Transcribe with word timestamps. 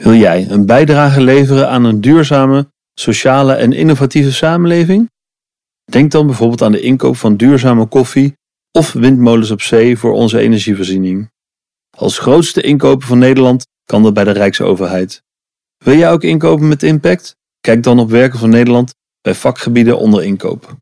Wil 0.00 0.14
jij 0.14 0.50
een 0.50 0.66
bijdrage 0.66 1.20
leveren 1.20 1.68
aan 1.68 1.84
een 1.84 2.00
duurzame, 2.00 2.72
sociale 2.94 3.52
en 3.52 3.72
innovatieve 3.72 4.32
samenleving? 4.32 5.10
Denk 5.84 6.10
dan 6.10 6.26
bijvoorbeeld 6.26 6.62
aan 6.62 6.72
de 6.72 6.80
inkoop 6.80 7.16
van 7.16 7.36
duurzame 7.36 7.86
koffie 7.86 8.36
of 8.72 8.92
windmolens 8.92 9.50
op 9.50 9.60
zee 9.60 9.98
voor 9.98 10.12
onze 10.12 10.38
energievoorziening. 10.38 11.30
Als 11.96 12.18
grootste 12.18 12.60
inkoper 12.60 13.06
van 13.06 13.18
Nederland 13.18 13.66
kan 13.84 14.02
dat 14.02 14.14
bij 14.14 14.24
de 14.24 14.30
Rijksoverheid. 14.30 15.22
Wil 15.84 15.96
jij 15.96 16.10
ook 16.10 16.22
inkopen 16.22 16.68
met 16.68 16.82
impact? 16.82 17.36
Kijk 17.60 17.82
dan 17.82 17.98
op 17.98 18.10
Werken 18.10 18.38
van 18.38 18.50
Nederland 18.50 18.94
bij 19.20 19.34
vakgebieden 19.34 19.98
onder 19.98 20.24
inkoop. 20.24 20.76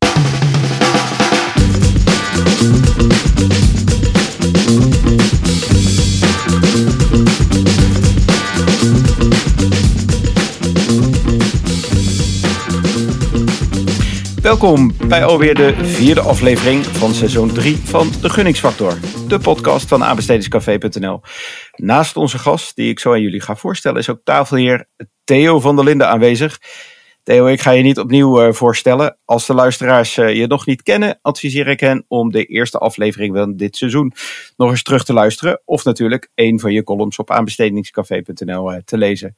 Welkom 14.45 14.91
bij 15.07 15.23
alweer 15.23 15.55
de 15.55 15.85
vierde 15.85 16.21
aflevering 16.21 16.85
van 16.85 17.13
seizoen 17.13 17.53
3 17.53 17.77
van 17.77 18.11
De 18.21 18.29
Gunningsfactor, 18.29 18.97
de 19.27 19.39
podcast 19.39 19.87
van 19.87 20.03
aanbestedingscafé.nl. 20.03 21.21
Naast 21.75 22.17
onze 22.17 22.37
gast, 22.37 22.75
die 22.75 22.89
ik 22.89 22.99
zo 22.99 23.11
aan 23.11 23.21
jullie 23.21 23.41
ga 23.41 23.55
voorstellen, 23.55 23.99
is 23.99 24.09
ook 24.09 24.19
tafelheer 24.23 24.87
Theo 25.23 25.59
van 25.59 25.75
der 25.75 25.85
Linden 25.85 26.09
aanwezig. 26.09 26.59
Theo, 27.23 27.45
ik 27.45 27.61
ga 27.61 27.71
je 27.71 27.83
niet 27.83 27.99
opnieuw 27.99 28.41
uh, 28.41 28.53
voorstellen. 28.53 29.17
Als 29.25 29.45
de 29.45 29.53
luisteraars 29.53 30.17
uh, 30.17 30.35
je 30.35 30.47
nog 30.47 30.65
niet 30.65 30.83
kennen, 30.83 31.19
adviseer 31.21 31.67
ik 31.67 31.79
hen 31.79 32.05
om 32.07 32.31
de 32.31 32.45
eerste 32.45 32.77
aflevering 32.77 33.35
van 33.35 33.55
dit 33.55 33.75
seizoen 33.75 34.13
nog 34.57 34.69
eens 34.69 34.83
terug 34.83 35.03
te 35.03 35.13
luisteren. 35.13 35.61
Of 35.65 35.83
natuurlijk 35.83 36.29
een 36.35 36.59
van 36.59 36.73
je 36.73 36.83
columns 36.83 37.17
op 37.17 37.31
aanbestedingscafé.nl 37.31 38.73
uh, 38.73 38.77
te 38.85 38.97
lezen. 38.97 39.35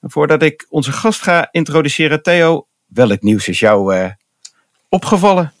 Voordat 0.00 0.42
ik 0.42 0.66
onze 0.68 0.92
gast 0.92 1.22
ga 1.22 1.48
introduceren, 1.50 2.22
Theo, 2.22 2.66
welk 2.86 3.22
nieuws 3.22 3.48
is 3.48 3.58
jou 3.58 4.12
opgevallen 4.94 5.52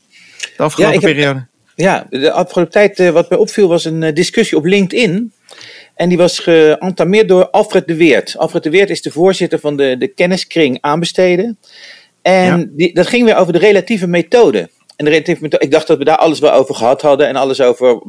de 0.56 0.62
afgelopen 0.62 1.00
ja, 1.00 1.06
heb, 1.06 1.14
periode? 1.14 1.46
Ja, 1.74 2.06
de 2.10 2.30
afgelopen 2.30 2.72
tijd 2.72 2.98
uh, 2.98 3.10
wat 3.10 3.28
mij 3.28 3.38
opviel 3.38 3.68
was 3.68 3.84
een 3.84 4.02
uh, 4.02 4.12
discussie 4.12 4.58
op 4.58 4.64
LinkedIn. 4.64 5.32
En 5.94 6.08
die 6.08 6.18
was 6.18 6.38
geantameerd 6.38 7.28
door 7.28 7.50
Alfred 7.50 7.86
de 7.86 7.96
Weert. 7.96 8.34
Alfred 8.38 8.62
de 8.62 8.70
Weert 8.70 8.90
is 8.90 9.02
de 9.02 9.10
voorzitter 9.10 9.58
van 9.58 9.76
de, 9.76 9.96
de 9.98 10.08
kenniskring 10.08 10.78
aanbesteden. 10.80 11.58
En 12.22 12.58
ja. 12.58 12.66
die, 12.68 12.94
dat 12.94 13.06
ging 13.06 13.24
weer 13.24 13.36
over 13.36 13.52
de 13.52 13.58
relatieve 13.58 14.06
methode. 14.06 14.70
En 14.96 15.04
de 15.04 15.10
relatieve 15.10 15.42
methode, 15.42 15.64
ik 15.64 15.70
dacht 15.70 15.86
dat 15.86 15.98
we 15.98 16.04
daar 16.04 16.16
alles 16.16 16.38
wel 16.38 16.52
over 16.52 16.74
gehad 16.74 17.02
hadden 17.02 17.28
en 17.28 17.36
alles 17.36 17.60
over 17.60 18.02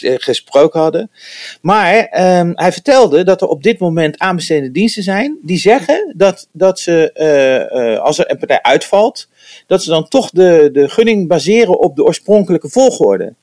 gesproken 0.00 0.80
hadden. 0.80 1.10
Maar 1.60 1.94
um, 2.38 2.52
hij 2.54 2.72
vertelde 2.72 3.24
dat 3.24 3.40
er 3.40 3.48
op 3.48 3.62
dit 3.62 3.78
moment 3.78 4.18
aanbestedende 4.18 4.70
diensten 4.70 5.02
zijn 5.02 5.38
die 5.42 5.58
zeggen 5.58 6.12
dat, 6.16 6.48
dat 6.52 6.80
ze, 6.80 7.98
als 8.02 8.18
er 8.18 8.30
een 8.30 8.38
partij 8.38 8.62
uitvalt, 8.62 9.28
dat 9.66 9.82
ze 9.82 9.90
dan 9.90 10.08
toch 10.08 10.30
de, 10.30 10.68
de 10.72 10.88
gunning 10.88 11.28
baseren 11.28 11.78
op 11.78 11.96
de 11.96 12.04
oorspronkelijke 12.04 12.68
volgorde. 12.68 13.24
En 13.24 13.34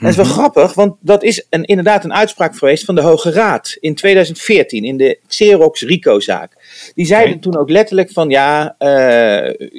dat 0.00 0.10
is 0.10 0.16
wel 0.16 0.24
grappig, 0.24 0.74
want 0.74 0.96
dat 1.00 1.22
is 1.22 1.46
een, 1.50 1.64
inderdaad 1.64 2.04
een 2.04 2.14
uitspraak 2.14 2.56
geweest 2.56 2.84
van 2.84 2.94
de 2.94 3.00
Hoge 3.00 3.30
Raad 3.30 3.76
in 3.80 3.94
2014 3.94 4.84
in 4.84 4.96
de 4.96 5.18
Xerox 5.26 5.80
RICO-zaak. 5.80 6.52
Die 6.94 7.06
zeiden 7.06 7.28
okay. 7.28 7.42
toen 7.42 7.56
ook 7.56 7.70
letterlijk 7.70 8.10
van 8.10 8.28
ja, 8.28 8.74
uh, 8.78 8.88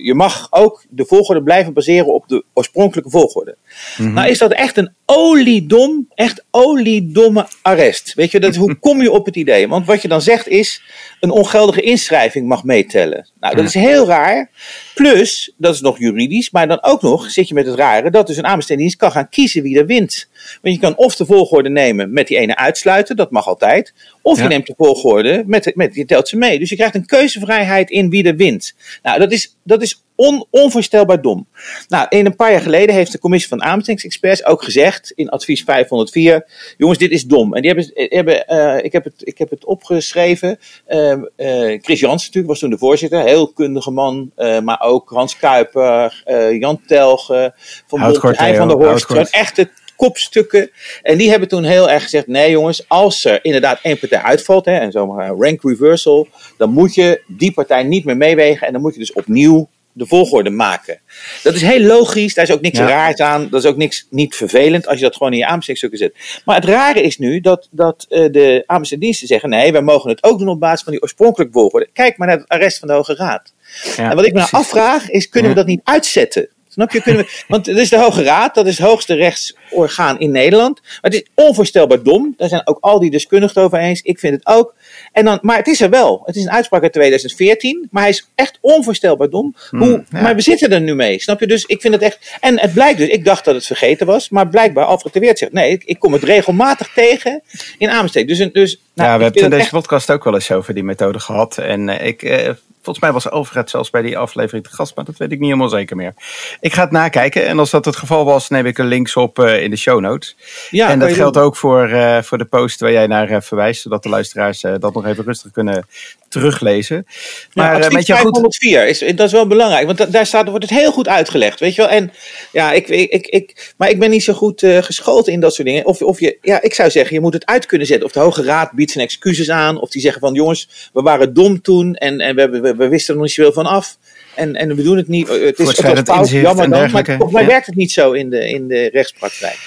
je 0.04 0.14
mag 0.16 0.48
ook 0.50 0.86
de 0.90 1.06
volgorde 1.06 1.44
blijven 1.44 1.74
baseren 1.74 2.14
op 2.14 2.28
de 2.28 2.44
oorspronkelijke 2.54 3.10
volgorde. 3.10 3.58
Mm-hmm. 3.98 4.14
Nou 4.14 4.30
is 4.30 4.38
dat 4.38 4.54
echt 4.54 4.78
een 4.78 4.96
oliedom, 5.10 6.08
echt 6.16 6.46
oliedomme 6.52 7.48
arrest. 7.62 8.14
Weet 8.14 8.32
je, 8.32 8.40
dat, 8.40 8.56
hoe 8.56 8.76
kom 8.86 9.02
je 9.02 9.12
op 9.12 9.26
het 9.26 9.36
idee? 9.36 9.68
Want 9.68 9.86
wat 9.86 10.02
je 10.02 10.08
dan 10.08 10.22
zegt 10.22 10.48
is, 10.48 10.82
een 11.20 11.32
ongeldige 11.32 11.82
inschrijving 11.82 12.48
mag 12.48 12.64
meetellen. 12.64 13.30
Nou, 13.40 13.56
dat 13.56 13.66
is 13.66 13.74
heel 13.74 14.06
raar. 14.08 14.50
Plus, 14.96 15.54
dat 15.58 15.74
is 15.74 15.82
nog 15.82 16.00
juridisch, 16.00 16.52
maar 16.52 16.68
dan 16.68 16.84
ook 16.84 17.02
nog 17.02 17.32
zit 17.32 17.48
je 17.48 17.54
met 17.54 17.66
het 17.66 17.76
rare 17.76 18.12
dat 18.12 18.28
dus 18.28 18.38
een 18.38 18.46
aanbestedingsdienst 18.46 18.98
kan 18.98 19.12
gaan 19.12 19.30
kiezen 19.30 19.64
wie 19.64 19.78
er 19.78 19.86
wint. 19.86 20.30
Want 20.62 20.76
je 20.76 20.82
kan 20.82 20.98
of 20.98 21.16
de 21.16 21.26
volgorde 21.26 21.70
nemen 21.70 22.14
met 22.14 22.28
die 22.28 22.38
ene 22.38 22.56
uitsluiten, 22.56 23.16
dat 23.16 23.32
mag 23.32 23.48
altijd. 23.48 23.94
Of 24.27 24.38
ja. 24.38 24.43
je 24.43 24.49
neemt 24.49 24.67
de 24.67 24.73
volgorde, 24.77 25.43
met, 25.45 25.71
met, 25.76 25.95
je 25.95 26.05
telt 26.05 26.27
ze 26.27 26.38
mee. 26.38 26.60
Dus 26.60 26.70
je 26.70 26.76
krijgt 26.76 26.95
een 26.95 27.05
keuzevrijheid 27.05 27.89
in 27.89 28.10
wie 28.10 28.23
er 28.23 28.36
wint. 28.36 28.76
Nou, 29.04 29.20
dat 29.20 29.32
is, 29.32 29.58
dat 29.64 29.82
is 29.82 30.04
on, 30.15 30.45
onvoorstelbaar 30.49 31.21
dom. 31.21 31.48
Nou, 31.88 32.05
in 32.10 32.26
een 32.26 32.36
paar 32.36 32.52
jaar 32.52 32.61
geleden 32.61 32.95
heeft 32.95 33.11
de 33.11 33.20
commissie 33.20 33.49
van 33.49 33.64
aanbestedingsexperts 33.64 34.45
ook 34.45 34.64
gezegd, 34.64 35.11
in 35.11 35.30
advies 35.30 35.64
504, 35.64 36.45
jongens, 36.77 36.99
dit 36.99 37.11
is 37.11 37.23
dom. 37.23 37.54
En 37.54 37.61
die 37.61 37.71
hebben, 37.71 37.92
hebben 37.93 38.45
uh, 38.48 38.83
ik, 38.83 38.92
heb 38.92 39.04
het, 39.04 39.14
ik 39.17 39.37
heb 39.37 39.49
het 39.49 39.66
opgeschreven. 39.66 40.60
Uh, 40.87 41.11
uh, 41.37 41.80
Chris 41.82 41.99
Jans 41.99 42.26
natuurlijk 42.26 42.48
was 42.48 42.60
toen 42.60 42.70
de 42.70 42.77
voorzitter, 42.77 43.23
heel 43.23 43.48
kundige 43.48 43.92
man, 43.92 44.32
maar 44.64 44.82
ook 44.82 45.10
Hans 45.10 45.37
Kuiper, 45.37 46.23
Jan 46.60 46.82
Telge, 46.87 47.54
van 47.87 47.99
Hij 48.02 48.55
van 48.55 48.67
der 48.67 48.77
Horst, 48.77 49.05
gewoon 49.05 49.27
echte 49.27 49.70
kopstukken. 49.98 50.72
En 51.02 51.18
die 51.18 51.30
hebben 51.30 51.48
toen 51.48 51.64
heel 51.64 51.90
erg 51.90 52.04
gezegd: 52.04 52.28
nee, 52.28 52.52
jongens, 52.52 52.90
als 52.90 53.26
er 53.26 53.40
inderdaad 53.42 53.80
één 53.82 54.00
partij 54.00 54.22
uitvalt, 54.22 54.66
hè, 54.66 54.78
en 54.78 54.92
zomaar 54.92 55.28
rank 55.28 55.64
reversal, 55.64 56.28
dan 56.58 56.70
moet 56.70 56.96
je 56.96 57.22
die 57.28 57.54
partij 57.54 57.84
niet 57.84 58.06
meer 58.06 58.18
meewegen. 58.18 58.68
En 58.68 58.74
dan 58.74 58.82
moet 58.82 58.94
je 58.94 59.00
dus 59.00 59.14
opnieuw 59.14 59.70
de 59.98 60.06
volgorde 60.06 60.50
maken. 60.50 61.00
Dat 61.44 61.54
is 61.54 61.62
heel 61.62 61.82
logisch, 61.82 62.34
daar 62.34 62.46
is 62.46 62.52
ook 62.52 62.62
niks 62.62 62.78
ja. 62.78 62.88
raars 62.88 63.20
aan, 63.20 63.50
dat 63.50 63.64
is 63.64 63.70
ook 63.70 63.78
niks 63.78 64.08
niet 64.10 64.36
vervelend 64.36 64.88
als 64.88 64.98
je 64.98 65.04
dat 65.04 65.16
gewoon 65.16 65.32
in 65.32 65.38
je 65.38 65.46
aanbestedingsstukken 65.46 66.00
zet. 66.00 66.42
Maar 66.46 66.56
het 66.56 66.66
rare 66.66 67.02
is 67.02 67.18
nu 67.18 67.40
dat, 67.40 67.68
dat 67.72 68.06
uh, 68.10 68.32
de 68.32 68.64
aanbestedingsdiensten 68.66 69.28
zeggen: 69.28 69.50
nee, 69.50 69.72
wij 69.72 69.82
mogen 69.82 70.10
het 70.10 70.24
ook 70.24 70.40
doen 70.40 70.48
op 70.48 70.60
basis 70.60 70.84
van 70.84 70.92
die 70.92 71.02
oorspronkelijke 71.02 71.54
volgorde. 71.54 71.90
Kijk 71.94 72.18
maar 72.18 72.28
naar 72.28 72.38
het 72.38 72.48
arrest 72.48 72.80
van 72.80 72.88
de 72.88 72.94
Hoge 72.94 73.16
Raad. 73.16 73.54
Ja, 73.96 74.10
en 74.10 74.16
wat 74.16 74.26
ik 74.26 74.34
me 74.34 74.40
nou 74.40 74.52
afvraag 74.52 75.10
is: 75.10 75.30
kunnen 75.30 75.52
we 75.52 75.58
dat 75.58 75.66
niet 75.66 75.82
uitzetten? 75.84 76.50
Snap 76.77 76.92
je? 76.92 77.02
Kunnen 77.02 77.23
we, 77.23 77.43
want 77.48 77.65
het 77.65 77.77
is 77.77 77.89
de 77.89 77.98
Hoge 77.98 78.23
Raad, 78.23 78.55
dat 78.55 78.67
is 78.67 78.77
het 78.77 78.88
hoogste 78.88 79.14
rechtsorgaan 79.14 80.20
in 80.20 80.32
Nederland. 80.32 80.82
Maar 80.82 81.11
het 81.11 81.14
is 81.14 81.26
onvoorstelbaar 81.33 82.04
dom. 82.04 82.33
Daar 82.38 82.49
zijn 82.49 82.67
ook 82.67 82.77
al 82.82 82.99
die 82.99 83.11
deskundigen 83.11 83.55
het 83.55 83.65
over 83.65 83.80
eens. 83.80 84.02
Ik 84.02 84.20
vind 84.20 84.33
het 84.33 84.45
ook. 84.45 84.76
En 85.11 85.26
dan, 85.26 85.39
maar 85.42 85.58
het 85.58 85.67
is 85.67 85.82
er 85.82 85.89
wel. 85.89 86.21
Het 86.26 86.36
is 86.36 86.43
een 86.43 86.52
uitspraak 86.52 86.82
uit 86.82 86.93
2014. 86.93 87.87
Maar 87.92 88.02
hij 88.02 88.11
is 88.11 88.30
echt 88.36 88.58
onvoorstelbaar 88.61 89.30
dom. 89.30 89.55
Hoe, 89.70 89.80
hmm, 89.80 90.05
ja. 90.11 90.21
Maar 90.21 90.36
we 90.36 90.42
zitten 90.42 90.71
er 90.71 90.82
nu 90.82 90.95
mee. 90.95 91.21
Snap 91.21 91.39
je? 91.39 91.48
Dus 91.48 91.66
ik 91.66 91.82
vind 91.82 91.93
het 91.93 92.04
echt. 92.04 92.37
En 92.39 92.60
het 92.60 92.73
blijkt 92.73 92.98
dus, 92.98 93.08
ik 93.08 93.26
dacht 93.26 93.45
dat 93.45 93.55
het 93.55 93.66
vergeten 93.66 94.05
was. 94.05 94.30
Maar 94.30 94.48
blijkbaar, 94.48 94.86
Alfred 94.86 95.14
de 95.14 95.20
Weert 95.20 95.37
zegt: 95.37 95.54
nee, 95.54 95.71
ik, 95.71 95.83
ik 95.83 95.99
kom 95.99 96.14
het 96.14 96.23
regelmatig 96.23 96.92
tegen 96.93 97.42
in 97.77 97.89
aanbesteed. 97.89 98.27
Dus, 98.27 98.37
dus, 98.37 98.82
nou, 98.93 99.10
ja, 99.10 99.17
we 99.17 99.23
hebben 99.23 99.43
in 99.43 99.49
deze 99.49 99.61
echt... 99.61 99.71
podcast 99.71 100.11
ook 100.11 100.23
wel 100.23 100.33
eens 100.33 100.52
over 100.52 100.73
die 100.73 100.83
methode 100.83 101.20
gehad. 101.20 101.58
En 101.58 101.87
uh, 101.87 102.05
ik. 102.05 102.23
Uh, 102.23 102.49
Volgens 102.87 103.05
mij 103.05 103.14
was 103.14 103.30
Alfred 103.30 103.70
zelfs 103.70 103.89
bij 103.89 104.02
die 104.02 104.17
aflevering 104.17 104.64
te 104.64 104.73
gast, 104.73 104.95
maar 104.95 105.05
dat 105.05 105.17
weet 105.17 105.31
ik 105.31 105.39
niet 105.39 105.48
helemaal 105.48 105.70
zeker 105.70 105.95
meer. 105.95 106.14
Ik 106.59 106.73
ga 106.73 106.81
het 106.81 106.92
nakijken 106.92 107.45
en 107.48 107.59
als 107.59 107.70
dat 107.70 107.86
het 107.86 107.95
geval 107.95 108.25
was, 108.25 108.49
neem 108.49 108.65
ik 108.65 108.77
een 108.77 108.86
links 108.86 109.15
op 109.15 109.39
uh, 109.39 109.64
in 109.64 109.70
de 109.70 109.77
show 109.77 109.99
notes. 109.99 110.36
Ja, 110.70 110.89
en 110.89 110.99
dat 110.99 111.11
geldt 111.11 111.33
doen. 111.33 111.43
ook 111.43 111.55
voor, 111.55 111.89
uh, 111.89 112.21
voor 112.21 112.37
de 112.37 112.45
post 112.45 112.80
waar 112.80 112.92
jij 112.92 113.08
naar 113.08 113.31
uh, 113.31 113.37
verwijst, 113.42 113.81
zodat 113.81 114.03
de 114.03 114.09
luisteraars 114.09 114.61
dat 114.61 114.93
nog 114.93 115.05
even 115.05 115.23
rustig 115.23 115.52
kunnen 115.52 115.87
teruglezen. 116.30 117.05
Maar 117.54 117.82
ja, 117.82 117.89
met 117.89 118.08
je 118.08 118.14
504 118.14 118.80
goed... 118.80 118.89
is, 118.89 119.15
dat 119.15 119.26
is 119.26 119.32
wel 119.32 119.48
belangrijk, 119.48 119.86
want 119.86 120.11
daar 120.11 120.26
staat, 120.26 120.49
wordt 120.49 120.70
het 120.70 120.80
heel 120.80 120.92
goed 120.92 121.08
uitgelegd, 121.08 121.60
weet 121.60 121.76
je 121.76 121.82
wel. 121.82 121.92
En 121.92 122.11
ja, 122.52 122.71
ik, 122.71 122.88
ik, 122.88 123.27
ik, 123.27 123.73
maar 123.77 123.89
ik 123.89 123.99
ben 123.99 124.10
niet 124.10 124.23
zo 124.23 124.33
goed 124.33 124.61
uh, 124.61 124.77
geschoold 124.82 125.27
in 125.27 125.39
dat 125.39 125.54
soort 125.54 125.67
dingen. 125.67 125.86
Of, 125.86 126.02
of 126.02 126.20
je, 126.20 126.37
ja, 126.42 126.61
ik 126.61 126.73
zou 126.73 126.89
zeggen, 126.89 127.16
je 127.16 127.21
moet 127.21 127.33
het 127.33 127.45
uit 127.45 127.66
kunnen 127.66 127.87
zetten. 127.87 128.06
Of 128.06 128.12
de 128.12 128.19
Hoge 128.19 128.44
Raad 128.44 128.71
biedt 128.71 128.92
zijn 128.92 129.06
excuses 129.06 129.50
aan, 129.50 129.80
of 129.80 129.89
die 129.89 130.01
zeggen 130.01 130.21
van 130.21 130.33
jongens, 130.33 130.89
we 130.94 131.01
waren 131.01 131.33
dom 131.33 131.62
toen 131.62 131.95
en, 131.95 132.19
en 132.19 132.36
we, 132.36 132.50
we, 132.50 132.75
we 132.75 132.88
wisten 132.88 133.13
er 133.13 133.19
nog 133.19 133.27
niet 133.27 133.36
zoveel 133.36 133.54
van 133.54 133.66
af. 133.66 133.98
En, 134.36 134.56
en 134.56 134.75
we 134.75 134.83
doen 134.83 134.98
het 134.98 135.07
niet. 135.07 135.27
Het 135.27 135.60
is 135.60 135.68
het 135.68 136.10
fout, 136.10 136.30
jammer 136.30 136.69
dan, 136.69 136.92
maar 136.92 137.06
volgens 137.06 137.31
mij 137.31 137.42
ja. 137.42 137.48
werkt 137.48 137.66
het 137.66 137.75
niet 137.75 137.92
zo 137.92 138.12
in 138.12 138.30
de, 138.30 138.50
in 138.50 138.68
de 138.68 138.89
rechtspraktijk. 138.94 139.57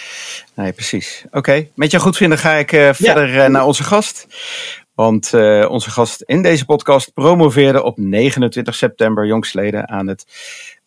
Nee, 0.55 0.73
precies. 0.73 1.23
Oké, 1.27 1.39
okay. 1.39 1.71
met 1.75 1.91
je 1.91 1.99
goedvinden 1.99 2.39
ga 2.39 2.53
ik 2.55 2.73
uh, 2.73 2.89
verder 2.93 3.35
ja. 3.35 3.49
naar 3.49 3.67
onze 3.67 3.85
gast. 3.85 4.27
Want 5.01 5.33
uh, 5.33 5.67
onze 5.71 5.91
gast 5.91 6.23
in 6.23 6.43
deze 6.43 6.65
podcast 6.65 7.13
promoveerde 7.13 7.83
op 7.83 7.99
29 7.99 8.75
september 8.75 9.27
jongstleden 9.27 9.89
aan 9.89 10.07
het 10.07 10.25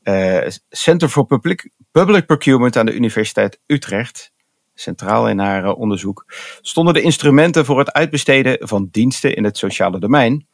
uh, 0.04 0.48
Center 0.70 1.10
for 1.10 1.26
Public, 1.26 1.70
Public 1.92 2.26
Procurement 2.26 2.78
aan 2.78 2.86
de 2.86 2.94
Universiteit 2.94 3.60
Utrecht. 3.66 4.32
Centraal 4.74 5.30
in 5.30 5.40
haar 5.40 5.64
uh, 5.64 5.78
onderzoek 5.78 6.26
stonden 6.62 6.94
de 6.94 7.02
instrumenten 7.02 7.66
voor 7.66 7.80
het 7.80 7.92
uitbesteden 7.92 8.68
van 8.68 8.88
diensten 8.92 9.36
in 9.36 9.44
het 9.44 9.58
sociale 9.58 10.00
domein. 10.00 10.48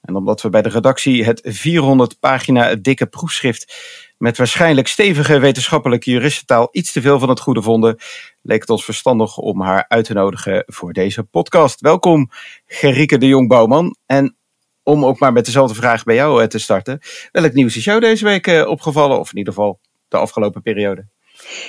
En 0.00 0.14
omdat 0.14 0.42
we 0.42 0.48
bij 0.48 0.62
de 0.62 0.68
redactie 0.68 1.24
het 1.24 1.40
400 1.44 2.20
pagina 2.20 2.74
dikke 2.74 3.06
proefschrift 3.06 3.74
met 4.18 4.36
waarschijnlijk 4.36 4.88
stevige 4.88 5.38
wetenschappelijke 5.38 6.10
juristentaal 6.10 6.68
iets 6.72 6.92
te 6.92 7.00
veel 7.00 7.18
van 7.18 7.28
het 7.28 7.40
goede 7.40 7.62
vonden, 7.62 7.98
leek 8.44 8.60
het 8.60 8.70
ons 8.70 8.84
verstandig 8.84 9.36
om 9.36 9.60
haar 9.60 9.84
uit 9.88 10.04
te 10.04 10.12
nodigen 10.12 10.62
voor 10.66 10.92
deze 10.92 11.22
podcast. 11.22 11.80
Welkom, 11.80 12.30
Gerike 12.66 13.18
de 13.18 13.26
Jong 13.26 13.48
Bouwman. 13.48 13.96
En 14.06 14.36
om 14.82 15.04
ook 15.04 15.18
maar 15.18 15.32
met 15.32 15.44
dezelfde 15.44 15.74
vraag 15.74 16.04
bij 16.04 16.14
jou 16.14 16.46
te 16.46 16.58
starten. 16.58 16.98
Welk 17.32 17.52
nieuws 17.52 17.76
is 17.76 17.84
jou 17.84 18.00
deze 18.00 18.24
week 18.24 18.46
opgevallen, 18.66 19.18
of 19.18 19.30
in 19.30 19.38
ieder 19.38 19.52
geval 19.52 19.80
de 20.08 20.16
afgelopen 20.16 20.62
periode? 20.62 21.06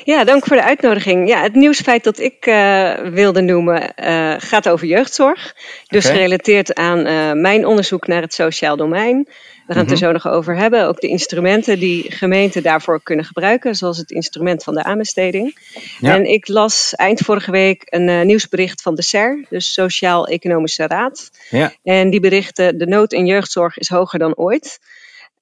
Ja, 0.03 0.23
dank 0.23 0.45
voor 0.45 0.57
de 0.57 0.63
uitnodiging. 0.63 1.27
Ja, 1.27 1.41
het 1.41 1.55
nieuwsfeit 1.55 2.03
dat 2.03 2.19
ik 2.19 2.45
uh, 2.45 2.93
wilde 2.93 3.41
noemen 3.41 3.93
uh, 3.95 4.33
gaat 4.37 4.69
over 4.69 4.87
jeugdzorg. 4.87 5.55
Dus 5.87 6.05
okay. 6.05 6.17
gerelateerd 6.17 6.73
aan 6.73 7.07
uh, 7.07 7.31
mijn 7.31 7.65
onderzoek 7.65 8.07
naar 8.07 8.21
het 8.21 8.33
sociaal 8.33 8.77
domein. 8.77 9.27
We 9.67 9.73
gaan 9.73 9.81
het 9.81 9.91
er 9.91 9.97
zo 9.97 10.11
nog 10.11 10.27
over 10.27 10.55
hebben. 10.55 10.87
Ook 10.87 11.01
de 11.01 11.07
instrumenten 11.07 11.79
die 11.79 12.11
gemeenten 12.11 12.63
daarvoor 12.63 13.03
kunnen 13.03 13.25
gebruiken, 13.25 13.75
zoals 13.75 13.97
het 13.97 14.11
instrument 14.11 14.63
van 14.63 14.73
de 14.73 14.83
aanbesteding. 14.83 15.57
Ja. 15.99 16.13
En 16.13 16.25
ik 16.25 16.47
las 16.47 16.93
eind 16.95 17.19
vorige 17.19 17.51
week 17.51 17.83
een 17.85 18.07
uh, 18.07 18.21
nieuwsbericht 18.21 18.81
van 18.81 18.95
de 18.95 19.01
SER, 19.01 19.45
dus 19.49 19.73
Sociaal-Economische 19.73 20.87
Raad. 20.87 21.31
Ja. 21.49 21.73
En 21.83 22.09
die 22.09 22.19
berichten: 22.19 22.77
de 22.77 22.87
nood 22.87 23.13
in 23.13 23.25
jeugdzorg 23.25 23.77
is 23.77 23.89
hoger 23.89 24.19
dan 24.19 24.35
ooit. 24.35 24.79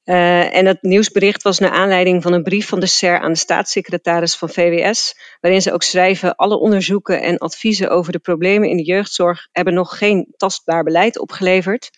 Uh, 0.05 0.55
en 0.55 0.65
het 0.65 0.81
nieuwsbericht 0.81 1.43
was 1.43 1.59
naar 1.59 1.71
aanleiding 1.71 2.23
van 2.23 2.33
een 2.33 2.43
brief 2.43 2.67
van 2.67 2.79
de 2.79 2.85
SER 2.85 3.19
aan 3.19 3.31
de 3.31 3.37
staatssecretaris 3.37 4.35
van 4.35 4.49
VWS, 4.49 5.15
waarin 5.41 5.61
ze 5.61 5.73
ook 5.73 5.83
schrijven: 5.83 6.35
alle 6.35 6.59
onderzoeken 6.59 7.21
en 7.21 7.37
adviezen 7.37 7.89
over 7.89 8.11
de 8.11 8.19
problemen 8.19 8.69
in 8.69 8.77
de 8.77 8.83
jeugdzorg 8.83 9.47
hebben 9.51 9.73
nog 9.73 9.97
geen 9.97 10.33
tastbaar 10.37 10.83
beleid 10.83 11.19
opgeleverd. 11.19 11.89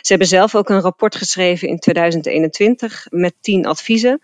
Ze 0.00 0.08
hebben 0.08 0.28
zelf 0.28 0.54
ook 0.54 0.68
een 0.68 0.80
rapport 0.80 1.16
geschreven 1.16 1.68
in 1.68 1.78
2021 1.78 3.06
met 3.10 3.34
tien 3.40 3.66
adviezen. 3.66 4.20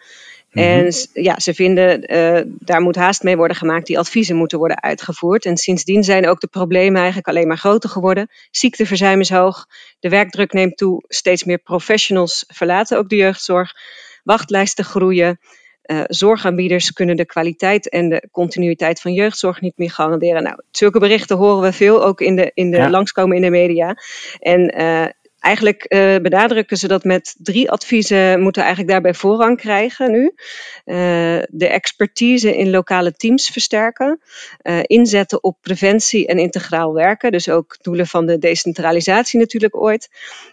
En 0.50 0.84
Mhm. 0.84 0.92
ja, 1.12 1.38
ze 1.38 1.54
vinden 1.54 2.14
uh, 2.14 2.52
daar 2.58 2.80
moet 2.80 2.96
haast 2.96 3.22
mee 3.22 3.36
worden 3.36 3.56
gemaakt. 3.56 3.86
Die 3.86 3.98
adviezen 3.98 4.36
moeten 4.36 4.58
worden 4.58 4.82
uitgevoerd. 4.82 5.44
En 5.44 5.56
sindsdien 5.56 6.04
zijn 6.04 6.28
ook 6.28 6.40
de 6.40 6.46
problemen 6.46 6.96
eigenlijk 6.96 7.28
alleen 7.28 7.46
maar 7.48 7.58
groter 7.58 7.90
geworden. 7.90 8.28
Ziekteverzuim 8.50 9.20
is 9.20 9.30
hoog. 9.30 9.66
De 10.00 10.08
werkdruk 10.08 10.52
neemt 10.52 10.76
toe. 10.76 11.04
Steeds 11.08 11.44
meer 11.44 11.58
professionals 11.58 12.44
verlaten 12.48 12.98
ook 12.98 13.08
de 13.08 13.16
jeugdzorg. 13.16 13.72
Wachtlijsten 14.24 14.84
groeien. 14.84 15.38
Uh, 15.84 16.02
zorgaanbieders 16.06 16.92
kunnen 16.92 17.16
de 17.16 17.26
kwaliteit 17.26 17.88
en 17.88 18.08
de 18.08 18.28
continuïteit 18.32 19.00
van 19.00 19.12
jeugdzorg 19.12 19.60
niet 19.60 19.78
meer 19.78 19.90
garanderen. 19.90 20.42
Nou, 20.42 20.62
zulke 20.70 20.98
berichten 20.98 21.36
horen 21.36 21.62
we 21.62 21.72
veel 21.72 22.04
ook 22.04 22.20
in 22.20 22.36
de, 22.36 22.50
in 22.54 22.70
de 22.70 22.76
ja. 22.76 22.90
langskomen 22.90 23.36
in 23.36 23.42
de 23.42 23.50
media. 23.50 23.96
En 24.38 24.80
uh, 24.80 25.06
Eigenlijk 25.40 25.84
uh, 25.88 26.16
benadrukken 26.16 26.76
ze 26.76 26.88
dat 26.88 27.04
met 27.04 27.34
drie 27.38 27.70
adviezen 27.70 28.40
moeten 28.40 28.62
eigenlijk 28.62 28.92
daarbij 28.92 29.14
voorrang 29.14 29.56
krijgen 29.56 30.10
nu. 30.10 30.24
Uh, 30.24 30.34
de 31.48 31.68
expertise 31.68 32.56
in 32.56 32.70
lokale 32.70 33.12
teams 33.12 33.48
versterken. 33.48 34.20
Uh, 34.62 34.78
inzetten 34.82 35.42
op 35.42 35.56
preventie 35.60 36.26
en 36.26 36.38
integraal 36.38 36.92
werken. 36.92 37.32
Dus 37.32 37.48
ook 37.48 37.76
doelen 37.82 38.06
van 38.06 38.26
de 38.26 38.38
decentralisatie 38.38 39.38
natuurlijk 39.38 39.76
ooit. 39.76 40.08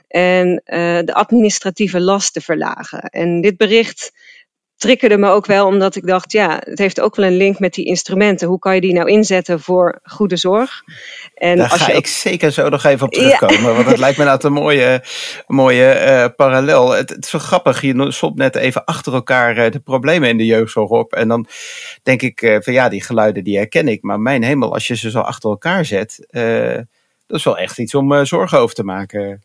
En 0.07 0.61
de 1.05 1.13
administratieve 1.13 1.99
lasten 1.99 2.41
verlagen. 2.41 3.01
En 3.01 3.41
dit 3.41 3.57
bericht 3.57 4.11
triggerde 4.77 5.17
me 5.17 5.29
ook 5.29 5.45
wel 5.45 5.65
omdat 5.65 5.95
ik 5.95 6.07
dacht, 6.07 6.31
ja, 6.31 6.61
het 6.65 6.79
heeft 6.79 7.01
ook 7.01 7.15
wel 7.15 7.25
een 7.25 7.37
link 7.37 7.59
met 7.59 7.73
die 7.73 7.85
instrumenten. 7.85 8.47
Hoe 8.47 8.59
kan 8.59 8.75
je 8.75 8.81
die 8.81 8.93
nou 8.93 9.09
inzetten 9.09 9.59
voor 9.59 9.99
goede 10.03 10.37
zorg? 10.37 10.83
En 11.33 11.57
Daar 11.57 11.69
als 11.69 11.81
ga 11.81 11.87
je 11.87 11.93
ook... 11.93 11.99
ik 11.99 12.07
zeker 12.07 12.51
zo 12.51 12.69
nog 12.69 12.83
even 12.83 13.05
op 13.05 13.13
terugkomen, 13.13 13.69
ja. 13.69 13.73
want 13.73 13.87
het 13.87 13.97
lijkt 13.97 14.17
me 14.17 14.23
nou 14.23 14.39
een 14.41 14.53
mooie, 14.53 15.03
mooie 15.47 16.05
uh, 16.07 16.25
parallel. 16.35 16.91
Het, 16.91 17.09
het, 17.09 17.23
is 17.23 17.29
zo 17.29 17.39
grappig, 17.39 17.81
je 17.81 18.11
somt 18.11 18.35
net 18.35 18.55
even 18.55 18.85
achter 18.85 19.13
elkaar 19.13 19.57
uh, 19.57 19.71
de 19.71 19.79
problemen 19.79 20.29
in 20.29 20.37
de 20.37 20.45
jeugdzorg 20.45 20.89
op. 20.89 21.13
En 21.13 21.27
dan 21.27 21.47
denk 22.03 22.21
ik 22.21 22.41
uh, 22.41 22.57
van 22.59 22.73
ja, 22.73 22.89
die 22.89 23.03
geluiden 23.03 23.43
die 23.43 23.57
herken 23.57 23.87
ik. 23.87 24.01
Maar 24.01 24.19
mijn 24.19 24.43
hemel, 24.43 24.73
als 24.73 24.87
je 24.87 24.95
ze 24.95 25.09
zo 25.09 25.19
achter 25.19 25.49
elkaar 25.49 25.85
zet, 25.85 26.27
dat 27.27 27.37
is 27.37 27.43
wel 27.43 27.57
echt 27.57 27.77
iets 27.77 27.95
om 27.95 28.25
zorgen 28.25 28.59
over 28.59 28.75
te 28.75 28.83
maken. 28.83 29.43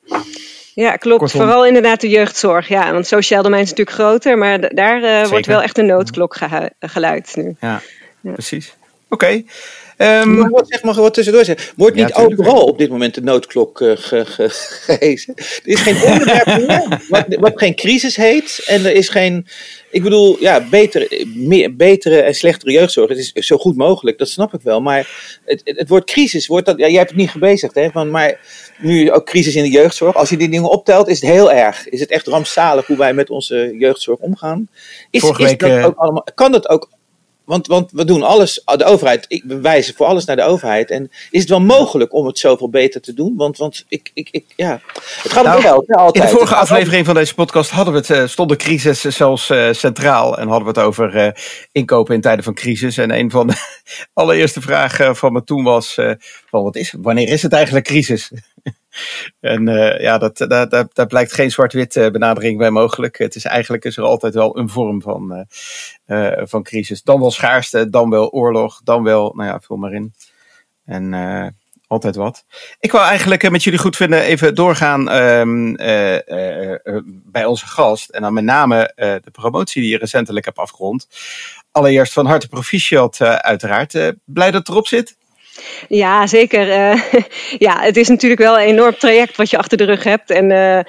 Ja, 0.75 0.97
klopt. 0.97 1.19
Kortom. 1.19 1.41
Vooral 1.41 1.67
inderdaad 1.67 2.01
de 2.01 2.09
jeugdzorg. 2.09 2.69
Ja, 2.69 2.93
want 2.93 3.07
sociaal 3.07 3.43
domein 3.43 3.63
is 3.63 3.69
natuurlijk 3.69 3.97
groter, 3.97 4.39
maar 4.39 4.75
daar 4.75 5.03
uh, 5.03 5.29
wordt 5.29 5.47
wel 5.47 5.63
echt 5.63 5.79
een 5.79 5.87
noodklok 5.87 6.37
ge 6.37 6.71
geluid 6.81 7.33
nu. 7.37 7.57
Ja, 7.61 7.81
ja. 8.21 8.33
precies. 8.33 8.75
Oké. 9.09 9.25
Okay. 9.25 9.47
Um, 10.02 10.34
mag 10.34 10.49
wat, 10.49 10.69
zeg 10.69 10.82
maar 10.82 10.94
wat 10.94 11.14
tussendoor 11.14 11.44
zeggen. 11.44 11.72
Wordt 11.76 11.96
niet 11.96 12.08
ja, 12.08 12.22
overal 12.22 12.64
op 12.64 12.78
dit 12.78 12.90
moment 12.90 13.14
de 13.14 13.20
noodklok 13.20 13.81
uh, 13.81 13.93
ge, 13.94 14.25
ge, 14.25 14.49
gehezen? 14.87 15.34
Er 15.37 15.60
is 15.62 15.81
geen 15.81 16.02
onderwerp 16.02 16.46
meer 16.46 17.00
wat, 17.08 17.25
wat, 17.28 17.52
geen 17.54 17.75
crisis 17.75 18.16
heet. 18.16 18.62
En 18.66 18.84
er 18.84 18.93
is 18.93 19.08
geen. 19.08 19.46
Ik 19.90 20.02
bedoel, 20.02 20.37
ja, 20.40 20.66
betere, 20.70 21.26
meer, 21.34 21.76
betere 21.76 22.20
en 22.20 22.34
slechtere 22.34 22.72
jeugdzorg. 22.72 23.08
Het 23.08 23.19
is 23.19 23.46
zo 23.46 23.56
goed 23.56 23.76
mogelijk, 23.76 24.19
dat 24.19 24.28
snap 24.28 24.54
ik 24.54 24.60
wel. 24.62 24.81
Maar 24.81 25.38
het, 25.44 25.60
het, 25.64 25.78
het 25.78 25.88
woord 25.88 26.04
crisis, 26.04 26.46
wordt 26.46 26.66
dat, 26.66 26.78
ja, 26.78 26.87
jij 26.87 26.99
hebt 26.99 27.10
het 27.10 27.19
niet 27.19 27.31
gebezigd, 27.31 27.75
hè? 27.75 27.90
Van, 27.90 28.10
maar 28.10 28.40
nu 28.78 29.12
ook 29.12 29.26
crisis 29.26 29.54
in 29.54 29.62
de 29.62 29.70
jeugdzorg. 29.70 30.14
Als 30.14 30.28
je 30.28 30.37
die 30.37 30.49
dingen 30.49 30.70
optelt, 30.70 31.08
is 31.08 31.20
het 31.20 31.31
heel 31.31 31.52
erg. 31.52 31.88
Is 31.88 32.00
het 32.00 32.10
echt 32.10 32.26
rampzalig 32.26 32.87
hoe 32.87 32.96
wij 32.96 33.14
met 33.14 33.31
onze 33.31 33.75
jeugdzorg 33.78 34.19
omgaan? 34.19 34.69
Is, 35.10 35.22
is 35.22 35.56
dat 35.56 35.84
ook 35.84 35.96
allemaal, 35.96 36.26
kan 36.34 36.52
dat 36.52 36.69
ook 36.69 36.90
want, 37.44 37.67
want 37.67 37.91
we 37.93 38.05
doen 38.05 38.23
alles, 38.23 38.62
de 38.65 38.85
overheid, 38.85 39.25
ik, 39.29 39.43
we 39.47 39.61
wijzen 39.61 39.94
voor 39.94 40.06
alles 40.06 40.25
naar 40.25 40.37
de 40.37 40.43
overheid. 40.43 40.91
En 40.91 41.11
is 41.31 41.41
het 41.41 41.49
wel 41.49 41.61
mogelijk 41.61 42.15
om 42.15 42.27
het 42.27 42.39
zoveel 42.39 42.71
beter 42.71 43.00
te 43.00 43.15
doen? 43.15 43.37
Want, 43.37 43.56
want 43.56 43.85
ik, 43.89 44.11
ik, 44.15 44.29
ik, 44.31 44.44
ja. 44.56 44.81
het 45.23 45.33
gaat 45.33 45.44
om 45.44 45.50
nou, 45.50 45.61
geld, 45.61 45.94
altijd. 45.94 46.25
In 46.25 46.31
de 46.31 46.37
vorige 46.37 46.55
aflevering 46.55 47.06
van 47.06 47.15
deze 47.15 47.35
podcast 47.35 47.71
hadden 47.71 47.94
we 47.94 48.00
het, 48.00 48.09
uh, 48.09 48.27
stond 48.27 48.49
de 48.49 48.56
crisis 48.56 49.00
zelfs 49.00 49.50
uh, 49.50 49.73
centraal. 49.73 50.39
En 50.39 50.49
hadden 50.49 50.73
we 50.73 50.81
het 50.81 50.89
over 50.89 51.17
uh, 51.17 51.31
inkopen 51.73 52.15
in 52.15 52.21
tijden 52.21 52.44
van 52.44 52.55
crisis. 52.55 52.99
En 52.99 53.19
een 53.19 53.31
van 53.31 53.47
de 53.47 53.55
allereerste 54.12 54.61
vragen 54.61 55.17
van 55.17 55.33
me 55.33 55.45
toen 55.45 55.65
was, 55.65 55.95
van 56.50 56.62
wat 56.62 56.77
is, 56.77 56.95
wanneer 56.99 57.29
is 57.29 57.43
het 57.43 57.53
eigenlijk 57.53 57.87
crisis? 57.87 58.33
En 59.41 59.69
uh, 59.69 60.00
ja, 60.00 60.19
dat, 60.19 60.37
dat, 60.37 60.71
dat, 60.93 61.09
blijkt 61.09 61.33
geen 61.33 61.50
zwart-wit 61.50 61.97
uh, 61.97 62.11
benadering 62.11 62.59
bij 62.59 62.71
mogelijk. 62.71 63.19
Het 63.19 63.35
is 63.35 63.44
eigenlijk 63.44 63.85
is 63.85 63.97
er 63.97 64.05
altijd 64.05 64.35
wel 64.35 64.59
een 64.59 64.69
vorm 64.69 65.03
van, 65.03 65.47
uh, 66.06 66.33
van 66.37 66.62
crisis. 66.62 67.03
Dan 67.03 67.21
wel 67.21 67.31
schaarste, 67.31 67.91
dan 67.91 68.11
wel 68.11 68.31
oorlog, 68.31 68.81
dan 68.85 69.03
wel, 69.03 69.33
nou 69.37 69.49
ja, 69.49 69.61
vul 69.61 69.77
maar 69.77 69.93
in. 69.93 70.12
En 70.85 71.55
altijd 71.87 72.17
wat. 72.17 72.44
Ik 72.81 72.93
wil 72.93 73.00
eigenlijk 73.00 73.50
met 73.50 73.65
jullie 73.65 73.79
goed 73.79 73.97
vinden 73.97 74.23
even 74.23 74.55
doorgaan 74.55 75.12
um, 75.12 75.77
bij 77.25 77.45
onze 77.45 77.67
gast. 77.67 78.11
En 78.11 78.23
dan 78.23 78.33
met 78.33 78.45
name 78.45 78.93
de 78.97 79.31
promotie 79.33 79.83
die 79.83 79.91
je 79.91 79.99
recentelijk 79.99 80.45
hebt 80.45 80.59
afgerond. 80.59 81.09
Allereerst 81.71 82.12
van 82.12 82.27
harte 82.27 82.49
proficiat 82.49 83.21
uiteraard. 83.21 83.93
blij 84.25 84.50
dat 84.50 84.61
het 84.61 84.69
erop 84.69 84.87
zit? 84.87 85.17
Ja, 85.88 86.26
zeker. 86.26 86.69
Uh, 86.69 87.02
ja, 87.66 87.81
het 87.81 87.96
is 87.96 88.08
natuurlijk 88.08 88.40
wel 88.40 88.58
een 88.58 88.66
enorm 88.66 88.96
traject 88.99 89.37
wat 89.37 89.50
je 89.50 89.58
achter 89.58 89.78
de 89.78 89.84
rug 89.84 90.04
hebt. 90.04 90.31
En 90.31 90.50
uh, 90.50 90.81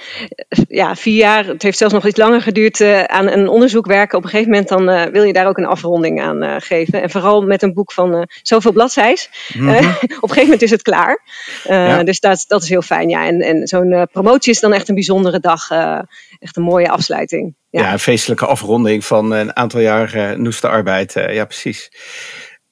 ja, 0.67 0.95
vier 0.95 1.15
jaar, 1.15 1.45
het 1.45 1.61
heeft 1.61 1.77
zelfs 1.77 1.93
nog 1.93 2.07
iets 2.07 2.17
langer 2.17 2.41
geduurd 2.41 2.79
uh, 2.79 3.03
aan 3.03 3.27
een 3.27 3.47
onderzoek 3.47 3.85
werken. 3.85 4.17
Op 4.17 4.23
een 4.23 4.29
gegeven 4.29 4.51
moment 4.51 4.69
dan 4.69 5.11
wil 5.11 5.23
je 5.23 5.33
daar 5.33 5.47
ook 5.47 5.57
een 5.57 5.65
afronding 5.65 6.21
aan 6.21 6.61
geven. 6.61 7.01
En 7.01 7.09
vooral 7.09 7.41
met 7.41 7.61
een 7.61 7.73
boek 7.73 7.91
van 7.91 8.27
zoveel 8.41 8.71
bladzijds. 8.71 9.29
Mm 9.53 9.67
-hmm. 9.67 9.77
op 9.77 9.83
een 10.05 10.19
gegeven 10.19 10.43
moment 10.43 10.61
is 10.61 10.71
het 10.71 10.81
klaar. 10.81 11.21
Ja. 11.63 12.03
Dus 12.03 12.19
dat, 12.19 12.45
dat 12.47 12.63
is 12.63 12.69
heel 12.69 12.81
fijn. 12.81 13.09
Ja. 13.09 13.25
En, 13.25 13.41
en 13.41 13.67
zo'n 13.67 14.07
promotie 14.11 14.51
is 14.51 14.59
dan 14.59 14.73
echt 14.73 14.89
een 14.89 14.95
bijzondere 14.95 15.39
dag. 15.39 15.69
echt 16.39 16.57
een 16.57 16.63
mooie 16.63 16.89
afsluiting. 16.89 17.55
Ja, 17.69 17.81
ja 17.81 17.91
een 17.91 17.99
feestelijke 17.99 18.45
afronding 18.45 19.05
van 19.05 19.31
een 19.31 19.55
aantal 19.55 19.79
jaar 19.79 20.39
noeste 20.39 20.67
arbeid. 20.67 21.13
ja, 21.13 21.45
precies. 21.45 21.91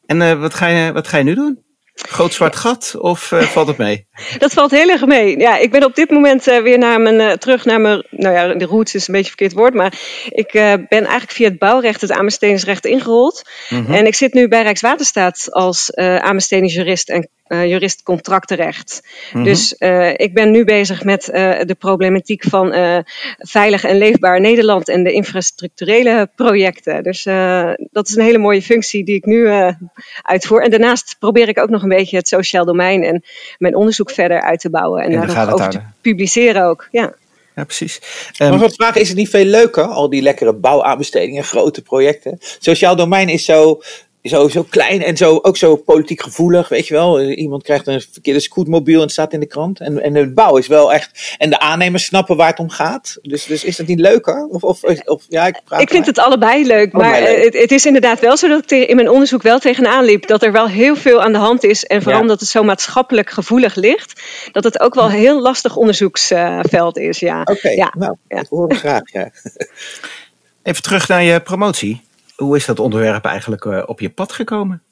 En 0.06 0.40
wat, 0.40 0.54
ga 0.54 0.68
je, 0.68 0.92
wat 0.92 1.08
ga 1.08 1.18
je 1.18 1.24
nu 1.24 1.34
doen? 1.34 1.71
Groot 2.08 2.34
zwart 2.34 2.56
gat 2.56 2.96
of 2.98 3.32
uh, 3.32 3.42
valt 3.42 3.68
het 3.68 3.78
mee? 3.78 4.06
Dat 4.38 4.54
valt 4.54 4.72
heel 4.72 4.90
erg 4.90 5.06
mee. 5.06 5.40
Ja, 5.40 5.58
ik 5.58 5.72
ben 5.72 5.84
op 5.84 5.96
dit 5.96 6.10
moment 6.10 6.48
uh, 6.48 6.62
weer 6.62 6.78
naar 6.78 7.02
mijn, 7.02 7.16
uh, 7.16 7.32
terug 7.32 7.66
naar 7.66 7.82
mijn, 7.82 8.04
nou 8.10 8.36
ja, 8.36 8.54
de 8.54 8.66
roots 8.66 8.96
is 8.96 9.08
een 9.08 9.14
beetje 9.14 9.32
een 9.32 9.38
verkeerd 9.38 9.60
woord, 9.60 9.74
maar 9.74 9.94
ik 10.30 10.52
ben 10.52 10.88
eigenlijk 10.90 11.32
via 11.32 11.48
het 11.48 11.60
bouwrecht, 11.60 12.02
het 12.02 12.12
aanbestedingsrecht 12.12 12.86
ingerold. 12.86 13.50
Mm 13.70 13.86
-hmm. 13.86 13.94
En 13.94 14.06
ik 14.06 14.16
zit 14.16 14.34
nu 14.34 14.48
bij 14.48 14.62
Rijkswaterstaat 14.62 15.48
als 15.52 15.96
aanbestedingsjurist 15.96 17.10
en 17.10 17.20
uh, 17.20 17.41
jurist 17.56 18.04
contractenrecht. 18.04 19.02
Mm 19.04 19.10
-hmm. 19.32 19.44
Dus 19.44 19.76
uh, 19.80 20.10
ik 20.10 20.34
ben 20.34 20.52
nu 20.52 20.64
bezig 20.64 21.04
met 21.04 21.30
uh, 21.34 21.60
de 21.66 21.76
problematiek 21.76 22.44
van 22.44 22.74
veilig 23.38 23.84
en 23.84 23.98
leefbaar 23.98 24.42
Nederland 24.42 24.90
en 24.90 25.04
de 25.04 25.12
infrastructurele 25.12 26.30
projecten. 26.36 27.04
Dus 27.04 27.24
dat 27.92 28.10
is 28.10 28.16
een 28.16 28.24
hele 28.24 28.38
mooie 28.38 28.62
functie 28.62 29.04
die 29.04 29.16
ik 29.16 29.26
nu 29.26 29.48
uitvoer. 30.22 30.64
En 30.64 30.70
daarnaast 30.70 31.16
probeer 31.20 31.48
ik 31.48 31.60
ook 31.60 31.70
nog 31.70 31.84
een 31.84 31.90
beetje 31.90 32.18
het 32.18 32.28
sociaal 32.28 32.66
domein 32.66 33.04
en 33.04 33.24
mijn 33.58 33.76
onderzoek 33.76 34.12
verder 34.12 34.42
uit 34.42 34.60
te 34.60 34.70
bouwen 34.70 35.04
en, 35.04 35.12
en 35.12 35.28
daar 35.28 35.46
nog 35.46 35.54
over 35.54 35.70
te 35.70 35.82
publiceren 36.02 36.66
ook. 36.66 36.88
Ja. 36.92 37.14
Ja, 37.56 37.64
precies. 37.64 38.02
Um, 38.42 38.50
maar 38.50 38.60
wat 38.60 38.76
vragen, 38.76 39.02
is 39.02 39.08
het 39.08 39.18
niet 39.18 39.30
veel 39.30 39.46
leuker, 39.46 39.84
al 39.84 40.10
die 40.10 40.22
lekkere 40.22 40.54
bouwaanbestedingen, 40.54 41.44
grote 41.44 41.82
projecten? 41.82 42.38
Sociaal 42.60 42.96
domein 42.96 43.30
is 43.30 43.46
zo 43.46 43.82
zo, 44.24 44.48
zo 44.48 44.66
klein 44.70 45.04
en 45.04 45.18
zo, 45.18 45.40
ook 45.42 45.58
zo 45.58 45.76
politiek 45.76 46.22
gevoelig, 46.22 46.70
weet 46.70 46.88
je 46.88 46.94
wel. 46.94 47.22
Iemand 47.22 47.64
krijgt 47.64 47.88
een 47.88 48.02
verkeerde 48.12 48.40
scootmobiel 48.40 48.96
en 48.96 49.02
het 49.02 49.12
staat 49.12 49.34
in 49.34 49.40
de 49.40 49.46
krant. 49.46 49.80
En, 49.80 50.02
en 50.02 50.14
de 50.14 50.34
bouw 50.34 50.58
is 50.58 50.68
wel 50.68 50.94
echt... 50.94 51.36
En 51.38 51.50
de 51.50 51.60
aannemers 51.60 52.06
snappen 52.06 52.36
waar 52.38 52.50
het 52.50 52.60
om 52.60 52.70
gaat. 52.70 53.18
Dus, 53.22 53.46
dus 53.46 53.64
is 53.64 53.76
dat 53.76 53.88
niet 53.88 54.00
leuker? 54.00 54.48
Of, 54.50 54.64
of, 54.64 54.84
of, 55.06 55.26
ja, 55.30 55.48
ik, 55.48 55.62
ik 55.78 55.90
vind 55.90 56.06
het 56.06 56.20
allebei 56.20 56.66
leuk. 56.66 56.94
Allebei 56.94 57.12
maar 57.12 57.34
leuk. 57.34 57.44
Het, 57.44 57.54
het, 57.54 57.72
is 57.72 57.86
inderdaad 57.86 58.20
wel 58.20 58.38
zo 58.38 58.48
dat 58.48 58.72
ik 58.72 58.90
in 58.90 58.96
mijn 58.96 59.10
onderzoek 59.10 59.42
wel 59.42 59.60
tegenaan 59.60 60.06
liep. 60.06 60.28
Dat 60.28 60.44
er 60.44 60.52
wel 60.52 60.68
heel 60.68 60.96
veel 60.96 61.22
aan 61.22 61.32
de 61.32 61.38
hand 61.38 61.64
is. 61.64 61.86
En 61.86 62.02
vooral 62.02 62.16
ja. 62.16 62.22
omdat 62.22 62.40
het 62.40 62.50
zo 62.50 62.64
maatschappelijk 62.64 63.30
gevoelig 63.30 63.76
ligt. 63.76 64.22
Dat 64.52 64.64
het 64.64 64.80
ook 64.80 64.94
wel 64.94 65.06
een 65.06 65.12
heel 65.12 65.42
lastig 65.42 65.76
onderzoeksveld 65.76 66.98
is, 66.98 67.20
ja. 67.20 67.42
Oké, 67.42 67.52
okay, 67.52 67.76
ja. 67.76 67.94
nou, 67.98 68.16
dat 68.28 68.48
hoor 68.48 68.72
ik 68.72 68.78
graag, 68.78 69.12
ja. 69.12 69.30
Even 70.64 70.84
terug 70.84 71.08
naar 71.08 71.24
je 71.24 71.42
promotie. 71.42 72.02
Hoe 72.42 72.56
is 72.56 72.66
dat 72.66 72.80
onderwerp 72.80 73.26
eigenlijk 73.26 73.66
op 73.88 74.00
je 74.00 74.10
pad 74.10 74.32
gekomen? 74.32 74.84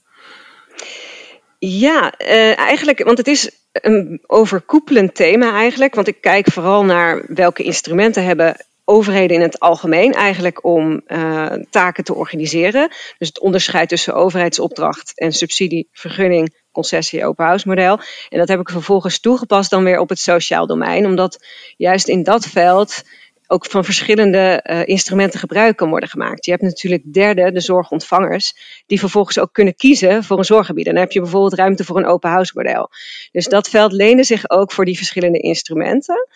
Ja, 1.59 2.11
eigenlijk, 2.55 3.03
want 3.03 3.17
het 3.17 3.27
is 3.27 3.51
een 3.71 4.23
overkoepelend 4.27 5.15
thema 5.15 5.53
eigenlijk. 5.53 5.95
Want 5.95 6.07
ik 6.07 6.21
kijk 6.21 6.51
vooral 6.51 6.85
naar 6.85 7.23
welke 7.27 7.63
instrumenten 7.63 8.23
hebben 8.23 8.55
overheden 8.85 9.35
in 9.35 9.41
het 9.41 9.59
algemeen 9.59 10.13
eigenlijk 10.13 10.63
om 10.63 11.01
uh, 11.07 11.45
taken 11.69 12.03
te 12.03 12.15
organiseren. 12.15 12.87
Dus 13.17 13.27
het 13.27 13.39
onderscheid 13.39 13.89
tussen 13.89 14.15
overheidsopdracht 14.15 15.11
en 15.15 15.31
subsidie, 15.31 15.89
vergunning, 15.91 16.55
concessie, 16.71 17.25
open 17.25 17.45
house 17.45 17.67
model. 17.67 17.99
En 18.29 18.39
dat 18.39 18.47
heb 18.47 18.59
ik 18.59 18.69
vervolgens 18.69 19.19
toegepast 19.19 19.69
dan 19.69 19.83
weer 19.83 19.99
op 19.99 20.09
het 20.09 20.19
sociaal 20.19 20.67
domein, 20.67 21.05
omdat 21.05 21.45
juist 21.77 22.07
in 22.07 22.23
dat 22.23 22.45
veld 22.45 23.03
ook 23.51 23.65
van 23.65 23.85
verschillende 23.85 24.65
uh, 24.69 24.87
instrumenten 24.87 25.39
gebruik 25.39 25.77
kan 25.77 25.89
worden 25.89 26.09
gemaakt. 26.09 26.45
Je 26.45 26.51
hebt 26.51 26.63
natuurlijk 26.63 27.13
derde, 27.13 27.51
de 27.51 27.59
zorgontvangers, 27.59 28.53
die 28.85 28.99
vervolgens 28.99 29.39
ook 29.39 29.53
kunnen 29.53 29.75
kiezen 29.75 30.23
voor 30.23 30.37
een 30.37 30.45
zorggebied. 30.45 30.85
En 30.85 30.93
dan 30.93 31.01
heb 31.01 31.11
je 31.11 31.21
bijvoorbeeld 31.21 31.53
ruimte 31.53 31.83
voor 31.83 31.97
een 31.97 32.05
open 32.05 32.29
house 32.29 32.51
model. 32.55 32.89
Dus 33.31 33.45
dat 33.45 33.69
veld 33.69 33.91
leende 33.91 34.23
zich 34.23 34.49
ook 34.49 34.71
voor 34.71 34.85
die 34.85 34.97
verschillende 34.97 35.39
instrumenten. 35.39 36.27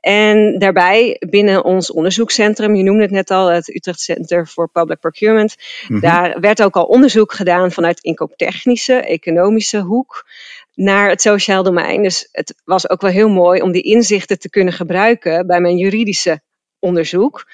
En 0.00 0.58
daarbij 0.58 1.16
binnen 1.28 1.64
ons 1.64 1.92
onderzoekscentrum, 1.92 2.74
je 2.74 2.82
noemde 2.82 3.02
het 3.02 3.10
net 3.10 3.30
al, 3.30 3.46
het 3.46 3.74
Utrecht 3.74 4.00
Center 4.00 4.46
for 4.46 4.68
Public 4.68 5.00
Procurement, 5.00 5.56
mhm. 5.88 6.00
daar 6.00 6.40
werd 6.40 6.62
ook 6.62 6.76
al 6.76 6.84
onderzoek 6.84 7.32
gedaan 7.32 7.72
vanuit 7.72 8.00
inkooptechnische, 8.00 8.94
economische 8.94 9.80
hoek 9.80 10.26
naar 10.74 11.08
het 11.08 11.20
sociaal 11.20 11.62
domein. 11.62 12.02
Dus 12.02 12.28
het 12.32 12.54
was 12.64 12.90
ook 12.90 13.00
wel 13.00 13.10
heel 13.10 13.28
mooi 13.28 13.60
om 13.62 13.72
die 13.72 13.82
inzichten 13.82 14.38
te 14.38 14.50
kunnen 14.50 14.72
gebruiken 14.72 15.46
bij 15.46 15.60
mijn 15.60 15.76
juridische 15.76 16.40
onderzoek. 16.78 17.46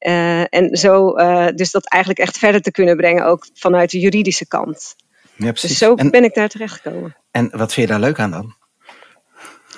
Uh, 0.00 0.54
en 0.54 0.76
zo, 0.76 1.18
uh, 1.18 1.46
dus 1.54 1.70
dat 1.70 1.88
eigenlijk 1.88 2.22
echt 2.22 2.38
verder 2.38 2.60
te 2.60 2.70
kunnen 2.70 2.96
brengen, 2.96 3.26
ook 3.26 3.46
vanuit 3.54 3.90
de 3.90 3.98
juridische 3.98 4.46
kant. 4.46 4.96
Ja, 5.36 5.50
precies. 5.50 5.68
Dus 5.68 5.78
zo 5.78 5.94
ben 5.94 6.24
ik 6.24 6.34
daar 6.34 6.48
terecht 6.48 6.80
gekomen. 6.80 7.16
En 7.30 7.50
wat 7.52 7.72
vind 7.72 7.86
je 7.86 7.92
daar 7.92 8.02
leuk 8.02 8.18
aan 8.18 8.30
dan? 8.30 8.54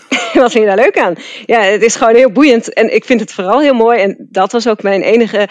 wat 0.43 0.53
vind 0.53 0.65
je 0.65 0.75
daar 0.75 0.85
leuk 0.85 0.99
aan? 0.99 1.15
Ja, 1.47 1.61
het 1.61 1.83
is 1.83 1.97
gewoon 1.97 2.15
heel 2.15 2.31
boeiend 2.31 2.73
en 2.73 2.95
ik 2.95 3.05
vind 3.05 3.21
het 3.21 3.33
vooral 3.33 3.61
heel 3.61 3.75
mooi. 3.75 4.01
En 4.01 4.27
dat 4.31 4.53
was 4.53 4.69
ook 4.69 4.83
mijn 4.83 5.03
enige 5.03 5.49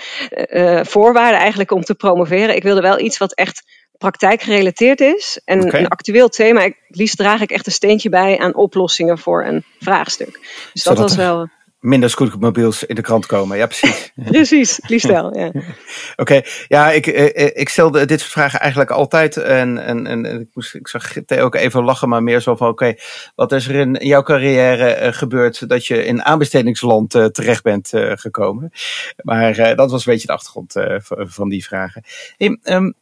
uh, 0.50 0.80
voorwaarde 0.84 1.38
eigenlijk 1.38 1.72
om 1.72 1.84
te 1.84 1.96
promoveren. 1.96 2.56
Ik 2.56 2.64
wilde 2.64 2.82
wel 2.82 3.00
iets 3.00 3.18
wat 3.18 3.34
echt 3.34 3.64
praktijkgerelateerd 3.98 5.02
is 5.02 5.42
en 5.46 5.76
een 5.76 5.88
actueel 5.88 6.30
thema. 6.30 6.62
Ik, 6.62 6.78
liefst 6.88 7.18
draag 7.18 7.42
ik 7.42 7.52
echt 7.52 7.66
een 7.66 7.72
steentje 7.72 8.10
bij 8.10 8.38
aan 8.38 8.56
oplossingen 8.56 9.18
voor 9.18 9.46
een 9.46 9.64
vraagstuk. 9.80 10.40
Dus 10.74 10.84
dat 10.84 10.98
was 10.98 11.16
wel 11.16 11.50
minder 11.86 12.10
scootmobiels 12.10 12.84
in 12.84 12.96
de 12.96 13.02
krant 13.02 13.26
komen. 13.26 13.58
Ja, 13.58 13.66
precies. 13.66 14.12
precies, 14.32 14.80
liefst 14.88 15.08
wel. 15.08 15.38
Ja. 15.38 15.52
Oké, 16.16 16.42
ja, 16.68 16.92
ik, 16.92 17.08
eh, 17.08 17.46
eh, 17.46 17.52
ik 17.54 17.70
stelde 17.70 18.06
dit 18.06 18.20
soort 18.20 18.32
vragen 18.32 18.60
eigenlijk 18.60 18.92
altijd. 18.92 19.38
En, 19.38 19.78
en, 19.78 20.08
en 20.08 20.26
ik, 20.26 20.48
moest, 20.54 20.76
ik 20.76 20.88
zag 20.88 21.14
Theo 21.26 21.46
ook 21.46 21.56
even 21.56 21.84
lachen, 21.84 22.10
maar 22.10 22.24
meer 22.24 22.42
zo 22.42 22.56
van: 22.56 22.68
oké, 22.68 22.94
wat 23.36 23.52
is 23.52 23.68
er 23.68 23.76
in 23.76 23.94
jouw 24.00 24.22
carrière 24.22 25.02
uh, 25.02 25.14
gebeurd 25.14 25.70
dat 25.70 25.86
je 25.86 26.06
in 26.06 26.24
aanbestedingsland 26.24 27.16
uh, 27.16 27.26
terecht 27.26 27.64
bent 27.64 27.94
uh, 27.94 28.12
gekomen? 28.16 28.72
Maar 29.22 29.76
dat 29.76 29.92
was 29.92 30.06
een 30.06 30.12
beetje 30.12 30.28
de 30.28 30.34
achtergrond 30.34 30.74
van 31.18 31.50
die 31.50 31.66
vragen. 31.66 32.04
Hey, 32.38 32.60
um, 32.64 32.94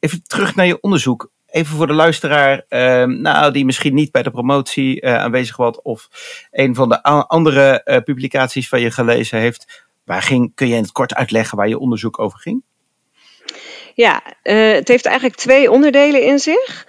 even 0.00 0.22
terug 0.22 0.54
naar 0.54 0.66
je 0.66 0.80
onderzoek. 0.80 1.30
Even 1.52 1.76
voor 1.76 1.86
de 1.86 1.92
luisteraar, 1.92 2.64
uh, 2.68 3.04
nou, 3.04 3.52
die 3.52 3.64
misschien 3.64 3.94
niet 3.94 4.10
bij 4.10 4.22
de 4.22 4.30
promotie 4.30 5.02
uh, 5.02 5.18
aanwezig 5.18 5.56
was 5.56 5.82
of 5.82 6.08
een 6.50 6.74
van 6.74 6.88
de 6.88 7.02
andere 7.02 7.82
uh, 7.84 7.96
publicaties 7.96 8.68
van 8.68 8.80
je 8.80 8.90
gelezen 8.90 9.38
heeft. 9.38 9.86
Waar 10.04 10.22
ging, 10.22 10.54
kun 10.54 10.68
je 10.68 10.74
in 10.74 10.82
het 10.82 10.92
kort 10.92 11.14
uitleggen 11.14 11.56
waar 11.56 11.68
je 11.68 11.78
onderzoek 11.78 12.18
over 12.18 12.38
ging? 12.38 12.62
Ja, 13.94 14.22
uh, 14.42 14.72
het 14.72 14.88
heeft 14.88 15.06
eigenlijk 15.06 15.36
twee 15.36 15.70
onderdelen 15.70 16.22
in 16.22 16.38
zich. 16.38 16.86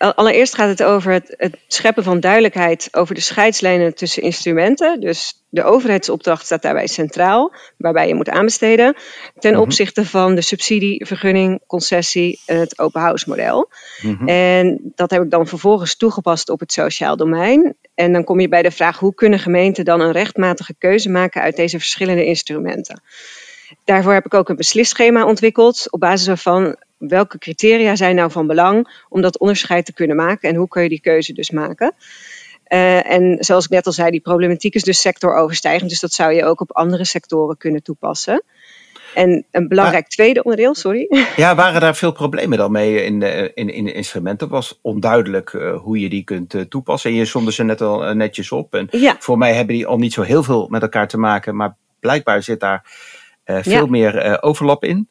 Allereerst 0.00 0.54
gaat 0.54 0.68
het 0.68 0.82
over 0.82 1.12
het, 1.12 1.34
het, 1.36 1.56
scheppen 1.66 2.04
van 2.04 2.20
duidelijkheid 2.20 2.88
over 2.90 3.14
de 3.14 3.20
scheidslijnen 3.20 3.94
tussen 3.94 4.22
instrumenten. 4.22 5.00
Dus 5.00 5.44
de 5.48 5.64
overheidsopdracht 5.64 6.44
staat 6.44 6.62
daarbij 6.62 6.86
centraal, 6.86 7.52
waarbij 7.76 8.08
je 8.08 8.14
moet 8.14 8.28
aanbesteden. 8.28 8.96
Ten 9.38 9.52
mhm. 9.52 9.60
opzichte 9.60 10.06
van 10.06 10.34
de 10.34 10.40
subsidie, 10.40 11.06
vergunning, 11.06 11.60
concessie 11.66 12.40
en 12.46 12.58
het 12.58 12.78
open 12.78 13.00
house 13.00 13.28
model. 13.28 13.70
Mhm. 14.02 14.28
En 14.28 14.92
dat 14.94 15.10
heb 15.10 15.22
ik 15.22 15.30
dan 15.30 15.46
vervolgens 15.46 15.96
toegepast 15.96 16.48
op 16.48 16.60
het 16.60 16.72
sociaal 16.72 17.16
domein. 17.16 17.76
En 17.94 18.12
dan 18.12 18.24
kom 18.24 18.40
je 18.40 18.48
bij 18.48 18.62
de 18.62 18.70
vraag 18.70 18.98
hoe 18.98 19.14
kunnen 19.14 19.38
gemeenten 19.38 19.84
dan 19.84 20.00
een 20.00 20.12
rechtmatige 20.12 20.74
keuze 20.78 21.10
maken 21.10 21.42
uit 21.42 21.56
deze 21.56 21.78
verschillende 21.78 22.24
instrumenten. 22.24 23.02
Daarvoor 23.84 24.12
heb 24.12 24.26
ik 24.26 24.34
ook 24.34 24.48
een 24.48 24.56
beslisschema 24.56 25.26
ontwikkeld 25.26 25.86
op 25.90 26.00
basis 26.00 26.26
waarvan 26.26 26.76
welke 27.08 27.38
criteria 27.38 27.96
zijn 27.96 28.14
nou 28.14 28.30
van 28.30 28.46
belang 28.46 29.04
om 29.08 29.20
dat 29.20 29.38
onderscheid 29.38 29.84
te 29.84 29.92
kunnen 29.92 30.16
maken 30.16 30.48
en 30.48 30.54
hoe 30.54 30.68
kun 30.68 30.82
je 30.82 30.88
die 30.88 31.00
keuze 31.00 31.32
dus 31.32 31.50
maken. 31.50 31.94
Uh, 32.68 33.10
en 33.10 33.36
zoals 33.40 33.64
ik 33.64 33.70
net 33.70 33.86
al 33.86 33.92
zei, 33.92 34.10
die 34.10 34.20
problematiek 34.20 34.74
is 34.74 34.82
dus 34.82 35.00
sectoroverstijgend, 35.00 35.90
dus 35.90 36.00
dat 36.00 36.12
zou 36.12 36.32
je 36.32 36.44
ook 36.44 36.60
op 36.60 36.72
andere 36.72 37.04
sectoren 37.04 37.56
kunnen 37.56 37.82
toepassen. 37.82 38.42
En 39.14 39.46
een 39.50 39.68
belangrijk 39.68 40.08
tweede 40.08 40.42
onderdeel, 40.42 40.74
sorry. 40.74 41.06
Ja, 41.36 41.54
waren 41.54 41.80
daar 41.80 41.96
veel 41.96 42.12
problemen 42.12 42.58
dan 42.58 42.72
mee 42.72 43.04
in, 43.04 43.20
de, 43.20 43.50
in, 43.54 43.68
in 43.68 43.84
de 43.84 43.92
instrumenten? 43.92 44.48
Was 44.48 44.78
onduidelijk 44.82 45.52
uh, 45.52 45.76
hoe 45.76 46.00
je 46.00 46.08
die 46.08 46.24
kunt 46.24 46.54
uh, 46.54 46.62
toepassen. 46.62 47.10
En 47.10 47.16
je 47.16 47.24
somde 47.24 47.52
ze 47.52 47.64
net 47.64 47.80
al 47.80 48.14
netjes 48.14 48.52
op. 48.52 48.74
En 48.74 48.88
ja. 48.90 49.16
voor 49.18 49.38
mij 49.38 49.54
hebben 49.54 49.74
die 49.74 49.86
al 49.86 49.98
niet 49.98 50.12
zo 50.12 50.22
heel 50.22 50.42
veel 50.42 50.68
met 50.68 50.82
elkaar 50.82 51.08
te 51.08 51.18
maken, 51.18 51.56
maar 51.56 51.76
blijkbaar 52.00 52.42
zit 52.42 52.60
daar 52.60 52.84
uh, 53.50 53.58
veel 53.62 53.86
meer 53.86 54.26
uh, 54.26 54.36
overlap 54.40 54.84
in. 54.84 55.08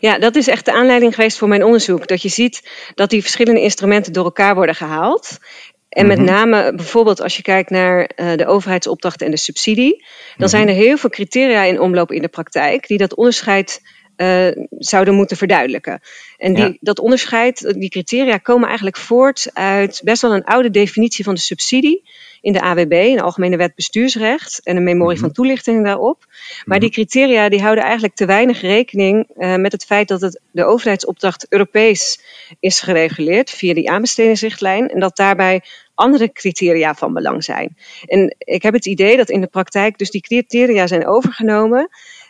Ja, 0.00 0.18
dat 0.18 0.36
is 0.36 0.48
echt 0.48 0.64
de 0.64 0.72
aanleiding 0.72 1.14
geweest 1.14 1.38
voor 1.38 1.48
mijn 1.48 1.64
onderzoek. 1.64 2.06
Dat 2.06 2.22
je 2.22 2.28
ziet 2.28 2.70
dat 2.94 3.10
die 3.10 3.22
verschillende 3.22 3.60
instrumenten 3.60 4.12
door 4.12 4.24
elkaar 4.24 4.54
worden 4.54 4.74
gehaald. 4.74 5.38
En 5.88 6.06
met 6.06 6.18
mhm. 6.18 6.26
name 6.26 6.74
bijvoorbeeld 6.74 7.20
als 7.20 7.36
je 7.36 7.42
kijkt 7.42 7.70
naar 7.70 8.10
uh, 8.16 8.34
de 8.34 8.46
overheidsopdracht 8.46 9.22
en 9.22 9.30
de 9.30 9.36
subsidie, 9.36 9.96
dan 9.96 10.06
mm 10.36 10.46
zijn 10.48 10.68
er 10.68 10.74
heel 10.74 10.96
veel 10.96 11.10
criteria 11.10 11.62
in 11.62 11.80
omloop 11.80 12.12
in 12.12 12.22
de 12.22 12.28
praktijk 12.28 12.86
die 12.86 12.98
dat 12.98 13.14
onderscheid 13.14 13.80
uh, 14.18 14.64
zouden 14.78 15.14
moeten 15.14 15.36
verduidelijken. 15.36 16.00
En 16.36 16.54
die, 16.54 16.64
ja. 16.64 16.76
dat 16.80 16.98
onderscheid, 16.98 17.74
die 17.78 17.90
criteria 17.90 18.36
komen 18.36 18.66
eigenlijk 18.66 18.96
voort 18.96 19.50
uit 19.52 20.00
best 20.04 20.22
wel 20.22 20.34
een 20.34 20.44
oude 20.44 20.70
definitie 20.70 21.24
van 21.24 21.34
de 21.34 21.40
subsidie 21.40 22.02
in 22.40 22.52
de 22.52 22.60
AWB, 22.60 22.92
in 22.92 23.16
de 23.16 23.22
Algemene 23.22 23.56
Wet 23.56 23.74
Bestuursrecht, 23.74 24.60
en 24.62 24.76
een 24.76 24.84
memorie 24.84 25.16
mm 25.16 25.16
van 25.18 25.32
toelichting 25.32 25.84
daarop. 25.84 26.26
Maar 26.64 26.80
die 26.80 26.90
criteria 26.90 27.48
die 27.48 27.60
houden 27.60 27.84
eigenlijk 27.84 28.14
te 28.14 28.26
weinig 28.26 28.60
rekening 28.60 29.28
uh, 29.36 29.54
met 29.54 29.72
het 29.72 29.84
feit 29.84 30.08
dat 30.08 30.20
het, 30.20 30.40
de 30.50 30.64
overheidsopdracht 30.64 31.46
Europees 31.48 32.20
is 32.60 32.80
gereguleerd 32.80 33.50
via 33.50 33.74
die 33.74 33.90
aanbestedingsrichtlijn 33.90 34.88
en 34.88 35.00
dat 35.00 35.16
daarbij 35.16 35.62
andere 35.94 36.32
criteria 36.32 36.94
van 36.94 37.12
belang 37.12 37.44
zijn. 37.44 37.76
En 38.06 38.34
ik 38.38 38.62
heb 38.62 38.74
het 38.74 38.86
idee 38.86 39.16
dat 39.16 39.30
in 39.30 39.40
de 39.40 39.46
praktijk 39.46 39.98
dus 39.98 40.10
die 40.10 40.20
criteria 40.20 40.86
zijn 40.86 41.06
overgenomen. 41.06 41.88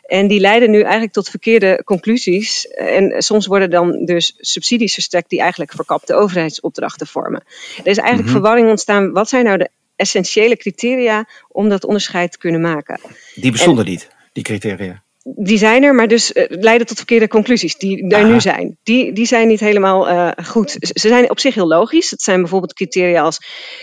En 0.09 0.27
die 0.27 0.41
leiden 0.41 0.71
nu 0.71 0.81
eigenlijk 0.81 1.13
tot 1.13 1.29
verkeerde 1.29 1.83
conclusies. 1.85 2.67
En 2.67 3.23
soms 3.23 3.47
worden 3.47 3.71
dan 3.71 4.05
dus 4.05 4.35
subsidies 4.37 4.95
verstrekt 4.95 5.31
die 5.31 5.41
eigenlijk 5.41 5.73
verkapte 5.73 6.15
overheidsopdrachten 6.15 7.07
vormen. 7.07 7.41
Er 7.41 7.77
is 7.77 7.85
eigenlijk 7.85 8.17
mm-hmm. 8.17 8.31
verwarring 8.31 8.69
ontstaan. 8.69 9.13
Wat 9.13 9.29
zijn 9.29 9.45
nou 9.45 9.59
de 9.59 9.71
essentiële 9.97 10.57
criteria 10.57 11.29
om 11.49 11.69
dat 11.69 11.85
onderscheid 11.85 12.33
te 12.33 12.39
kunnen 12.39 12.61
maken. 12.61 13.01
Die 13.35 13.53
bestonden 13.53 13.85
en, 13.85 13.91
niet, 13.91 14.09
die 14.33 14.43
criteria 14.43 15.03
die 15.37 15.59
zijn 15.59 15.83
er, 15.83 15.95
maar 15.95 16.09
dus 16.09 16.33
uh, 16.33 16.45
leiden 16.49 16.87
tot 16.87 16.97
verkeerde 16.97 17.29
conclusies 17.29 17.77
die 17.77 18.09
er 18.09 18.27
nu 18.27 18.41
zijn. 18.41 18.79
Die, 18.83 19.13
die 19.13 19.27
zijn 19.27 19.49
niet 19.49 19.61
helemaal 19.61 20.11
uh, 20.11 20.31
goed. 20.45 20.77
Ze 20.79 21.09
zijn 21.09 21.31
op 21.31 21.41
zich 21.41 21.55
heel 21.55 21.67
logisch. 21.67 22.11
Het 22.11 22.23
zijn 22.23 22.41
bijvoorbeeld 22.41 22.73
criteria 22.73 23.23
als 23.23 23.39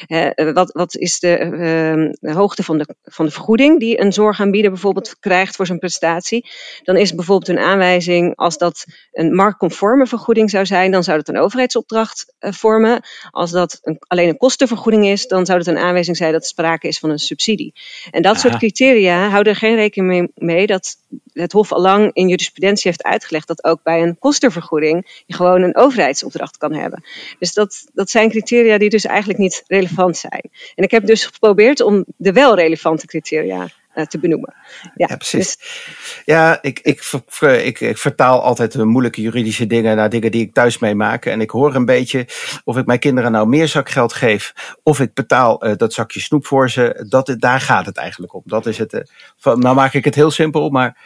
uh, 0.07 0.53
wat, 0.53 0.71
wat 0.71 0.95
is 0.95 1.19
de, 1.19 1.37
ehm, 1.37 2.11
de, 2.19 2.33
hoogte 2.33 2.63
van 2.63 2.77
de, 2.77 2.95
van 3.03 3.25
de 3.25 3.31
vergoeding 3.31 3.79
die 3.79 4.01
een 4.01 4.13
zorgaanbieder 4.13 4.71
bijvoorbeeld 4.71 5.15
krijgt 5.19 5.55
voor 5.55 5.65
zijn 5.65 5.79
prestatie. 5.79 6.49
Dan 6.83 6.97
is 6.97 7.15
bijvoorbeeld 7.15 7.57
een 7.57 7.63
aanwijzing 7.63 8.35
als 8.35 8.57
dat 8.57 8.85
een 9.11 9.35
marktconforme 9.35 10.07
vergoeding 10.07 10.49
zou 10.49 10.65
zijn, 10.65 10.91
dan 10.91 11.03
zou 11.03 11.17
dat 11.17 11.27
een 11.27 11.41
overheidsopdracht 11.41 12.33
vormen. 12.39 13.03
Als 13.31 13.51
dat 13.51 13.79
een, 13.81 13.97
alleen 14.07 14.29
een 14.29 14.37
kostenvergoeding 14.37 15.05
is, 15.05 15.27
dan 15.27 15.45
zou 15.45 15.57
het 15.57 15.67
een 15.67 15.77
aanwijzing 15.77 16.17
zijn 16.17 16.31
dat 16.31 16.41
er 16.41 16.47
sprake 16.47 16.87
is 16.87 16.99
van 16.99 17.09
een 17.09 17.19
subsidie. 17.19 17.73
En 18.11 18.21
dat 18.21 18.31
Aha. 18.31 18.41
soort 18.41 18.57
criteria 18.57 19.29
houden 19.29 19.53
er 19.53 19.59
geen 19.59 19.75
rekening 19.75 20.09
mee, 20.09 20.31
mee 20.35 20.67
dat 20.67 20.97
het 21.41 21.51
Hof 21.51 21.71
al 21.71 21.81
lang 21.81 22.09
in 22.13 22.27
jurisprudentie 22.27 22.87
heeft 22.87 23.03
uitgelegd 23.03 23.47
dat 23.47 23.63
ook 23.63 23.83
bij 23.83 24.01
een 24.01 24.19
kostenvergoeding 24.19 25.23
je 25.25 25.33
gewoon 25.33 25.61
een 25.61 25.75
overheidsopdracht 25.75 26.57
kan 26.57 26.73
hebben. 26.73 27.03
Dus 27.39 27.53
dat, 27.53 27.85
dat 27.93 28.09
zijn 28.09 28.29
criteria 28.29 28.77
die 28.77 28.89
dus 28.89 29.05
eigenlijk 29.05 29.39
niet 29.39 29.63
relevant 29.67 30.17
zijn. 30.17 30.49
En 30.75 30.83
ik 30.83 30.91
heb 30.91 31.05
dus 31.05 31.25
geprobeerd 31.25 31.81
om 31.81 32.05
de 32.17 32.31
wel 32.31 32.55
relevante 32.55 33.07
criteria 33.07 33.67
uh, 33.95 34.05
te 34.05 34.19
benoemen. 34.19 34.53
Ja, 34.95 35.05
ja 35.09 35.15
precies. 35.15 35.57
Dus... 35.57 36.23
Ja, 36.25 36.61
ik, 36.61 36.79
ik, 36.79 37.11
ik, 37.41 37.79
ik, 37.79 37.97
vertaal 37.97 38.41
altijd 38.41 38.71
de 38.71 38.85
moeilijke 38.85 39.21
juridische 39.21 39.67
dingen 39.67 39.95
naar 39.95 40.09
dingen 40.09 40.31
die 40.31 40.41
ik 40.41 40.53
thuis 40.53 40.77
meemaak. 40.77 41.25
En 41.25 41.41
ik 41.41 41.49
hoor 41.49 41.75
een 41.75 41.85
beetje 41.85 42.27
of 42.63 42.77
ik 42.77 42.85
mijn 42.85 42.99
kinderen 42.99 43.31
nou 43.31 43.47
meer 43.47 43.67
zakgeld 43.67 44.13
geef, 44.13 44.53
of 44.83 44.99
ik 44.99 45.13
betaal 45.13 45.67
uh, 45.67 45.75
dat 45.75 45.93
zakje 45.93 46.19
snoep 46.19 46.45
voor 46.45 46.69
ze. 46.69 47.05
Dat, 47.09 47.35
daar 47.37 47.61
gaat 47.61 47.85
het 47.85 47.97
eigenlijk 47.97 48.33
om. 48.33 48.41
Dat 48.45 48.65
is 48.65 48.77
het. 48.77 48.93
Uh, 48.93 49.01
van, 49.37 49.59
nou 49.59 49.75
maak 49.75 49.93
ik 49.93 50.05
het 50.05 50.15
heel 50.15 50.31
simpel, 50.31 50.69
maar 50.69 50.97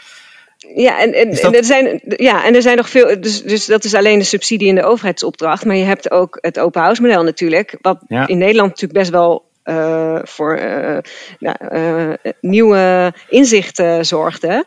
Ja, 0.75 0.99
en, 0.99 1.13
en, 1.13 1.31
en, 1.31 1.53
er 1.53 1.63
zijn, 1.63 2.01
ja, 2.03 2.45
en 2.45 2.55
er 2.55 2.61
zijn 2.61 2.77
nog 2.77 2.89
veel. 2.89 3.21
Dus, 3.21 3.43
dus 3.43 3.65
dat 3.65 3.83
is 3.83 3.93
alleen 3.93 4.19
de 4.19 4.25
subsidie 4.25 4.67
in 4.67 4.75
de 4.75 4.83
overheidsopdracht. 4.83 5.65
Maar 5.65 5.75
je 5.75 5.83
hebt 5.83 6.11
ook 6.11 6.37
het 6.41 6.59
open 6.59 6.81
house 6.81 7.01
model 7.01 7.23
natuurlijk. 7.23 7.77
Wat 7.81 7.99
in 8.07 8.37
Nederland 8.37 8.69
natuurlijk 8.69 8.99
best 8.99 9.11
wel 9.11 9.45
uh, 9.65 10.19
voor 10.23 10.59
uh, 10.59 10.97
nou, 11.39 11.55
uh, 11.71 12.31
nieuwe 12.41 13.13
inzichten 13.29 14.05
zorgde. 14.05 14.65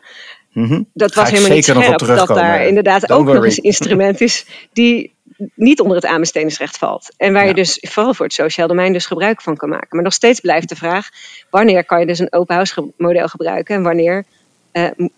Mm 0.51 0.65
-hmm. 0.65 0.89
Dat 0.93 1.13
was 1.13 1.29
helemaal 1.29 1.55
niet 1.55 1.65
scherp 1.65 1.99
dat 1.99 2.27
daar 2.27 2.65
inderdaad 2.65 3.01
Don't 3.01 3.11
ook 3.19 3.25
worry. 3.25 3.35
nog 3.35 3.45
eens 3.45 3.59
instrument 3.59 4.21
is 4.21 4.45
die 4.73 5.13
niet 5.55 5.79
onder 5.79 5.95
het 5.95 6.05
aanbestedingsrecht 6.05 6.77
valt. 6.77 7.13
En 7.17 7.33
waar 7.33 7.41
ja. 7.41 7.47
je 7.47 7.53
dus 7.53 7.77
vooral 7.81 8.13
voor 8.13 8.25
het 8.25 8.33
sociaal 8.33 8.67
domein 8.67 8.93
dus 8.93 9.05
gebruik 9.05 9.41
van 9.41 9.57
kan 9.57 9.69
maken. 9.69 9.87
Maar 9.89 10.03
nog 10.03 10.13
steeds 10.13 10.39
blijft 10.39 10.69
de 10.69 10.75
vraag, 10.75 11.09
wanneer 11.49 11.85
kan 11.85 11.99
je 11.99 12.05
dus 12.05 12.19
een 12.19 12.33
open 12.33 12.55
house 12.55 12.91
model 12.97 13.27
gebruiken 13.27 13.75
en 13.75 13.83
wanneer 13.83 14.25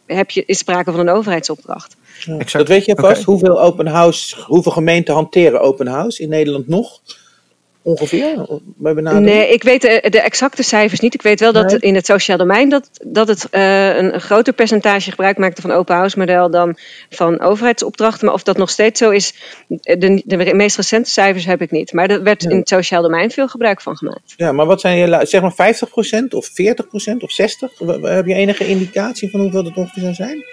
heb 0.06 0.32
je, 0.32 0.44
is 0.46 0.58
sprake 0.58 0.92
van 0.92 1.00
een 1.00 1.10
overheidsopdracht. 1.10 1.96
Ja. 2.26 2.38
Dat 2.52 2.68
weet 2.68 2.86
je 2.86 2.96
vast, 2.96 3.12
okay. 3.12 3.24
hoeveel 3.24 3.62
open 3.62 3.88
house, 3.88 4.42
hoeveel 4.42 4.72
gemeenten 4.72 5.14
hanteren 5.14 5.62
open 5.62 5.88
house 5.88 6.22
in 6.22 6.30
Nederland 6.30 6.68
nog? 6.68 7.02
Ongeveer? 7.86 8.46
Nee, 9.20 9.50
ik 9.50 9.64
weet 9.64 9.82
de, 9.82 10.08
de, 10.10 10.22
exacte 10.22 10.64
cijfers 10.64 11.00
niet. 11.00 11.14
Ik 11.14 11.22
weet 11.22 11.40
wel 11.40 11.52
dat 11.52 11.70
nee. 11.70 11.80
in 11.80 11.96
het 11.96 12.06
sociaal 12.06 12.38
domein 12.38 12.70
dat, 12.70 12.90
dat 13.04 13.28
het 13.28 13.48
uh, 13.52 13.96
een, 13.96 14.14
een, 14.14 14.22
groter 14.22 14.54
percentage 14.54 15.10
gebruik 15.10 15.38
maakte 15.38 15.62
van 15.62 15.72
open 15.72 15.96
house 15.96 16.20
model 16.20 16.50
dan 16.50 16.78
van 17.10 17.40
overheidsopdrachten. 17.40 18.26
Maar 18.26 18.34
of 18.34 18.44
dat 18.44 18.58
nog 18.58 18.70
steeds 18.70 19.00
zo 19.00 19.10
is, 19.10 19.34
de, 19.68 20.22
de 20.26 20.54
meest 20.54 20.76
recente 20.76 21.10
cijfers 21.10 21.46
heb 21.46 21.62
ik 21.62 21.72
niet. 21.72 21.94
Maar 21.94 22.10
er 22.10 22.24
werd 22.24 22.44
in 22.44 22.58
het 22.58 22.70
sociaal 22.70 23.02
domein 23.02 23.32
veel 23.32 23.48
gebruik 23.48 23.82
van 23.82 23.98
gemaakt. 23.98 24.34
Ja, 24.38 24.52
maar 24.52 24.66
wat 24.66 24.82
zijn 24.82 24.98
je, 24.98 25.26
zeg 25.26 25.42
maar 25.42 25.76
50% 26.24 26.28
of 26.30 26.50
40% 26.50 26.54
of 27.20 27.32
60%? 27.42 28.02
Heb 28.02 28.26
je 28.26 28.34
enige 28.34 28.68
indicatie 28.68 29.30
van 29.30 29.40
hoeveel 29.40 29.64
dat 29.64 29.76
ongeveer 29.76 30.02
zou 30.02 30.14
zijn? 30.14 30.44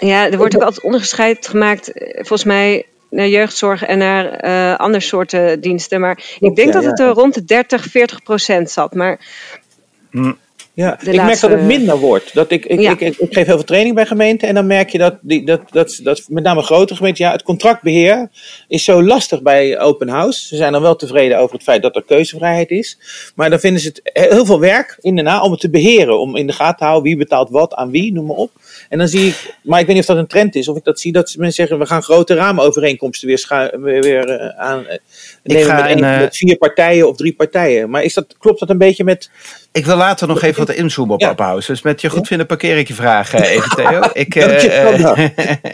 Ja, 0.00 0.30
er 0.30 0.36
wordt 0.36 0.56
ook 0.56 0.62
altijd 0.62 0.84
onderscheid 0.84 1.48
gemaakt. 1.48 1.90
Volgens 2.14 2.44
mij 2.44 2.86
naar 3.14 3.28
jeugdzorg 3.28 3.82
en 3.82 3.98
naar 3.98 4.44
uh, 4.44 4.76
andere 4.76 5.04
soorten 5.04 5.60
diensten. 5.60 6.00
Maar 6.00 6.36
ik 6.38 6.56
denk 6.56 6.72
ja, 6.72 6.80
dat 6.80 6.84
het 6.84 7.00
er 7.00 7.08
rond 7.08 7.34
de 7.34 7.44
30, 7.44 7.84
40 7.84 8.22
procent 8.22 8.70
zat. 8.70 8.94
Maar 8.94 9.18
mm. 10.10 10.36
Ja, 10.74 11.00
ik 11.00 11.06
laatste... 11.06 11.22
merk 11.24 11.40
dat 11.40 11.50
het 11.50 11.62
minder 11.62 11.98
wordt. 11.98 12.34
Dat 12.34 12.50
ik, 12.50 12.66
ik, 12.66 12.80
ja. 12.80 12.90
ik, 12.90 13.00
ik, 13.00 13.16
ik, 13.16 13.34
geef 13.34 13.46
heel 13.46 13.54
veel 13.54 13.64
training 13.64 13.94
bij 13.94 14.06
gemeenten 14.06 14.48
en 14.48 14.54
dan 14.54 14.66
merk 14.66 14.90
je 14.90 14.98
dat, 14.98 15.14
die, 15.20 15.44
dat, 15.44 15.60
dat, 15.70 16.00
dat 16.02 16.24
met 16.28 16.44
name 16.44 16.62
grote 16.62 16.96
gemeenten, 16.96 17.24
ja, 17.24 17.32
het 17.32 17.42
contractbeheer 17.42 18.28
is 18.68 18.84
zo 18.84 19.02
lastig 19.02 19.42
bij 19.42 19.78
open 19.78 20.08
house. 20.08 20.46
Ze 20.46 20.56
zijn 20.56 20.72
dan 20.72 20.82
wel 20.82 20.96
tevreden 20.96 21.38
over 21.38 21.54
het 21.54 21.62
feit 21.62 21.82
dat 21.82 21.96
er 21.96 22.04
keuzevrijheid 22.04 22.70
is. 22.70 22.98
Maar 23.34 23.50
dan 23.50 23.58
vinden 23.58 23.80
ze 23.80 23.88
het 23.88 24.00
heel 24.30 24.46
veel 24.46 24.60
werk 24.60 24.98
in 25.00 25.14
daarna 25.14 25.42
om 25.42 25.50
het 25.50 25.60
te 25.60 25.70
beheren. 25.70 26.20
Om 26.20 26.36
in 26.36 26.46
de 26.46 26.52
gaten 26.52 26.78
te 26.78 26.84
houden 26.84 27.02
wie 27.04 27.16
betaalt 27.16 27.50
wat 27.50 27.74
aan 27.74 27.90
wie, 27.90 28.12
noem 28.12 28.26
maar 28.26 28.36
op. 28.36 28.50
En 28.88 28.98
dan 28.98 29.08
zie 29.08 29.26
ik, 29.26 29.54
maar 29.62 29.80
ik 29.80 29.86
weet 29.86 29.94
niet 29.94 30.08
of 30.08 30.14
dat 30.14 30.22
een 30.22 30.26
trend 30.26 30.54
is, 30.54 30.68
of 30.68 30.76
ik 30.76 30.84
dat 30.84 31.00
zie 31.00 31.12
dat 31.12 31.34
mensen 31.36 31.52
zeggen, 31.52 31.78
we 31.78 31.86
gaan 31.86 32.02
grote 32.02 32.34
raamovereenkomsten 32.34 33.28
weer, 33.28 33.38
scha- 33.38 33.78
weer, 33.80 34.28
uh, 34.28 34.48
aan 34.58 34.80
uh, 34.80 34.96
nemen 35.42 35.76
met, 35.76 35.90
een, 35.90 35.98
uh, 35.98 36.18
met 36.18 36.36
vier 36.36 36.56
partijen 36.56 37.08
of 37.08 37.16
drie 37.16 37.34
partijen. 37.34 37.90
Maar 37.90 38.02
is 38.02 38.14
dat, 38.14 38.34
klopt 38.38 38.60
dat 38.60 38.70
een 38.70 38.78
beetje 38.78 39.04
met 39.04 39.30
ik 39.74 39.86
wil 39.86 39.96
later 39.96 40.28
nog 40.28 40.42
even 40.42 40.66
wat 40.66 40.76
inzoomen 40.76 41.14
op 41.14 41.20
ja. 41.20 41.30
Uphouse. 41.30 41.72
Dus 41.72 41.82
met 41.82 42.00
je 42.00 42.10
goedvinden 42.10 42.46
parkeer 42.46 42.78
ik 42.78 42.88
je 42.88 42.94
vraag 42.94 43.32
even, 43.32 43.70
Theo. 43.70 44.00
Ik, 44.12 44.34
uh, 44.34 44.44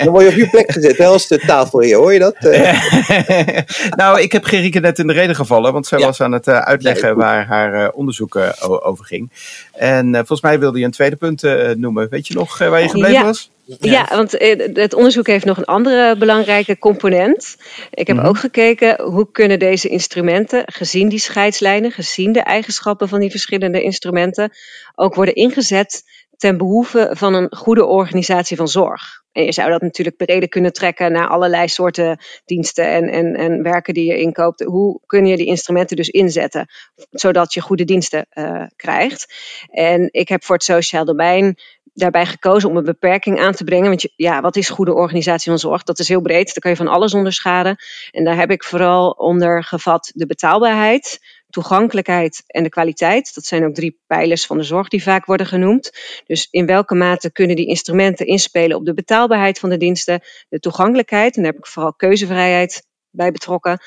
dan 0.04 0.08
word 0.08 0.24
je 0.24 0.30
op 0.30 0.36
je 0.36 0.48
plek 0.50 0.72
gezet, 0.72 0.96
hè, 0.96 1.06
als 1.06 1.28
de 1.28 1.38
tafel 1.38 1.80
hier, 1.80 1.96
hoor 1.96 2.12
je 2.12 2.18
dat? 2.18 2.36
nou, 4.00 4.20
ik 4.20 4.32
heb 4.32 4.44
Gerike 4.44 4.80
net 4.80 4.98
in 4.98 5.06
de 5.06 5.12
reden 5.12 5.36
gevallen, 5.36 5.72
want 5.72 5.86
zij 5.86 5.98
ja. 5.98 6.06
was 6.06 6.20
aan 6.20 6.32
het 6.32 6.48
uitleggen 6.48 7.08
ja, 7.08 7.14
waar 7.14 7.46
haar 7.46 7.90
onderzoek 7.90 8.38
over 8.82 9.04
ging. 9.04 9.30
En 9.72 10.14
volgens 10.14 10.40
mij 10.40 10.58
wilde 10.58 10.78
je 10.78 10.84
een 10.84 10.90
tweede 10.90 11.16
punt 11.16 11.42
noemen. 11.76 12.08
Weet 12.10 12.26
je 12.26 12.34
nog 12.34 12.58
waar 12.58 12.82
je 12.82 12.88
gebleven 13.04 13.26
was? 13.26 13.50
Ja. 13.64 13.90
ja, 13.90 14.16
want 14.16 14.32
het 14.74 14.94
onderzoek 14.94 15.26
heeft 15.26 15.44
nog 15.44 15.56
een 15.56 15.64
andere 15.64 16.16
belangrijke 16.16 16.78
component. 16.78 17.56
Ik 17.90 18.06
heb 18.06 18.16
mm 18.16 18.22
-hmm. 18.22 18.30
ook 18.30 18.38
gekeken 18.38 19.02
hoe 19.02 19.30
kunnen 19.32 19.58
deze 19.58 19.88
instrumenten, 19.88 20.62
gezien 20.66 21.08
die 21.08 21.18
scheidslijnen, 21.18 21.90
gezien 21.90 22.32
de 22.32 22.40
eigenschappen 22.40 23.08
van 23.08 23.20
die 23.20 23.30
verschillende 23.30 23.82
instrumenten, 23.82 24.52
ook 24.94 25.14
worden 25.14 25.34
ingezet 25.34 26.02
ten 26.36 26.56
behoeve 26.56 27.10
van 27.12 27.34
een 27.34 27.56
goede 27.56 27.84
organisatie 27.84 28.56
van 28.56 28.68
zorg. 28.68 29.22
En 29.32 29.44
je 29.44 29.52
zou 29.52 29.70
dat 29.70 29.80
natuurlijk 29.80 30.16
breder 30.16 30.48
kunnen 30.48 30.72
trekken 30.72 31.12
naar 31.12 31.28
allerlei 31.28 31.68
soorten 31.68 32.18
diensten 32.44 32.86
en, 32.86 33.08
en, 33.08 33.34
en 33.34 33.62
werken 33.62 33.94
die 33.94 34.06
je 34.06 34.18
inkoopt. 34.18 34.64
Hoe 34.64 35.00
kun 35.06 35.26
je 35.26 35.36
die 35.36 35.46
instrumenten 35.46 35.96
dus 35.96 36.08
inzetten, 36.08 36.66
zodat 37.10 37.54
je 37.54 37.60
goede 37.60 37.84
diensten 37.84 38.26
uh, 38.32 38.62
krijgt? 38.76 39.34
En 39.70 40.08
ik 40.10 40.28
heb 40.28 40.44
voor 40.44 40.54
het 40.54 40.64
sociaal 40.64 41.04
domein 41.04 41.56
daarbij 41.94 42.26
gekozen 42.26 42.68
om 42.68 42.76
een 42.76 42.84
beperking 42.84 43.40
aan 43.40 43.52
te 43.52 43.64
brengen. 43.64 43.88
Want 43.88 44.12
ja, 44.16 44.40
wat 44.40 44.56
is 44.56 44.68
goede 44.68 44.94
organisatie 44.94 45.50
van 45.50 45.58
zorg? 45.58 45.82
Dat 45.82 45.98
is 45.98 46.08
heel 46.08 46.20
breed. 46.20 46.46
Daar 46.46 46.54
kan 46.54 46.70
je 46.70 46.76
van 46.76 46.88
alles 46.88 47.14
onderschaden. 47.14 47.76
En 48.10 48.24
daar 48.24 48.36
heb 48.36 48.50
ik 48.50 48.64
vooral 48.64 49.10
onder 49.10 49.64
gevat 49.64 50.10
de 50.14 50.26
betaalbaarheid, 50.26 51.18
toegankelijkheid 51.48 52.42
en 52.46 52.62
de 52.62 52.68
kwaliteit. 52.68 53.34
Dat 53.34 53.44
zijn 53.44 53.64
ook 53.64 53.74
drie 53.74 54.00
pijlers 54.06 54.46
van 54.46 54.56
de 54.56 54.64
zorg 54.64 54.88
die 54.88 55.02
vaak 55.02 55.24
worden 55.24 55.46
genoemd. 55.46 55.90
Dus 56.26 56.48
in 56.50 56.66
welke 56.66 56.94
mate 56.94 57.32
kunnen 57.32 57.56
die 57.56 57.66
instrumenten 57.66 58.26
inspelen 58.26 58.76
op 58.76 58.84
de 58.84 58.94
betaalbaarheid 58.94 59.58
van 59.58 59.68
de 59.68 59.76
diensten, 59.76 60.20
de 60.48 60.58
toegankelijkheid, 60.58 61.36
en 61.36 61.42
daar 61.42 61.52
heb 61.52 61.60
ik 61.60 61.66
vooral 61.66 61.94
keuzevrijheid 61.94 62.88
bij 63.10 63.30
betrokken. 63.30 63.80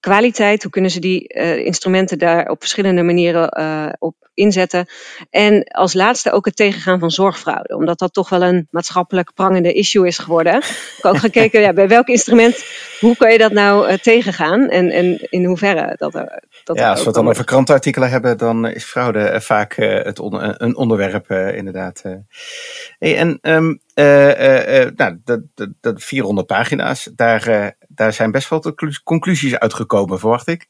Kwaliteit, 0.00 0.62
hoe 0.62 0.72
kunnen 0.72 0.90
ze 0.90 1.00
die 1.00 1.34
uh, 1.34 1.56
instrumenten 1.56 2.18
daar 2.18 2.48
op 2.48 2.60
verschillende 2.60 3.02
manieren 3.02 3.58
uh, 3.60 3.86
op 3.98 4.14
inzetten. 4.34 4.86
En 5.30 5.64
als 5.64 5.94
laatste 5.94 6.32
ook 6.32 6.44
het 6.44 6.56
tegengaan 6.56 6.98
van 6.98 7.10
zorgfraude, 7.10 7.76
omdat 7.76 7.98
dat 7.98 8.12
toch 8.12 8.28
wel 8.28 8.42
een 8.42 8.68
maatschappelijk 8.70 9.34
prangende 9.34 9.72
issue 9.72 10.06
is 10.06 10.18
geworden. 10.18 10.56
Ik 10.56 10.98
heb 11.02 11.12
ook 11.12 11.18
gekeken 11.28 11.60
ja, 11.60 11.72
bij 11.72 11.88
welk 11.88 12.08
instrument, 12.08 12.64
hoe 13.00 13.16
kan 13.16 13.32
je 13.32 13.38
dat 13.38 13.52
nou 13.52 13.90
uh, 13.90 13.96
tegengaan 13.96 14.68
en, 14.68 14.90
en 14.90 15.30
in 15.30 15.44
hoeverre 15.44 15.94
dat 15.96 16.14
er. 16.14 16.42
Dat 16.64 16.78
ja, 16.78 16.90
als 16.90 16.98
we 16.98 17.06
het 17.06 17.14
dan 17.14 17.28
over 17.28 17.44
krantenartikelen 17.44 18.10
hebben, 18.10 18.38
dan 18.38 18.66
is 18.66 18.84
fraude 18.84 19.40
vaak 19.40 19.74
het 19.76 20.18
on 20.18 20.62
een 20.62 20.76
onderwerp, 20.76 21.30
inderdaad. 21.30 22.02
Hey, 22.98 23.16
en 23.16 23.38
um, 23.42 23.80
nou, 24.96 25.20
dat, 25.24 25.40
dat, 25.54 25.68
dat 25.80 26.02
400 26.02 26.46
pagina's, 26.46 27.10
daar, 27.14 27.74
daar 28.00 28.12
zijn 28.12 28.30
best 28.30 28.48
wel 28.48 28.74
conclusies 29.04 29.58
uitgekomen, 29.58 30.18
verwacht 30.18 30.46
ik. 30.46 30.68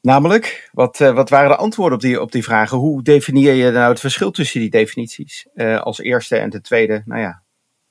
Namelijk, 0.00 0.68
wat, 0.72 1.00
uh, 1.00 1.14
wat 1.14 1.28
waren 1.28 1.48
de 1.48 1.56
antwoorden 1.56 1.94
op 1.94 2.00
die, 2.00 2.20
op 2.20 2.32
die 2.32 2.42
vragen? 2.42 2.78
Hoe 2.78 3.02
definieer 3.02 3.54
je 3.54 3.70
nou 3.70 3.90
het 3.90 4.00
verschil 4.00 4.30
tussen 4.30 4.60
die 4.60 4.70
definities? 4.70 5.46
Uh, 5.54 5.80
als 5.80 5.98
eerste 5.98 6.36
en 6.36 6.50
de 6.50 6.60
tweede, 6.60 7.02
nou 7.04 7.20
ja, 7.20 7.42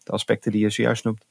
de 0.04 0.12
aspecten 0.12 0.52
die 0.52 0.62
je 0.62 0.70
zojuist 0.70 1.04
noemt. 1.04 1.26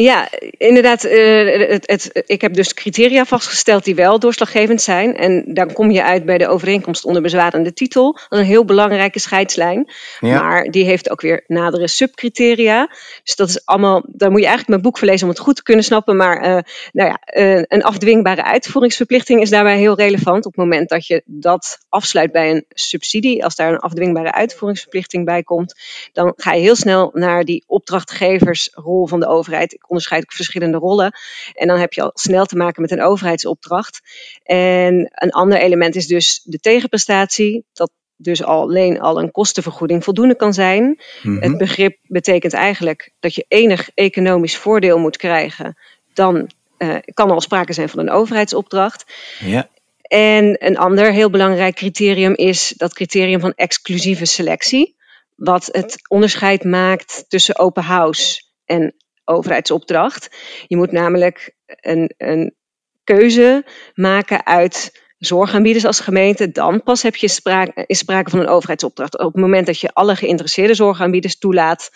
Ja, 0.00 0.28
inderdaad. 0.56 1.04
Uh, 1.04 1.68
het, 1.68 1.86
het, 1.86 2.22
ik 2.26 2.40
heb 2.40 2.54
dus 2.54 2.74
criteria 2.74 3.24
vastgesteld 3.24 3.84
die 3.84 3.94
wel 3.94 4.18
doorslaggevend 4.18 4.82
zijn. 4.82 5.16
En 5.16 5.44
dan 5.46 5.72
kom 5.72 5.90
je 5.90 6.04
uit 6.04 6.24
bij 6.24 6.38
de 6.38 6.48
overeenkomst 6.48 7.04
onder 7.04 7.22
bezwarende 7.22 7.72
titel. 7.72 8.12
Dat 8.12 8.26
is 8.30 8.38
een 8.38 8.44
heel 8.44 8.64
belangrijke 8.64 9.18
scheidslijn. 9.18 9.92
Ja. 10.20 10.42
Maar 10.42 10.64
die 10.64 10.84
heeft 10.84 11.10
ook 11.10 11.20
weer 11.20 11.44
nadere 11.46 11.88
subcriteria. 11.88 12.90
Dus 13.24 13.36
dat 13.36 13.48
is 13.48 13.66
allemaal, 13.66 14.04
daar 14.06 14.30
moet 14.30 14.40
je 14.40 14.46
eigenlijk 14.46 14.68
mijn 14.68 14.82
boek 14.82 14.98
verlezen 14.98 15.22
om 15.22 15.32
het 15.32 15.42
goed 15.42 15.56
te 15.56 15.62
kunnen 15.62 15.84
snappen. 15.84 16.16
Maar 16.16 16.36
uh, 16.36 16.58
nou 16.92 17.08
ja, 17.08 17.20
uh, 17.42 17.62
een 17.66 17.82
afdwingbare 17.82 18.44
uitvoeringsverplichting 18.44 19.40
is 19.40 19.50
daarbij 19.50 19.78
heel 19.78 19.96
relevant. 19.96 20.46
Op 20.46 20.52
het 20.52 20.64
moment 20.64 20.88
dat 20.88 21.06
je 21.06 21.22
dat 21.26 21.78
afsluit 21.88 22.32
bij 22.32 22.50
een 22.50 22.64
subsidie, 22.68 23.44
als 23.44 23.54
daar 23.54 23.72
een 23.72 23.78
afdwingbare 23.78 24.32
uitvoeringsverplichting 24.32 25.24
bij 25.24 25.42
komt, 25.42 25.74
dan 26.12 26.32
ga 26.36 26.52
je 26.52 26.60
heel 26.60 26.76
snel 26.76 27.10
naar 27.12 27.44
die 27.44 27.64
opdrachtgeversrol 27.66 29.06
van 29.06 29.20
de 29.20 29.26
overheid 29.26 29.72
ik 29.72 29.87
onderscheid 29.88 30.22
ook 30.22 30.32
verschillende 30.32 30.78
rollen. 30.78 31.12
En 31.54 31.68
dan 31.68 31.78
heb 31.78 31.92
je 31.92 32.02
al 32.02 32.10
snel 32.14 32.46
te 32.46 32.56
maken 32.56 32.82
met 32.82 32.90
een 32.90 33.02
overheidsopdracht. 33.02 34.00
En 34.42 35.10
een 35.10 35.30
ander 35.30 35.58
element 35.58 35.96
is 35.96 36.06
dus 36.06 36.40
de 36.44 36.58
tegenprestatie. 36.58 37.64
Dat 37.72 37.90
dus 38.20 38.42
alleen 38.42 39.00
al 39.00 39.20
een 39.20 39.30
kostenvergoeding 39.30 40.04
voldoende 40.04 40.36
kan 40.36 40.54
zijn. 40.54 41.00
Mm-hmm. 41.22 41.42
Het 41.42 41.58
begrip 41.58 41.98
betekent 42.02 42.52
eigenlijk 42.52 43.12
dat 43.20 43.34
je 43.34 43.44
enig 43.48 43.90
economisch 43.94 44.56
voordeel 44.56 44.98
moet 44.98 45.16
krijgen. 45.16 45.78
Dan 46.14 46.50
uh, 46.78 46.96
kan 47.14 47.28
er 47.28 47.34
al 47.34 47.40
sprake 47.40 47.72
zijn 47.72 47.88
van 47.88 47.98
een 47.98 48.10
overheidsopdracht. 48.10 49.04
Ja. 49.38 49.68
En 50.02 50.66
een 50.66 50.78
ander 50.78 51.12
heel 51.12 51.30
belangrijk 51.30 51.74
criterium 51.74 52.34
is 52.34 52.74
dat 52.76 52.94
criterium 52.94 53.40
van 53.40 53.52
exclusieve 53.54 54.24
selectie. 54.24 54.96
Wat 55.36 55.68
het 55.72 55.96
onderscheid 56.08 56.64
maakt 56.64 57.24
tussen 57.28 57.58
open 57.58 57.82
house 57.82 58.42
en 58.64 58.94
overheidsopdracht. 59.28 60.36
Je 60.66 60.76
moet 60.76 60.92
namelijk 60.92 61.54
een, 61.66 62.14
een 62.16 62.54
keuze 63.04 63.64
maken 63.94 64.46
uit 64.46 65.06
zorgaanbieders 65.18 65.84
als 65.84 66.00
gemeente, 66.00 66.50
dan 66.50 66.82
pas 66.82 67.02
heb 67.02 67.16
je 67.16 67.28
sprake, 67.28 67.84
is 67.86 67.98
sprake 67.98 68.30
van 68.30 68.40
een 68.40 68.48
overheidsopdracht. 68.48 69.18
Op 69.18 69.32
het 69.32 69.42
moment 69.42 69.66
dat 69.66 69.80
je 69.80 69.92
alle 69.92 70.16
geïnteresseerde 70.16 70.74
zorgaanbieders 70.74 71.38
toelaat, 71.38 71.90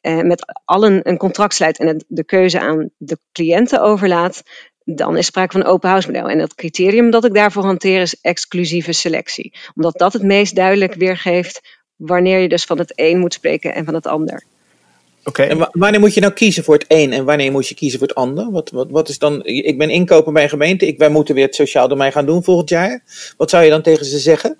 eh, 0.00 0.20
met 0.20 0.60
allen 0.64 1.08
een 1.08 1.16
contract 1.16 1.54
sluit 1.54 1.78
en 1.78 2.04
de 2.08 2.24
keuze 2.24 2.60
aan 2.60 2.90
de 2.96 3.18
cliënten 3.32 3.82
overlaat, 3.82 4.42
dan 4.84 5.16
is 5.16 5.26
sprake 5.26 5.52
van 5.52 5.60
een 5.60 5.66
open 5.66 5.88
house. 5.88 6.12
En 6.12 6.38
het 6.38 6.54
criterium 6.54 7.10
dat 7.10 7.24
ik 7.24 7.34
daarvoor 7.34 7.64
hanteer 7.64 8.00
is 8.00 8.20
exclusieve 8.20 8.92
selectie. 8.92 9.54
Omdat 9.74 9.98
dat 9.98 10.12
het 10.12 10.22
meest 10.22 10.54
duidelijk 10.54 10.94
weergeeft 10.94 11.80
wanneer 11.96 12.38
je 12.38 12.48
dus 12.48 12.64
van 12.64 12.78
het 12.78 12.92
een 12.94 13.18
moet 13.18 13.34
spreken 13.34 13.74
en 13.74 13.84
van 13.84 13.94
het 13.94 14.06
ander. 14.06 14.44
Oké. 15.24 15.42
En 15.42 15.68
wanneer 15.72 16.00
moet 16.00 16.14
je 16.14 16.20
nou 16.20 16.32
kiezen 16.32 16.64
voor 16.64 16.74
het 16.74 16.84
een 16.88 17.12
en 17.12 17.24
wanneer 17.24 17.52
moet 17.52 17.68
je 17.68 17.74
kiezen 17.74 17.98
voor 17.98 18.08
het 18.08 18.16
ander? 18.16 18.50
Wat, 18.50 18.70
wat, 18.70 18.90
wat 18.90 19.08
is 19.08 19.18
dan, 19.18 19.44
ik 19.44 19.78
ben 19.78 19.90
inkoper 19.90 20.32
bij 20.32 20.42
een 20.42 20.48
gemeente, 20.48 20.86
ik, 20.86 20.98
wij 20.98 21.08
moeten 21.08 21.34
weer 21.34 21.46
het 21.46 21.54
sociaal 21.54 21.88
domein 21.88 22.12
gaan 22.12 22.26
doen 22.26 22.44
volgend 22.44 22.68
jaar. 22.68 23.02
Wat 23.36 23.50
zou 23.50 23.64
je 23.64 23.70
dan 23.70 23.82
tegen 23.82 24.06
ze 24.06 24.18
zeggen? 24.18 24.56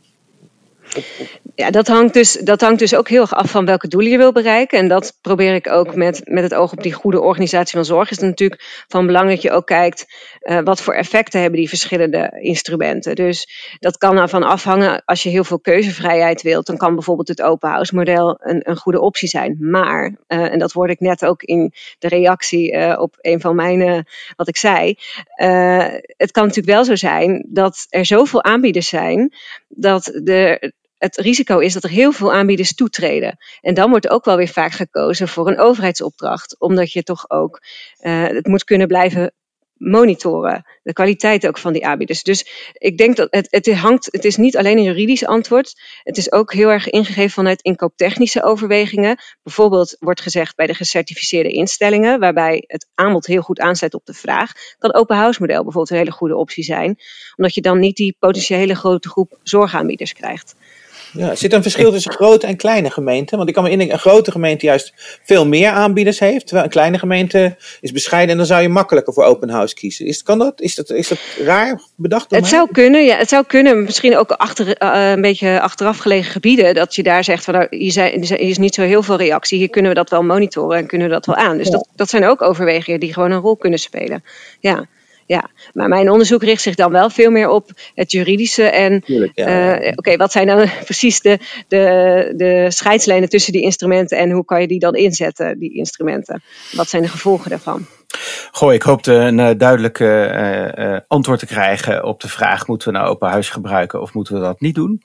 Ja, 1.54 1.70
dat 1.70 1.86
hangt, 1.86 2.14
dus, 2.14 2.32
dat 2.32 2.60
hangt 2.60 2.78
dus 2.78 2.94
ook 2.94 3.08
heel 3.08 3.20
erg 3.20 3.34
af 3.34 3.50
van 3.50 3.64
welke 3.64 3.88
doelen 3.88 4.10
je 4.10 4.16
wil 4.16 4.32
bereiken. 4.32 4.78
En 4.78 4.88
dat 4.88 5.18
probeer 5.20 5.54
ik 5.54 5.68
ook 5.68 5.94
met, 5.94 6.20
met 6.24 6.42
het 6.42 6.54
oog 6.54 6.72
op 6.72 6.82
die 6.82 6.92
goede 6.92 7.20
organisatie 7.20 7.76
van 7.76 7.84
zorg. 7.84 8.10
Is 8.10 8.16
het 8.16 8.28
natuurlijk 8.28 8.84
van 8.88 9.06
belang 9.06 9.28
dat 9.28 9.42
je 9.42 9.50
ook 9.50 9.66
kijkt 9.66 10.06
uh, 10.42 10.58
wat 10.64 10.82
voor 10.82 10.94
effecten 10.94 11.40
hebben 11.40 11.58
die 11.58 11.68
verschillende 11.68 12.38
instrumenten. 12.40 13.14
Dus 13.14 13.48
dat 13.78 13.98
kan 13.98 14.16
ervan 14.16 14.42
afhangen. 14.42 15.02
Als 15.04 15.22
je 15.22 15.28
heel 15.28 15.44
veel 15.44 15.60
keuzevrijheid 15.60 16.42
wilt, 16.42 16.66
dan 16.66 16.76
kan 16.76 16.94
bijvoorbeeld 16.94 17.28
het 17.28 17.42
open 17.42 17.70
house 17.70 17.94
model 17.94 18.38
een, 18.40 18.70
een 18.70 18.76
goede 18.76 19.00
optie 19.00 19.28
zijn. 19.28 19.56
Maar, 19.60 20.04
uh, 20.06 20.52
en 20.52 20.58
dat 20.58 20.72
hoorde 20.72 20.92
ik 20.92 21.00
net 21.00 21.24
ook 21.24 21.42
in 21.42 21.72
de 21.98 22.08
reactie 22.08 22.72
uh, 22.72 22.96
op 22.98 23.14
een 23.20 23.40
van 23.40 23.54
mijn, 23.54 24.06
wat 24.36 24.48
ik 24.48 24.56
zei. 24.56 24.98
het 26.16 26.30
kan 26.30 26.46
natuurlijk 26.46 26.74
wel 26.74 26.84
zo 26.84 26.94
zijn 26.94 27.46
dat 27.48 27.86
er 27.88 28.06
zoveel 28.06 28.42
aanbieders 28.42 28.88
zijn 28.88 29.34
dat 29.68 30.04
de, 30.04 30.72
het 30.98 31.16
risico 31.16 31.58
is 31.58 31.72
dat 31.72 31.84
er 31.84 31.90
heel 31.90 32.12
veel 32.12 32.32
aanbieders 32.32 32.74
toetreden. 32.74 33.38
En 33.60 33.74
dan 33.74 33.90
wordt 33.90 34.08
ook 34.08 34.24
wel 34.24 34.36
weer 34.36 34.48
vaak 34.48 34.72
gekozen 34.72 35.28
voor 35.28 35.48
een 35.48 35.58
overheidsopdracht, 35.58 36.56
omdat 36.58 36.92
je 36.92 37.02
toch 37.02 37.30
ook 37.30 37.62
het 38.00 38.46
moet 38.46 38.64
kunnen 38.64 38.86
blijven 38.86 39.32
monitoren. 39.82 40.64
De 40.82 40.92
kwaliteit 40.92 41.46
ook 41.46 41.58
van 41.58 41.72
die 41.72 41.86
aanbieders. 41.86 42.22
Dus 42.22 42.72
ik 42.72 42.98
denk 42.98 43.16
dat 43.16 43.26
het, 43.30 43.46
het 43.50 43.74
hangt, 43.74 44.08
het 44.10 44.24
is 44.24 44.36
niet 44.36 44.56
alleen 44.56 44.76
een 44.76 44.82
juridisch 44.82 45.26
antwoord. 45.26 45.80
Het 46.02 46.16
is 46.16 46.32
ook 46.32 46.52
heel 46.52 46.68
erg 46.68 46.90
ingegeven 46.90 47.30
vanuit 47.30 47.62
inkooptechnische 47.62 48.42
overwegingen. 48.42 49.16
Bijvoorbeeld 49.42 49.96
wordt 49.98 50.20
gezegd 50.20 50.56
bij 50.56 50.66
de 50.66 50.74
gecertificeerde 50.74 51.50
instellingen, 51.50 52.20
waarbij 52.20 52.64
het 52.66 52.88
aanbod 52.94 53.26
heel 53.26 53.42
goed 53.42 53.60
aansluit 53.60 53.94
op 53.94 54.06
de 54.06 54.14
vraag, 54.14 54.52
kan 54.78 54.94
open 54.94 55.16
house 55.16 55.40
model 55.40 55.62
bijvoorbeeld 55.62 55.90
een 55.90 55.96
hele 55.96 56.10
goede 56.10 56.36
optie 56.36 56.64
zijn. 56.64 56.98
Omdat 57.36 57.54
je 57.54 57.60
dan 57.60 57.78
niet 57.78 57.96
die 57.96 58.16
potentiële 58.18 58.74
grote 58.74 59.08
groep 59.08 59.38
zorgaanbieders 59.42 60.12
krijgt. 60.12 60.54
Ja, 61.12 61.30
er 61.30 61.36
zit 61.36 61.52
een 61.52 61.62
verschil 61.62 61.90
tussen 61.90 62.12
grote 62.12 62.46
en 62.46 62.56
kleine 62.56 62.90
gemeenten. 62.90 63.36
Want 63.36 63.48
ik 63.48 63.54
kan 63.54 63.64
me 63.64 63.70
indenken, 63.70 63.94
een 63.94 64.00
grote 64.00 64.30
gemeente 64.30 64.66
juist 64.66 64.92
veel 65.24 65.46
meer 65.46 65.70
aanbieders 65.70 66.18
heeft. 66.18 66.44
Terwijl 66.44 66.64
een 66.64 66.70
kleine 66.70 66.98
gemeente 66.98 67.56
is 67.80 67.92
bescheiden 67.92 68.30
en 68.30 68.36
dan 68.36 68.46
zou 68.46 68.62
je 68.62 68.68
makkelijker 68.68 69.12
voor 69.12 69.24
open 69.24 69.50
house 69.50 69.74
kiezen. 69.74 70.06
Is, 70.06 70.22
kan 70.22 70.38
dat? 70.38 70.60
Is, 70.60 70.74
dat, 70.74 70.90
is 70.90 71.08
dat 71.08 71.18
raar 71.44 71.80
bedacht? 71.96 72.30
Het 72.30 72.46
zou 72.46 72.68
kunnen, 72.72 73.04
ja. 73.04 73.16
Het 73.16 73.28
zou 73.28 73.44
kunnen. 73.46 73.82
Misschien 73.82 74.16
ook 74.16 74.30
achter, 74.30 74.66
uh, 74.66 75.10
een 75.10 75.20
beetje 75.20 75.60
achteraf 75.60 75.98
gelegen 75.98 76.32
gebieden. 76.32 76.74
Dat 76.74 76.94
je 76.94 77.02
daar 77.02 77.24
zegt 77.24 77.44
van 77.44 77.54
nou, 77.54 77.66
hier, 77.70 77.92
zijn, 77.92 78.24
hier 78.24 78.38
is 78.38 78.58
niet 78.58 78.74
zo 78.74 78.82
heel 78.82 79.02
veel 79.02 79.16
reactie. 79.16 79.58
Hier 79.58 79.70
kunnen 79.70 79.90
we 79.90 79.96
dat 79.96 80.10
wel 80.10 80.22
monitoren 80.22 80.78
en 80.78 80.86
kunnen 80.86 81.08
we 81.08 81.12
dat 81.12 81.26
wel 81.26 81.36
aan. 81.36 81.58
Dus 81.58 81.70
dat, 81.70 81.88
dat 81.96 82.10
zijn 82.10 82.24
ook 82.24 82.42
overwegingen 82.42 83.00
die 83.00 83.12
gewoon 83.12 83.30
een 83.30 83.40
rol 83.40 83.56
kunnen 83.56 83.78
spelen. 83.78 84.24
Ja 84.60 84.86
ja. 85.32 85.50
Maar 85.72 85.88
mijn 85.88 86.10
onderzoek 86.10 86.42
richt 86.42 86.62
zich 86.62 86.74
dan 86.74 86.92
wel 86.92 87.10
veel 87.10 87.30
meer 87.30 87.48
op 87.48 87.70
het 87.94 88.12
juridische. 88.12 88.62
En 88.62 89.02
ja, 89.34 89.80
uh, 89.80 89.92
oké, 89.94 90.16
wat 90.16 90.32
zijn 90.32 90.46
dan 90.46 90.68
precies 90.84 91.20
de, 91.20 91.38
de, 91.68 92.32
de 92.36 92.66
scheidslijnen 92.68 93.28
tussen 93.28 93.52
die 93.52 93.62
instrumenten 93.62 94.18
en 94.18 94.30
hoe 94.30 94.44
kan 94.44 94.60
je 94.60 94.66
die 94.66 94.78
dan 94.78 94.94
inzetten, 94.94 95.58
die 95.58 95.74
instrumenten? 95.74 96.42
Wat 96.72 96.88
zijn 96.88 97.02
de 97.02 97.08
gevolgen 97.08 97.50
daarvan? 97.50 97.86
Goh, 98.50 98.72
ik 98.72 98.82
hoopte 98.82 99.12
een 99.12 99.38
uh, 99.38 99.50
duidelijk 99.56 99.98
uh, 99.98 100.96
antwoord 101.06 101.38
te 101.38 101.46
krijgen 101.46 102.04
op 102.04 102.20
de 102.20 102.28
vraag: 102.28 102.66
moeten 102.66 102.92
we 102.92 102.98
nou 102.98 103.08
open 103.08 103.28
huis 103.28 103.50
gebruiken 103.50 104.00
of 104.00 104.14
moeten 104.14 104.34
we 104.34 104.40
dat 104.40 104.60
niet 104.60 104.74
doen? 104.74 105.02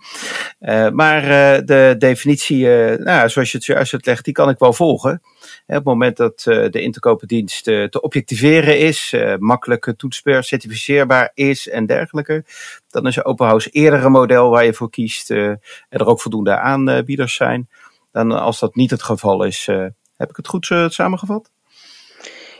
maar 0.94 1.22
de 1.66 1.96
definitie, 1.98 2.66
nou, 2.98 3.30
zoals 3.30 3.52
je 3.52 3.58
het 3.58 3.66
juist 3.66 3.94
uitlegt, 3.94 4.26
die 4.26 4.34
kan 4.34 4.50
ik 4.50 4.60
wel 4.60 4.74
volgen. 4.74 5.22
Op 5.68 5.76
het 5.76 5.84
moment 5.84 6.18
dat 6.18 6.42
de 6.44 6.82
interkopendienst 6.82 7.64
te 7.64 8.02
objectiveren 8.02 8.80
is, 8.80 9.16
makkelijk 9.40 9.94
toetsbaar, 9.98 10.44
certificeerbaar 10.44 11.32
is 11.34 11.70
en 11.70 11.86
dergelijke, 11.86 12.46
dan 12.90 13.08
is 13.08 13.24
open 13.24 13.46
house 13.46 13.70
eerder 13.70 14.06
een 14.06 14.12
model 14.12 14.50
waar 14.50 14.66
je 14.66 14.74
voor 14.74 14.90
kiest 14.90 15.32
en 15.32 15.60
er 15.90 16.06
ook 16.06 16.22
voldoende 16.22 16.58
aanbieders 16.58 17.36
zijn. 17.36 17.70
Dan 18.12 18.32
als 18.32 18.60
dat 18.60 18.76
niet 18.76 18.92
het 18.92 19.04
geval 19.04 19.44
is, 19.44 19.66
heb 20.18 20.30
ik 20.30 20.36
het 20.36 20.48
goed 20.48 20.66
samengevat? 20.88 21.50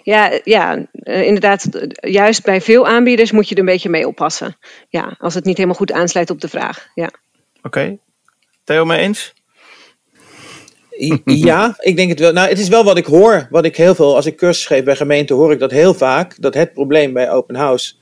Ja, 0.04 0.40
ja 0.44 0.86
inderdaad. 1.04 1.70
Juist 1.92 2.44
bij 2.44 2.62
veel 2.62 2.88
aanbieders 2.88 3.32
moet 3.32 3.50
je 3.50 3.56
er 3.56 3.60
een 3.60 3.68
beetje 3.68 3.90
mee 3.90 4.08
oppassen. 4.08 4.58
Ja, 4.90 5.16
als 5.20 5.34
het 5.34 5.46
niet 5.46 5.58
helemaal 5.58 5.78
goed 5.78 5.92
aansluit 5.92 6.30
op 6.30 6.42
de 6.42 6.50
vraag. 6.50 6.88
Ja. 6.96 7.10
Oké. 7.58 7.68
Okay. 7.68 8.00
Theo, 8.64 8.86
mee 8.86 9.00
eens? 9.00 9.34
Ja, 11.26 11.76
ik 11.80 11.96
denk 11.96 12.10
het 12.10 12.20
wel. 12.20 12.34
Nou, 12.34 12.50
het 12.50 12.60
is 12.60 12.68
wel 12.68 12.84
wat 12.84 12.98
ik 12.98 13.06
hoor. 13.06 13.48
Wat 13.50 13.66
ik 13.66 13.78
heel 13.78 13.96
veel, 13.96 14.16
als 14.16 14.26
ik 14.26 14.38
cursus 14.38 14.66
geef 14.66 14.84
bij 14.84 14.96
gemeenten, 14.96 15.36
hoor 15.36 15.52
ik 15.52 15.60
dat 15.60 15.72
heel 15.72 15.94
vaak. 15.94 16.36
Dat 16.42 16.54
het 16.54 16.74
probleem 16.74 17.14
bij 17.14 17.32
open 17.32 17.56
house 17.56 17.94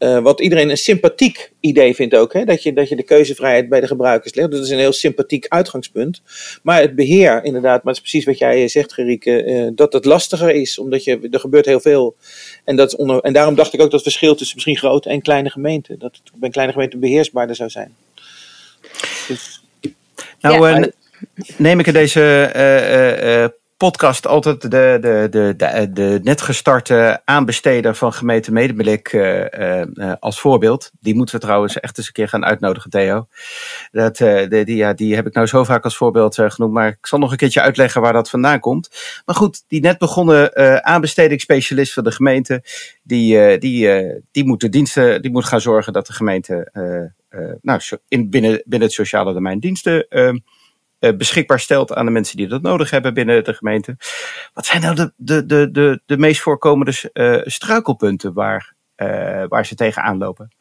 uh, 0.00 0.18
wat 0.18 0.40
iedereen 0.40 0.70
een 0.70 0.76
sympathiek 0.76 1.52
idee 1.60 1.94
vindt 1.94 2.14
ook, 2.14 2.32
hè? 2.32 2.44
Dat, 2.44 2.62
je, 2.62 2.72
dat 2.72 2.88
je 2.88 2.96
de 2.96 3.02
keuzevrijheid 3.02 3.68
bij 3.68 3.80
de 3.80 3.86
gebruikers 3.86 4.34
legt. 4.34 4.50
Dat 4.50 4.64
is 4.64 4.70
een 4.70 4.78
heel 4.78 4.92
sympathiek 4.92 5.46
uitgangspunt. 5.48 6.22
Maar 6.62 6.80
het 6.80 6.94
beheer, 6.94 7.44
inderdaad, 7.44 7.84
maar 7.84 7.94
het 7.94 8.04
is 8.04 8.10
precies 8.10 8.24
wat 8.24 8.38
jij 8.38 8.68
zegt, 8.68 8.92
Gerike, 8.92 9.44
uh, 9.44 9.70
dat 9.74 9.92
het 9.92 10.04
lastiger 10.04 10.50
is, 10.50 10.78
omdat 10.78 11.04
je, 11.04 11.28
er 11.30 11.40
gebeurt 11.40 11.66
heel 11.66 11.80
veel. 11.80 12.16
En, 12.64 12.76
dat 12.76 12.96
onder, 12.96 13.20
en 13.20 13.32
daarom 13.32 13.54
dacht 13.54 13.72
ik 13.72 13.80
ook 13.80 13.90
dat 13.90 14.04
het 14.04 14.14
verschil 14.14 14.34
tussen 14.34 14.54
misschien 14.54 14.76
grote 14.76 15.08
en 15.08 15.22
kleine 15.22 15.50
gemeenten, 15.50 15.98
dat 15.98 16.20
het 16.22 16.32
bij 16.34 16.40
een 16.40 16.50
kleine 16.50 16.72
gemeente 16.72 16.98
beheersbaarder 16.98 17.56
zou 17.56 17.70
zijn. 17.70 17.94
Dus, 19.28 19.62
nou, 20.40 20.68
ja, 20.68 20.78
uh, 20.78 20.86
neem 21.56 21.78
ik 21.78 21.86
er 21.86 21.92
deze 21.92 23.52
podcast 23.80 24.26
altijd 24.26 24.60
de, 24.60 24.68
de, 25.00 25.26
de, 25.56 25.90
de, 25.92 26.20
net 26.22 26.40
gestarte 26.40 27.22
aanbesteder 27.24 27.94
van 27.94 28.12
gemeente 28.12 28.52
Medeblik 28.52 29.12
uh, 29.12 30.12
als 30.18 30.40
voorbeeld. 30.40 30.90
Die 31.00 31.14
moeten 31.14 31.34
we 31.34 31.40
trouwens 31.40 31.80
echt 31.80 31.98
eens 31.98 32.06
een 32.06 32.12
keer 32.12 32.28
gaan 32.28 32.44
uitnodigen, 32.44 32.90
Theo. 32.90 33.26
Dat, 33.90 34.16
die, 34.48 34.94
die 34.94 35.14
heb 35.14 35.26
ik 35.26 35.34
nou 35.34 35.46
zo 35.46 35.64
vaak 35.64 35.84
als 35.84 35.96
voorbeeld 35.96 36.34
genoemd, 36.34 36.72
maar 36.72 36.88
ik 36.88 37.06
zal 37.06 37.18
nog 37.18 37.30
een 37.30 37.36
keertje 37.36 37.60
uitleggen 37.60 38.00
waar 38.00 38.12
dat 38.12 38.30
vandaan 38.30 38.60
komt. 38.60 38.90
Maar 39.24 39.36
goed, 39.36 39.64
die 39.68 39.80
net 39.80 39.98
begonnen 39.98 40.84
aanbestedingsspecialist 40.84 41.92
van 41.92 42.04
de 42.04 42.12
gemeente, 42.12 42.64
die, 43.02 43.58
die, 43.58 43.88
die, 44.30 44.44
moet 44.44 44.60
de 44.60 44.68
diensten, 44.68 45.22
die 45.22 45.30
moet 45.30 45.44
gaan 45.44 45.60
zorgen 45.60 45.92
dat 45.92 46.06
de 46.06 46.12
gemeente 46.12 46.70
nou, 47.62 47.80
in, 48.08 48.30
binnen, 48.30 48.62
binnen 48.64 48.88
het 48.88 48.96
sociale 48.96 49.32
domein 49.32 49.58
diensten 49.58 50.06
uh, 50.10 50.32
beschikbaar 51.16 51.60
stelt 51.60 51.94
aan 51.94 52.04
de 52.04 52.10
mensen 52.10 52.36
die 52.36 52.48
dat 52.48 52.62
nodig 52.62 52.90
hebben 52.90 53.14
binnen 53.14 53.44
de 53.44 53.54
gemeente. 53.54 53.96
Wat 54.52 54.66
zijn 54.66 54.80
nou 54.80 54.94
de, 54.94 55.12
de, 55.16 55.46
de, 55.46 55.70
de, 55.70 56.00
de 56.06 56.16
meest 56.16 56.40
voorkomende 56.40 57.10
uh, 57.12 57.40
struikelpunten 57.44 58.32
waar, 58.32 58.74
uh, 58.96 59.44
waar 59.48 59.66
ze 59.66 59.74
tegenaan 59.74 60.18
lopen? 60.18 60.54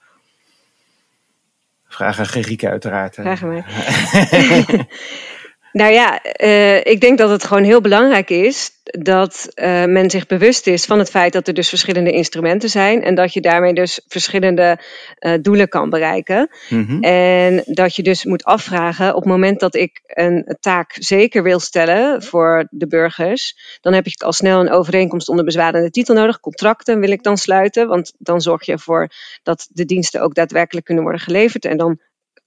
Vraag 1.87 2.19
aan 2.19 2.25
Gerike 2.25 2.69
uiteraard. 2.69 3.15
Vraag 3.15 3.41
mij. 3.41 3.63
Nou 5.79 5.93
ja, 5.93 6.21
uh, 6.43 6.77
ik 6.77 7.01
denk 7.01 7.17
dat 7.17 7.29
het 7.29 7.43
gewoon 7.43 7.63
heel 7.63 7.81
belangrijk 7.81 8.29
is 8.29 8.71
dat 8.83 9.49
uh, 9.55 9.85
men 9.85 10.09
zich 10.09 10.25
bewust 10.25 10.67
is 10.67 10.85
van 10.85 10.99
het 10.99 11.09
feit 11.09 11.33
dat 11.33 11.47
er 11.47 11.53
dus 11.53 11.69
verschillende 11.69 12.11
instrumenten 12.11 12.69
zijn 12.69 13.03
en 13.03 13.15
dat 13.15 13.33
je 13.33 13.41
daarmee 13.41 13.73
dus 13.73 14.01
verschillende 14.07 14.79
uh, 15.19 15.33
doelen 15.41 15.69
kan 15.69 15.89
bereiken. 15.89 16.49
Mm 16.69 16.85
-hmm. 16.85 17.03
En 17.03 17.63
dat 17.65 17.95
je 17.95 18.03
dus 18.03 18.25
moet 18.25 18.43
afvragen 18.43 19.09
op 19.15 19.21
het 19.21 19.31
moment 19.31 19.59
dat 19.59 19.75
ik 19.75 20.01
een 20.05 20.57
taak 20.59 20.95
zeker 20.97 21.43
wil 21.43 21.59
stellen 21.59 22.23
voor 22.23 22.67
de 22.69 22.87
burgers, 22.87 23.77
dan 23.81 23.93
heb 23.93 24.05
ik 24.05 24.21
al 24.21 24.33
snel 24.33 24.59
een 24.59 24.71
overeenkomst 24.71 25.29
onder 25.29 25.45
bezwarende 25.45 25.89
titel 25.89 26.15
nodig. 26.15 26.39
Contracten 26.39 26.99
wil 26.99 27.11
ik 27.11 27.23
dan 27.23 27.37
sluiten, 27.37 27.87
want 27.87 28.13
dan 28.17 28.41
zorg 28.41 28.65
je 28.65 28.71
ervoor 28.71 29.07
dat 29.43 29.67
de 29.69 29.85
diensten 29.85 30.21
ook 30.21 30.35
daadwerkelijk 30.35 30.85
kunnen 30.85 31.03
worden 31.03 31.21
geleverd 31.21 31.65
en 31.65 31.77
dan 31.77 31.99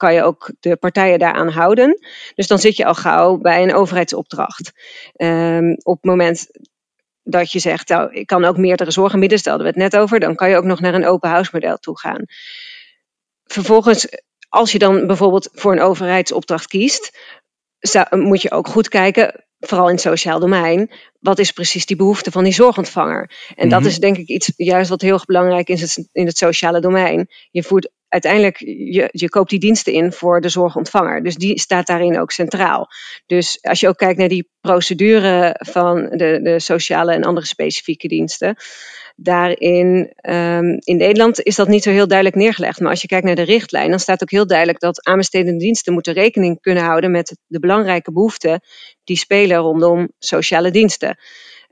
kan 0.02 0.14
je 0.14 0.22
ook 0.22 0.50
de 0.60 0.76
partijen 0.76 1.18
daaraan 1.18 1.48
houden. 1.48 1.98
Dus 2.34 2.46
dan 2.46 2.58
zit 2.58 2.76
je 2.76 2.84
al 2.84 2.94
gauw 2.94 3.36
bij 3.36 3.62
een 3.62 3.74
overheidsopdracht. 3.74 4.72
Um, 5.16 5.76
op 5.82 5.94
het 5.94 6.04
moment 6.04 6.46
dat 7.22 7.52
je 7.52 7.58
zegt, 7.58 7.88
nou, 7.88 8.12
ik 8.12 8.26
kan 8.26 8.44
ook 8.44 8.56
meerdere 8.56 8.90
zorgen 8.90 9.38
stelden 9.38 9.62
we 9.62 9.68
het 9.68 9.92
net 9.92 9.96
over, 9.96 10.20
dan 10.20 10.34
kan 10.34 10.48
je 10.48 10.56
ook 10.56 10.64
nog 10.64 10.80
naar 10.80 10.94
een 10.94 11.06
open 11.06 11.30
house 11.30 11.50
model 11.52 11.76
toe 11.76 11.98
gaan. 11.98 12.24
Vervolgens, 13.44 14.08
als 14.48 14.72
je 14.72 14.78
dan 14.78 15.06
bijvoorbeeld 15.06 15.48
voor 15.52 15.72
een 15.72 15.80
overheidsopdracht 15.80 16.66
kiest, 16.66 17.18
zou, 17.78 18.16
moet 18.16 18.42
je 18.42 18.50
ook 18.50 18.66
goed 18.68 18.88
kijken, 18.88 19.44
vooral 19.58 19.86
in 19.86 19.94
het 19.94 20.02
sociaal 20.02 20.40
domein, 20.40 20.90
wat 21.20 21.38
is 21.38 21.52
precies 21.52 21.86
die 21.86 21.96
behoefte 21.96 22.30
van 22.30 22.44
die 22.44 22.52
zorgontvanger? 22.52 23.20
En 23.20 23.54
mm 23.54 23.54
-hmm. 23.56 23.68
dat 23.68 23.80
mhm. 23.80 23.88
is 23.88 23.98
denk 23.98 24.16
ik 24.16 24.28
iets 24.28 24.52
juist 24.56 24.90
wat 24.90 25.00
heel 25.00 25.20
belangrijk 25.24 25.68
is 25.68 26.06
in 26.12 26.26
het 26.26 26.38
sociale 26.38 26.80
domein. 26.80 27.28
Je 27.50 27.62
voert 27.62 27.90
uiteindelijk, 28.12 28.58
je, 28.58 29.08
je 29.12 29.28
koopt 29.28 29.50
die 29.50 29.58
diensten 29.58 29.92
in 29.92 30.12
voor 30.12 30.40
de 30.40 30.48
zorgontvanger. 30.48 31.22
Dus 31.22 31.34
die 31.34 31.60
staat 31.60 31.86
daarin 31.86 32.18
ook 32.18 32.30
centraal. 32.30 32.88
Dus 33.26 33.58
als 33.62 33.80
je 33.80 33.88
ook 33.88 33.96
kijkt 33.96 34.18
naar 34.18 34.28
die 34.28 34.50
procedure 34.60 35.56
van 35.58 36.08
de, 36.10 36.40
de 36.42 36.60
sociale 36.60 37.12
en 37.12 37.24
andere 37.24 37.46
specifieke 37.46 38.08
diensten. 38.08 38.56
daarin, 39.16 40.12
um, 40.28 40.78
in 40.78 40.96
Nederland 40.96 41.42
is 41.42 41.56
dat 41.56 41.68
niet 41.68 41.82
zo 41.82 41.90
heel 41.90 42.06
duidelijk 42.06 42.38
neergelegd. 42.38 42.80
Maar 42.80 42.90
als 42.90 43.00
je 43.00 43.06
kijkt 43.06 43.26
naar 43.26 43.34
de 43.34 43.42
richtlijn, 43.42 43.90
dan 43.90 43.98
staat 43.98 44.22
ook 44.22 44.30
heel 44.30 44.46
duidelijk 44.46 44.80
dat 44.80 45.06
aanbestedende 45.06 45.58
diensten 45.58 45.92
moeten 45.92 46.12
rekening 46.12 46.60
kunnen 46.60 46.84
houden 46.84 47.10
met 47.10 47.38
de 47.46 47.60
belangrijke 47.60 48.12
behoeften 48.12 48.60
die 49.04 49.16
spelen 49.16 49.56
rondom 49.56 50.08
sociale 50.18 50.70
diensten. 50.70 51.16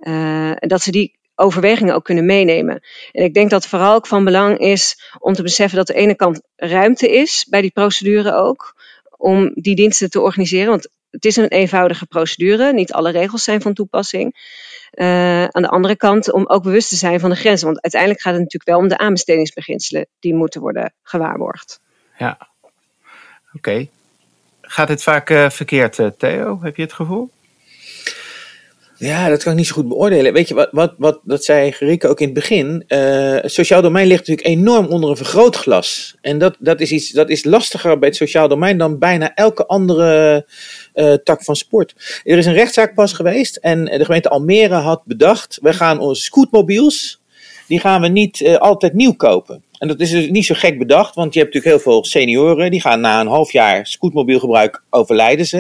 Uh, 0.01 0.53
dat 0.57 0.83
ze 0.83 0.91
die 0.91 1.20
overwegingen 1.41 1.95
ook 1.95 2.05
kunnen 2.05 2.27
meenemen. 2.27 2.83
En 3.13 3.25
ik 3.25 3.35
denk 3.35 3.51
dat 3.51 3.67
vooral 3.67 3.95
ook 3.95 4.07
van 4.07 4.25
belang 4.25 4.59
is 4.59 5.13
om 5.19 5.33
te 5.33 5.43
beseffen 5.43 5.79
dat 5.79 5.87
de 5.87 5.95
ene 5.95 6.15
kant 6.15 6.43
ruimte 6.57 7.11
is 7.11 7.47
bij 7.49 7.61
die 7.61 7.71
procedure 7.71 8.35
ook, 8.35 8.75
om 9.17 9.51
die 9.55 9.75
diensten 9.75 10.11
te 10.11 10.21
organiseren. 10.21 10.69
Want 10.69 10.89
het 11.11 11.25
is 11.25 11.37
een 11.37 11.49
eenvoudige 11.49 12.07
procedure, 12.07 12.73
niet 12.73 12.93
alle 12.93 13.11
regels 13.11 13.45
zijn 13.45 13.61
van 13.61 13.75
toepassing. 13.75 14.35
Uh, 14.95 15.45
aan 15.45 15.63
de 15.63 15.69
andere 15.69 15.97
kant 15.97 16.33
om 16.33 16.47
ook 16.47 16.63
bewust 16.63 16.89
te 16.89 16.97
zijn 16.97 17.21
van 17.21 17.31
de 17.31 17.37
grenzen. 17.37 17.67
Want 17.67 17.83
uiteindelijk 17.83 18.23
gaat 18.23 18.33
het 18.33 18.43
natuurlijk 18.43 18.71
wel 18.71 18.79
om 18.79 18.89
de 18.89 18.99
aanbestedingsbeginselen 18.99 20.07
die 20.19 20.35
moeten 20.35 20.61
worden 20.61 20.95
gewaarborgd. 21.03 21.81
Ja, 22.19 22.49
oké. 23.53 23.89
Gaat 24.61 24.89
dit 24.89 25.03
vaak 25.03 25.31
uh, 25.31 25.51
verkeerd, 25.51 25.99
uh, 25.99 26.07
Theo? 26.07 26.59
Heb 26.63 26.77
je 26.77 26.83
het 26.83 26.93
gevoel? 26.93 27.31
Ja, 29.01 29.29
dat 29.29 29.43
kan 29.43 29.53
ik 29.53 29.59
niet 29.59 29.67
zo 29.67 29.75
goed 29.75 29.89
beoordelen. 29.89 30.33
Weet 30.33 30.49
je, 30.49 30.55
wat, 30.55 30.69
wat, 30.71 30.95
wat 30.99 31.21
dat 31.25 31.45
zei 31.45 31.73
Gerike 31.73 32.09
ook 32.09 32.21
in 32.21 32.25
het 32.25 32.35
begin. 32.35 32.85
Uh, 32.89 32.99
het 33.35 33.53
sociaal 33.53 33.83
domein 33.83 34.07
ligt 34.07 34.19
natuurlijk 34.29 34.47
enorm 34.47 34.87
onder 34.87 35.11
een 35.11 35.17
vergrootglas. 35.17 36.17
En 36.21 36.39
dat, 36.39 36.57
dat, 36.59 36.81
is 36.81 36.93
iets, 36.93 37.11
dat 37.11 37.31
is 37.31 37.45
lastiger 37.45 37.99
bij 37.99 38.09
het 38.09 38.17
sociaal 38.17 38.49
domein 38.49 38.79
dan 38.79 38.99
bijna 38.99 39.35
elke 39.35 39.67
andere 39.67 40.47
uh, 40.95 41.13
tak 41.13 41.45
van 41.45 41.57
sport. 41.57 41.95
Er 42.25 42.39
is 42.39 42.47
een 42.47 42.53
rechtszaak 42.53 42.95
pas 42.95 43.13
geweest 43.13 43.57
en 43.57 43.85
de 43.85 44.05
gemeente 44.05 44.29
Almere 44.29 44.75
had 44.75 45.05
bedacht: 45.05 45.59
we 45.63 45.73
gaan 45.73 45.99
onze 45.99 46.23
scootmobiels, 46.23 47.21
die 47.67 47.81
gaan 47.81 48.01
we 48.01 48.09
niet 48.09 48.41
uh, 48.41 48.57
altijd 48.57 48.95
nieuw 48.95 49.15
kopen. 49.15 49.65
En 49.79 49.89
dat 49.89 50.01
is 50.01 50.11
dus 50.11 50.29
niet 50.29 50.47
zo 50.47 50.55
gek 50.55 50.79
bedacht, 50.79 51.15
want 51.15 51.35
je 51.35 51.41
hebt 51.41 51.55
natuurlijk 51.55 51.83
heel 51.83 51.93
veel 51.93 52.05
senioren. 52.05 52.71
Die 52.71 52.81
gaan 52.81 53.01
na 53.01 53.21
een 53.21 53.27
half 53.27 53.53
jaar 53.53 53.87
scootmobielgebruik 53.87 54.83
overlijden 54.91 55.47
ze. 55.47 55.57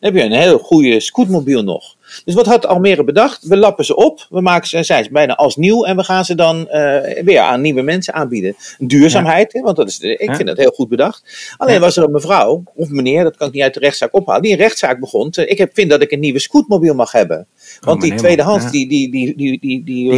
Dan 0.00 0.12
heb 0.12 0.14
je 0.14 0.22
een 0.22 0.40
heel 0.40 0.58
goede 0.58 1.00
scootmobiel 1.00 1.62
nog. 1.62 1.98
Dus 2.24 2.34
wat 2.34 2.46
had 2.46 2.66
Almere 2.66 3.04
bedacht? 3.04 3.46
We 3.46 3.56
lappen 3.56 3.84
ze 3.84 3.96
op, 3.96 4.26
we 4.30 4.40
maken 4.40 4.68
ze, 4.68 4.82
zijn 4.82 5.04
ze 5.04 5.10
bijna 5.10 5.34
als 5.34 5.56
nieuw 5.56 5.84
en 5.84 5.96
we 5.96 6.04
gaan 6.04 6.24
ze 6.24 6.34
dan 6.34 6.58
uh, 6.60 7.22
weer 7.22 7.40
aan 7.40 7.60
nieuwe 7.60 7.82
mensen 7.82 8.14
aanbieden. 8.14 8.56
Duurzaamheid, 8.78 9.52
ja. 9.52 9.60
want 9.60 9.76
dat 9.76 9.88
is, 9.88 9.98
ik 9.98 10.20
ja. 10.20 10.34
vind 10.34 10.48
dat 10.48 10.56
heel 10.56 10.70
goed 10.70 10.88
bedacht. 10.88 11.54
Alleen 11.56 11.74
ja. 11.74 11.80
was 11.80 11.96
er 11.96 12.04
een 12.04 12.10
mevrouw, 12.10 12.62
of 12.74 12.88
meneer, 12.88 13.22
dat 13.22 13.36
kan 13.36 13.46
ik 13.46 13.52
niet 13.52 13.62
uit 13.62 13.74
de 13.74 13.80
rechtszaak 13.80 14.14
ophalen, 14.14 14.42
die 14.42 14.52
een 14.52 14.58
rechtszaak 14.58 15.00
begon. 15.00 15.30
Te, 15.30 15.46
ik 15.46 15.58
heb, 15.58 15.70
vind 15.74 15.90
dat 15.90 16.02
ik 16.02 16.10
een 16.10 16.20
nieuwe 16.20 16.38
scootmobiel 16.38 16.94
mag 16.94 17.12
hebben. 17.12 17.46
Want 17.80 18.00
die 18.00 18.14
tweedehands, 18.14 18.70
die, 18.70 18.88
die, 18.88 19.10
die, 19.10 19.36
die, 19.36 19.60
die, 19.60 19.84
die, 19.84 20.12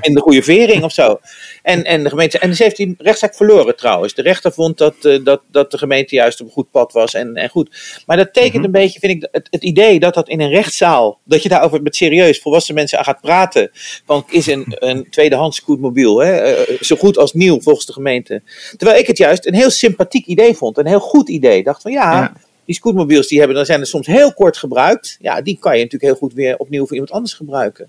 in 0.00 0.14
de 0.14 0.20
goede 0.20 0.42
vering 0.42 0.82
of 0.82 0.92
zo. 0.92 1.20
En, 1.62 1.84
en, 1.84 2.02
de 2.02 2.08
gemeente, 2.08 2.38
en 2.38 2.56
ze 2.56 2.62
heeft 2.62 2.76
die 2.76 2.94
rechtszaak 2.98 3.34
verloren 3.34 3.76
trouwens. 3.76 4.14
De 4.14 4.22
rechter 4.22 4.52
vond 4.52 4.78
dat, 4.78 4.94
eh, 5.02 5.24
dat, 5.24 5.42
dat 5.50 5.70
de 5.70 5.78
gemeente 5.78 6.14
juist 6.14 6.40
op 6.40 6.46
een 6.46 6.52
goed 6.52 6.70
pad 6.70 6.92
was 6.92 7.14
en, 7.14 7.34
en 7.34 7.48
goed. 7.48 8.02
Maar 8.06 8.16
dat 8.16 8.32
tekent 8.32 8.64
een 8.64 8.70
beetje, 8.70 8.98
vind 8.98 9.12
ik, 9.12 9.28
het, 9.32 9.48
het 9.50 9.62
idee 9.62 10.00
dat 10.00 10.14
dat 10.14 10.28
in 10.28 10.40
een 10.40 10.50
rechtszaal, 10.50 11.18
dat 11.24 11.42
je 11.42 11.48
daarover 11.48 11.82
met 11.82 11.96
serieus 11.96 12.40
volwassen 12.40 12.74
mensen 12.74 12.98
aan 12.98 13.04
gaat 13.04 13.20
praten. 13.20 13.70
Want 14.06 14.32
is 14.32 14.46
een, 14.46 14.64
een 14.88 15.06
tweedehands 15.10 15.56
scootmobiel 15.56 16.18
hè, 16.18 16.32
eh, 16.32 16.60
eh, 16.60 16.80
zo 16.80 16.96
goed 16.96 17.18
als 17.18 17.32
nieuw 17.32 17.60
volgens 17.60 17.86
de 17.86 17.92
gemeente. 17.92 18.42
Terwijl 18.76 19.00
ik 19.00 19.06
het 19.06 19.18
juist 19.18 19.46
een 19.46 19.54
heel 19.54 19.70
sympathiek 19.70 20.26
idee 20.26 20.54
vond, 20.54 20.78
een 20.78 20.86
heel 20.86 21.00
goed 21.00 21.28
idee. 21.28 21.62
Dacht 21.62 21.82
van 21.82 21.92
ja 21.92 22.32
die 22.64 22.74
scootmobiels 22.74 23.26
die 23.28 23.38
hebben, 23.38 23.56
dan 23.56 23.66
zijn 23.66 23.80
er 23.80 23.86
soms 23.86 24.06
heel 24.06 24.34
kort 24.34 24.56
gebruikt. 24.56 25.16
Ja, 25.20 25.42
die 25.42 25.58
kan 25.60 25.72
je 25.76 25.82
natuurlijk 25.82 26.12
heel 26.12 26.20
goed 26.20 26.32
weer 26.34 26.56
opnieuw 26.56 26.82
voor 26.82 26.92
iemand 26.92 27.12
anders 27.12 27.34
gebruiken. 27.34 27.88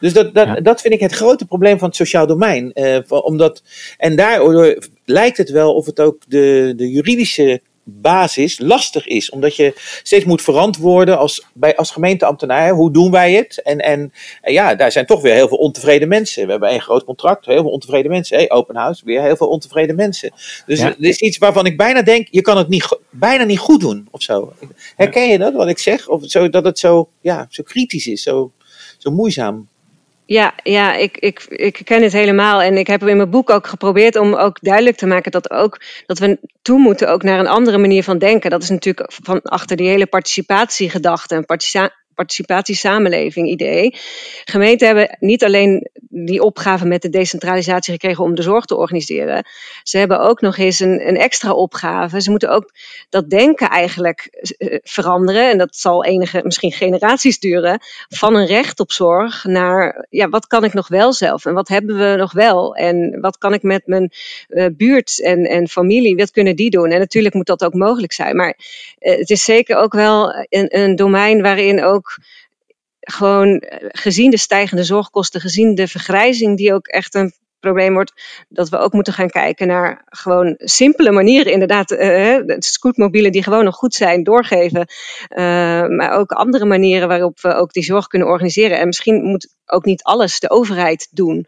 Dus 0.00 0.12
dat, 0.12 0.34
dat, 0.34 0.46
ja. 0.46 0.60
dat 0.60 0.80
vind 0.80 0.94
ik 0.94 1.00
het 1.00 1.12
grote 1.12 1.46
probleem 1.46 1.78
van 1.78 1.88
het 1.88 1.96
sociaal 1.96 2.26
domein. 2.26 2.70
Uh, 2.74 2.98
omdat, 3.08 3.62
en 3.98 4.16
daardoor 4.16 4.78
lijkt 5.04 5.36
het 5.36 5.50
wel 5.50 5.74
of 5.74 5.86
het 5.86 6.00
ook 6.00 6.22
de, 6.28 6.72
de 6.76 6.90
juridische 6.90 7.60
basis 7.90 8.58
lastig 8.58 9.06
is. 9.06 9.30
Omdat 9.30 9.56
je 9.56 9.72
steeds 10.02 10.24
moet 10.24 10.42
verantwoorden 10.42 11.18
als, 11.18 11.46
bij, 11.54 11.76
als 11.76 11.90
gemeenteambtenaar. 11.90 12.70
Hoe 12.70 12.92
doen 12.92 13.10
wij 13.10 13.32
het? 13.32 13.62
En, 13.62 13.78
en, 13.78 14.12
en, 14.40 14.52
ja, 14.52 14.74
daar 14.74 14.92
zijn 14.92 15.06
toch 15.06 15.22
weer 15.22 15.34
heel 15.34 15.48
veel 15.48 15.56
ontevreden 15.56 16.08
mensen. 16.08 16.44
We 16.44 16.50
hebben 16.50 16.72
een 16.72 16.80
groot 16.80 17.04
contract, 17.04 17.46
heel 17.46 17.62
veel 17.62 17.70
ontevreden 17.70 18.10
mensen. 18.10 18.36
Hey, 18.36 18.50
open 18.50 18.76
house, 18.76 19.04
weer 19.04 19.22
heel 19.22 19.36
veel 19.36 19.48
ontevreden 19.48 19.96
mensen. 19.96 20.32
Dus 20.66 20.80
ja. 20.80 20.86
er 20.86 20.96
is 21.04 21.20
iets 21.20 21.38
waarvan 21.38 21.66
ik 21.66 21.76
bijna 21.76 22.02
denk, 22.02 22.28
je 22.30 22.42
kan 22.42 22.56
het 22.56 22.68
niet, 22.68 22.98
bijna 23.10 23.44
niet 23.44 23.58
goed 23.58 23.80
doen 23.80 24.08
of 24.10 24.22
zo. 24.22 24.52
Herken 24.96 25.28
je 25.28 25.38
dat, 25.38 25.52
wat 25.52 25.68
ik 25.68 25.78
zeg? 25.78 26.08
Of 26.08 26.22
zo, 26.24 26.48
dat 26.48 26.64
het 26.64 26.78
zo, 26.78 27.08
ja, 27.20 27.46
zo 27.50 27.62
kritisch 27.62 28.06
is, 28.06 28.22
zo, 28.22 28.52
zo 28.98 29.10
moeizaam. 29.10 29.68
Ja, 30.28 30.54
ja 30.62 30.94
ik, 30.94 31.16
ik, 31.18 31.44
ik 31.48 31.80
ken 31.84 32.02
het 32.02 32.12
helemaal. 32.12 32.62
En 32.62 32.76
ik 32.76 32.86
heb 32.86 33.02
in 33.02 33.16
mijn 33.16 33.30
boek 33.30 33.50
ook 33.50 33.66
geprobeerd 33.66 34.16
om 34.16 34.34
ook 34.34 34.58
duidelijk 34.60 34.96
te 34.96 35.06
maken 35.06 35.30
dat, 35.30 35.50
ook, 35.50 35.80
dat 36.06 36.18
we 36.18 36.38
toe 36.62 36.78
moeten 36.78 37.10
ook 37.10 37.22
naar 37.22 37.38
een 37.38 37.46
andere 37.46 37.78
manier 37.78 38.02
van 38.02 38.18
denken. 38.18 38.50
Dat 38.50 38.62
is 38.62 38.68
natuurlijk 38.68 39.12
van 39.12 39.42
achter 39.42 39.76
die 39.76 39.88
hele 39.88 40.06
participatiegedachte 40.06 41.34
en 41.34 41.44
participatiesamenleving 42.18 43.48
idee. 43.48 43.94
Gemeenten 44.44 44.86
hebben 44.86 45.16
niet 45.20 45.44
alleen 45.44 45.88
die 46.10 46.42
opgave 46.42 46.86
met 46.86 47.02
de 47.02 47.08
decentralisatie 47.08 47.92
gekregen 47.92 48.24
om 48.24 48.34
de 48.34 48.42
zorg 48.42 48.64
te 48.64 48.76
organiseren. 48.76 49.44
Ze 49.82 49.98
hebben 49.98 50.20
ook 50.20 50.40
nog 50.40 50.56
eens 50.56 50.80
een, 50.80 51.08
een 51.08 51.16
extra 51.16 51.52
opgave. 51.52 52.20
Ze 52.20 52.30
moeten 52.30 52.50
ook 52.50 52.72
dat 53.08 53.30
denken 53.30 53.68
eigenlijk 53.68 54.28
veranderen. 54.82 55.50
En 55.50 55.58
dat 55.58 55.76
zal 55.76 56.04
enige, 56.04 56.40
misschien 56.44 56.72
generaties 56.72 57.38
duren. 57.38 57.80
Van 58.08 58.34
een 58.34 58.46
recht 58.46 58.80
op 58.80 58.92
zorg 58.92 59.44
naar, 59.44 60.06
ja, 60.10 60.28
wat 60.28 60.46
kan 60.46 60.64
ik 60.64 60.72
nog 60.72 60.88
wel 60.88 61.12
zelf? 61.12 61.44
En 61.44 61.54
wat 61.54 61.68
hebben 61.68 61.98
we 61.98 62.16
nog 62.16 62.32
wel? 62.32 62.74
En 62.74 63.20
wat 63.20 63.38
kan 63.38 63.54
ik 63.54 63.62
met 63.62 63.86
mijn 63.86 64.12
uh, 64.48 64.66
buurt 64.72 65.22
en, 65.22 65.44
en 65.44 65.68
familie, 65.68 66.16
wat 66.16 66.30
kunnen 66.30 66.56
die 66.56 66.70
doen? 66.70 66.90
En 66.90 66.98
natuurlijk 66.98 67.34
moet 67.34 67.46
dat 67.46 67.64
ook 67.64 67.74
mogelijk 67.74 68.12
zijn. 68.12 68.36
Maar 68.36 68.56
het 68.98 69.30
is 69.30 69.44
zeker 69.44 69.76
ook 69.76 69.92
wel 69.92 70.46
een, 70.48 70.78
een 70.78 70.96
domein 70.96 71.42
waarin 71.42 71.84
ook 71.84 72.07
gewoon 73.00 73.62
gezien 73.88 74.30
de 74.30 74.38
stijgende 74.38 74.84
zorgkosten, 74.84 75.40
gezien 75.40 75.74
de 75.74 75.88
vergrijzing 75.88 76.56
die 76.56 76.74
ook 76.74 76.86
echt 76.86 77.14
een 77.14 77.32
probleem 77.60 77.92
wordt, 77.92 78.12
dat 78.48 78.68
we 78.68 78.78
ook 78.78 78.92
moeten 78.92 79.12
gaan 79.12 79.30
kijken 79.30 79.66
naar 79.66 80.02
gewoon 80.06 80.54
simpele 80.58 81.10
manieren, 81.10 81.52
inderdaad, 81.52 81.90
uh, 81.90 82.42
scootmobielen 82.58 83.32
die 83.32 83.42
gewoon 83.42 83.64
nog 83.64 83.74
goed 83.74 83.94
zijn, 83.94 84.22
doorgeven, 84.22 84.86
uh, 85.28 85.36
maar 85.86 86.10
ook 86.10 86.30
andere 86.30 86.64
manieren 86.64 87.08
waarop 87.08 87.40
we 87.40 87.54
ook 87.54 87.72
die 87.72 87.82
zorg 87.82 88.06
kunnen 88.06 88.28
organiseren. 88.28 88.78
En 88.78 88.86
misschien 88.86 89.22
moet 89.22 89.54
ook 89.66 89.84
niet 89.84 90.02
alles 90.02 90.40
de 90.40 90.50
overheid 90.50 91.08
doen, 91.10 91.46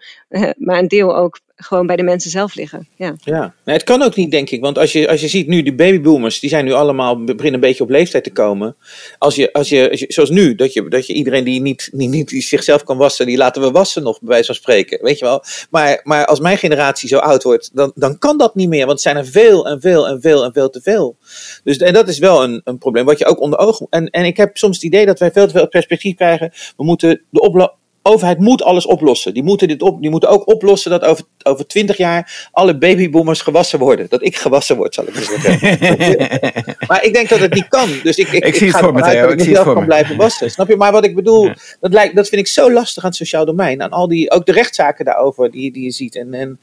maar 0.56 0.78
een 0.78 0.88
deel 0.88 1.16
ook 1.16 1.40
gewoon 1.62 1.86
bij 1.86 1.96
de 1.96 2.02
mensen 2.02 2.30
zelf 2.30 2.54
liggen. 2.54 2.88
Ja, 2.96 3.14
ja. 3.24 3.54
Nee, 3.64 3.76
het 3.76 3.84
kan 3.84 4.02
ook 4.02 4.16
niet, 4.16 4.30
denk 4.30 4.50
ik. 4.50 4.60
Want 4.60 4.78
als 4.78 4.92
je, 4.92 5.08
als 5.08 5.20
je 5.20 5.28
ziet 5.28 5.46
nu, 5.46 5.62
die 5.62 5.74
babyboomers, 5.74 6.40
die 6.40 6.50
zijn 6.50 6.64
nu 6.64 6.72
allemaal, 6.72 7.24
beginnen 7.24 7.54
een 7.54 7.60
beetje 7.60 7.82
op 7.82 7.90
leeftijd 7.90 8.24
te 8.24 8.32
komen. 8.32 8.76
Als 9.18 9.34
je, 9.34 9.52
als 9.52 9.68
je, 9.68 9.90
als 9.90 10.00
je 10.00 10.06
zoals 10.08 10.30
nu, 10.30 10.54
dat 10.54 10.72
je, 10.72 10.88
dat 10.88 11.06
je 11.06 11.12
iedereen 11.12 11.44
die 11.44 11.60
niet, 11.60 11.88
niet, 11.92 12.10
niet 12.10 12.28
die 12.28 12.42
zichzelf 12.42 12.84
kan 12.84 12.96
wassen, 12.96 13.26
die 13.26 13.36
laten 13.36 13.62
we 13.62 13.70
wassen 13.70 14.02
nog, 14.02 14.18
bij 14.20 14.28
wijze 14.28 14.46
van 14.46 14.54
spreken. 14.54 14.98
Weet 15.02 15.18
je 15.18 15.24
wel. 15.24 15.44
Maar, 15.70 16.00
maar 16.02 16.26
als 16.26 16.40
mijn 16.40 16.58
generatie 16.58 17.08
zo 17.08 17.18
oud 17.18 17.42
wordt, 17.42 17.70
dan, 17.72 17.92
dan 17.94 18.18
kan 18.18 18.38
dat 18.38 18.54
niet 18.54 18.68
meer. 18.68 18.86
Want 18.86 18.90
het 18.90 19.00
zijn 19.00 19.16
er 19.16 19.26
veel 19.26 19.68
en 19.68 19.80
veel 19.80 20.08
en 20.08 20.20
veel 20.20 20.44
en 20.44 20.52
veel 20.52 20.70
te 20.70 20.80
veel. 20.80 21.16
Dus 21.64 21.76
en 21.76 21.92
dat 21.92 22.08
is 22.08 22.18
wel 22.18 22.42
een, 22.42 22.60
een 22.64 22.78
probleem 22.78 23.04
wat 23.04 23.18
je 23.18 23.26
ook 23.26 23.40
onder 23.40 23.58
ogen. 23.58 23.86
En, 23.90 24.10
en 24.10 24.24
ik 24.24 24.36
heb 24.36 24.56
soms 24.56 24.76
het 24.76 24.84
idee 24.84 25.06
dat 25.06 25.18
wij 25.18 25.32
veel 25.32 25.46
te 25.46 25.52
veel 25.52 25.68
perspectief 25.68 26.16
krijgen. 26.16 26.52
We 26.76 26.84
moeten 26.84 27.22
de 27.30 27.40
oplossing 27.40 27.78
overheid 28.02 28.38
moet 28.38 28.62
alles 28.62 28.86
oplossen. 28.86 29.34
Die 29.34 29.42
moeten, 29.42 29.68
dit 29.68 29.82
op, 29.82 30.00
die 30.00 30.10
moeten 30.10 30.28
ook 30.28 30.48
oplossen 30.48 30.90
dat 30.90 31.04
over, 31.04 31.24
over 31.42 31.66
20 31.66 31.96
jaar 31.96 32.48
alle 32.52 32.78
babyboomers 32.78 33.40
gewassen 33.40 33.78
worden. 33.78 34.06
Dat, 34.08 34.22
ik 34.22 34.36
gewassen 34.36 34.76
word, 34.76 34.94
zal 34.94 35.04
ik 35.06 35.14
maar 35.14 35.22
zeggen. 35.22 36.76
maar 36.88 37.04
ik 37.04 37.14
denk 37.14 37.28
dat 37.28 37.38
het 37.38 37.54
niet 37.54 37.68
kan. 37.68 37.88
Dus 38.02 38.16
ik, 38.16 38.28
ik, 38.28 38.44
ik, 38.44 38.54
zie 38.54 38.66
ik 38.66 38.72
het 38.72 38.82
voor 38.82 38.92
me, 38.92 39.02
Theo. 39.02 39.28
Ik, 39.28 39.40
ik 39.40 39.54
zelf 39.54 39.74
kan 39.74 39.84
blijven 39.84 40.16
wassen. 40.16 40.50
Snap 40.50 40.68
je? 40.68 40.76
Maar 40.76 40.92
wat 40.92 41.04
ik 41.04 41.14
bedoel, 41.14 41.44
ja. 41.44 41.54
dat, 41.80 41.92
lijkt, 41.92 42.16
dat 42.16 42.28
vind 42.28 42.40
ik 42.40 42.46
zo 42.46 42.72
lastig 42.72 43.02
aan 43.02 43.08
het 43.08 43.18
sociaal 43.18 43.44
domein. 43.44 43.82
Aan 43.82 43.90
al 43.90 44.08
die, 44.08 44.30
ook 44.30 44.46
de 44.46 44.52
rechtszaken 44.52 45.04
daarover 45.04 45.50
die, 45.50 45.72
die 45.72 45.84
je 45.84 45.90
ziet. 45.90 46.16
En, 46.16 46.34
en 46.34 46.60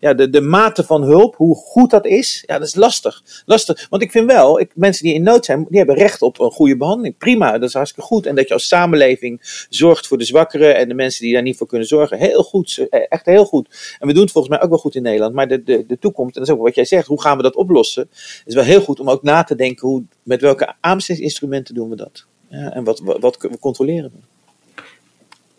ja, 0.00 0.14
de, 0.14 0.30
de 0.30 0.40
mate 0.40 0.84
van 0.84 1.02
hulp, 1.02 1.36
hoe 1.36 1.54
goed 1.54 1.90
dat 1.90 2.06
is, 2.06 2.42
ja, 2.46 2.58
dat 2.58 2.66
is 2.66 2.74
lastig. 2.74 3.22
lastig. 3.44 3.86
Want 3.90 4.02
ik 4.02 4.10
vind 4.10 4.26
wel, 4.26 4.60
ik, 4.60 4.70
mensen 4.74 5.04
die 5.04 5.14
in 5.14 5.22
nood 5.22 5.44
zijn, 5.44 5.66
die 5.68 5.78
hebben 5.78 5.96
recht 5.96 6.22
op 6.22 6.40
een 6.40 6.50
goede 6.50 6.76
behandeling. 6.76 7.16
Prima, 7.16 7.52
dat 7.58 7.68
is 7.68 7.74
hartstikke 7.74 8.08
goed. 8.08 8.26
En 8.26 8.34
dat 8.34 8.48
je 8.48 8.54
als 8.54 8.68
samenleving 8.68 9.66
zorgt 9.68 10.06
voor 10.06 10.18
de 10.18 10.24
zwakkeren 10.24 10.76
en 10.76 10.88
de 10.88 10.94
mensen 10.94 11.24
die 11.24 11.32
daar 11.32 11.42
niet 11.42 11.56
voor 11.56 11.66
kunnen 11.66 11.86
zorgen. 11.86 12.18
Heel 12.18 12.42
goed, 12.42 12.86
echt 12.90 13.26
heel 13.26 13.44
goed. 13.44 13.96
En 13.98 14.06
we 14.06 14.12
doen 14.12 14.22
het 14.22 14.32
volgens 14.32 14.54
mij 14.54 14.62
ook 14.64 14.70
wel 14.70 14.78
goed 14.78 14.94
in 14.94 15.02
Nederland. 15.02 15.34
Maar 15.34 15.48
de, 15.48 15.62
de, 15.62 15.84
de 15.86 15.98
toekomst, 15.98 16.34
en 16.34 16.40
dat 16.40 16.50
is 16.50 16.56
ook 16.56 16.64
wat 16.64 16.74
jij 16.74 16.84
zegt, 16.84 17.06
hoe 17.06 17.20
gaan 17.20 17.36
we 17.36 17.42
dat 17.42 17.56
oplossen? 17.56 18.10
is 18.44 18.54
wel 18.54 18.64
heel 18.64 18.80
goed 18.80 19.00
om 19.00 19.10
ook 19.10 19.22
na 19.22 19.42
te 19.42 19.54
denken, 19.54 19.88
hoe, 19.88 20.04
met 20.22 20.40
welke 20.40 20.74
aanbestedingsinstrumenten 20.80 21.74
doen 21.74 21.90
we 21.90 21.96
dat? 21.96 22.26
Ja, 22.48 22.72
en 22.72 22.84
wat, 22.84 23.00
wat, 23.00 23.20
wat 23.20 23.58
controleren 23.60 24.10
we? 24.14 24.29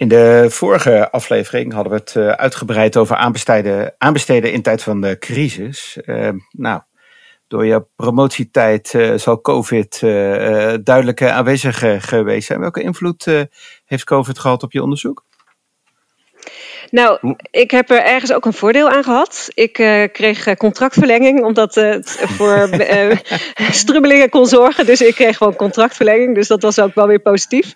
In 0.01 0.07
de 0.07 0.45
vorige 0.49 1.11
aflevering 1.11 1.73
hadden 1.73 1.93
we 1.93 1.99
het 1.99 2.15
uh, 2.15 2.29
uitgebreid 2.29 2.97
over 2.97 3.15
aanbesteden, 3.15 3.95
aanbesteden 3.97 4.51
in 4.51 4.61
tijd 4.61 4.83
van 4.83 5.01
de 5.01 5.17
crisis. 5.17 5.97
Uh, 6.05 6.29
nou, 6.51 6.81
door 7.47 7.65
je 7.65 7.85
promotietijd 7.95 8.93
uh, 8.93 9.17
zal 9.17 9.41
COVID 9.41 9.99
duidelijk 10.83 11.21
aanwezig 11.21 12.05
geweest 12.07 12.47
zijn. 12.47 12.59
Welke 12.59 12.81
invloed 12.81 13.47
heeft 13.85 14.03
COVID 14.03 14.39
gehad 14.39 14.63
op 14.63 14.71
je 14.71 14.83
onderzoek? 14.83 15.25
Nou, 16.89 17.35
ik 17.51 17.71
heb 17.71 17.89
er 17.89 18.03
ergens 18.03 18.33
ook 18.33 18.45
een 18.45 18.53
voordeel 18.53 18.89
aan 18.89 19.03
gehad. 19.03 19.49
Ik 19.53 19.77
uh, 19.77 20.03
kreeg 20.11 20.55
contractverlenging, 20.55 21.43
omdat 21.43 21.75
het 21.75 22.09
voor 22.09 22.69
uh, 22.73 23.17
strubbelingen 23.81 24.29
kon 24.29 24.45
zorgen. 24.45 24.85
Dus 24.85 25.01
ik 25.01 25.15
kreeg 25.15 25.37
gewoon 25.37 25.55
contractverlenging. 25.55 26.35
Dus 26.35 26.47
dat 26.47 26.61
was 26.61 26.79
ook 26.79 26.95
wel 26.95 27.07
weer 27.07 27.19
positief. 27.19 27.73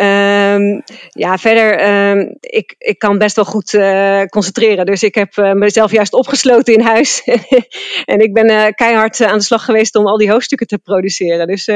Um, 0.00 0.82
ja, 1.08 1.38
verder, 1.38 1.88
um, 2.10 2.36
ik, 2.40 2.74
ik 2.78 2.98
kan 2.98 3.18
best 3.18 3.36
wel 3.36 3.44
goed 3.44 3.72
uh, 3.72 4.22
concentreren. 4.22 4.86
Dus 4.86 5.02
ik 5.02 5.14
heb 5.14 5.36
mezelf 5.36 5.90
juist 5.90 6.12
opgesloten 6.12 6.74
in 6.74 6.80
huis. 6.80 7.22
en 8.04 8.20
ik 8.20 8.32
ben 8.32 8.74
keihard 8.74 9.20
aan 9.20 9.38
de 9.38 9.44
slag 9.44 9.64
geweest 9.64 9.94
om 9.94 10.06
al 10.06 10.18
die 10.18 10.30
hoofdstukken 10.30 10.66
te 10.66 10.78
produceren. 10.78 11.46
Dus 11.46 11.68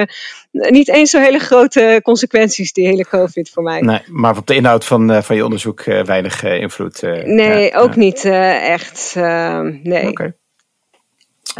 niet 0.50 0.88
eens 0.88 1.10
zo 1.10 1.18
hele 1.18 1.38
grote 1.38 2.00
consequenties, 2.02 2.72
die 2.72 2.86
hele 2.86 3.06
COVID 3.06 3.50
voor 3.50 3.62
mij. 3.62 3.80
Nee, 3.80 4.00
maar 4.06 4.36
op 4.36 4.46
de 4.46 4.54
inhoud 4.54 4.84
van, 4.84 5.22
van 5.22 5.36
je 5.36 5.44
onderzoek 5.44 5.84
weinig 5.84 6.42
invloed. 6.60 7.02
nee, 7.02 7.70
ja, 7.70 7.78
ook 7.78 7.96
niet 7.96 8.24
echt. 8.24 9.14
Ehm, 9.16 9.78
nee. 9.82 10.08
Oké. 10.08 10.34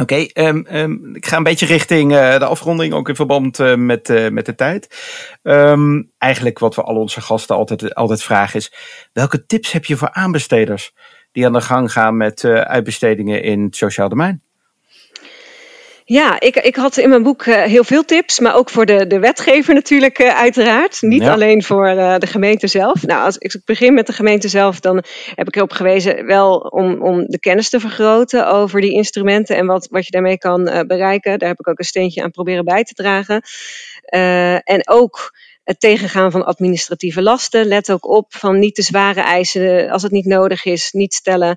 Oké, 0.01 0.15
okay, 0.31 0.47
um, 0.49 0.67
um, 0.73 1.15
ik 1.15 1.27
ga 1.27 1.37
een 1.37 1.43
beetje 1.43 1.67
richting 1.67 2.13
uh, 2.13 2.39
de 2.39 2.45
afronding, 2.45 2.93
ook 2.93 3.09
in 3.09 3.15
verband 3.15 3.59
uh, 3.59 3.75
met, 3.75 4.09
uh, 4.09 4.29
met 4.29 4.47
de 4.47 4.55
tijd. 4.55 4.89
Um, 5.43 6.13
eigenlijk 6.19 6.59
wat 6.59 6.75
we 6.75 6.83
al 6.83 6.97
onze 6.97 7.21
gasten 7.21 7.57
altijd, 7.57 7.95
altijd 7.95 8.23
vragen 8.23 8.59
is, 8.59 8.73
welke 9.13 9.47
tips 9.47 9.73
heb 9.73 9.85
je 9.85 9.97
voor 9.97 10.11
aanbesteders 10.11 10.95
die 11.33 11.47
aan 11.47 11.53
de 11.53 11.61
gang 11.61 11.93
gaan 11.93 12.17
met 12.17 12.45
uitbestedingen 12.45 13.43
in 13.43 13.63
het 13.63 13.77
sociaal 13.77 14.09
domein? 14.09 14.43
Ja, 16.09 16.41
ik, 16.41 16.57
ik 16.57 16.77
had 16.77 16.97
in 16.97 17.09
mijn 17.09 17.23
boek 17.23 17.47
uh, 17.47 17.63
heel 17.63 17.85
veel 17.85 18.05
tips, 18.05 18.39
maar 18.41 18.55
ook 18.55 18.71
voor 18.71 18.87
de, 18.87 19.07
de 19.07 19.19
wetgever 19.19 19.75
natuurlijk 19.75 20.19
uh, 20.19 20.39
uiteraard. 20.39 21.03
Niet 21.03 21.23
ja. 21.23 21.33
alleen 21.33 21.63
voor 21.63 21.89
uh, 21.89 22.19
de 22.19 22.27
gemeente 22.27 22.67
zelf. 22.67 23.07
Nou, 23.07 23.25
als 23.25 23.39
ik 23.39 23.61
begin 23.65 23.95
met 23.95 24.07
de 24.07 24.13
gemeente 24.13 24.49
zelf, 24.49 24.81
dan 24.81 25.05
heb 25.35 25.47
ik 25.47 25.57
erop 25.57 25.73
gewezen 25.73 26.27
wel 26.27 26.57
om, 26.57 27.03
om 27.03 27.25
de 27.27 27.39
kennis 27.39 27.69
te 27.69 27.81
vergroten 27.81 28.49
over 28.49 28.81
die 28.81 28.93
instrumenten 28.93 29.57
en 29.57 29.67
wat, 29.67 29.89
wat 29.91 30.05
je 30.05 30.11
daarmee 30.11 30.39
kan 30.39 30.65
bereiken. 30.87 31.39
Daar 31.39 31.49
heb 31.49 31.59
ik 31.59 31.69
ook 31.69 31.79
een 31.79 31.85
steentje 31.85 32.23
aan 32.23 32.31
proberen 32.31 32.65
bij 32.65 32.85
te 32.85 32.95
dragen. 32.95 33.43
en 34.65 34.89
ook 34.89 35.33
het 35.69 35.81
tegengaan 35.81 36.31
van 36.31 36.47
administratieve 36.47 37.23
lasten. 37.23 37.67
Let 37.67 37.91
ook 37.91 38.09
op 38.09 38.27
van 38.29 38.59
niet 38.59 38.75
te 38.75 38.83
zware 38.83 39.21
eisen 39.21 39.91
als 39.91 40.03
het 40.03 40.13
niet 40.13 40.25
nodig 40.25 40.65
is, 40.65 40.93
niet 40.93 41.15
stellen. 41.15 41.57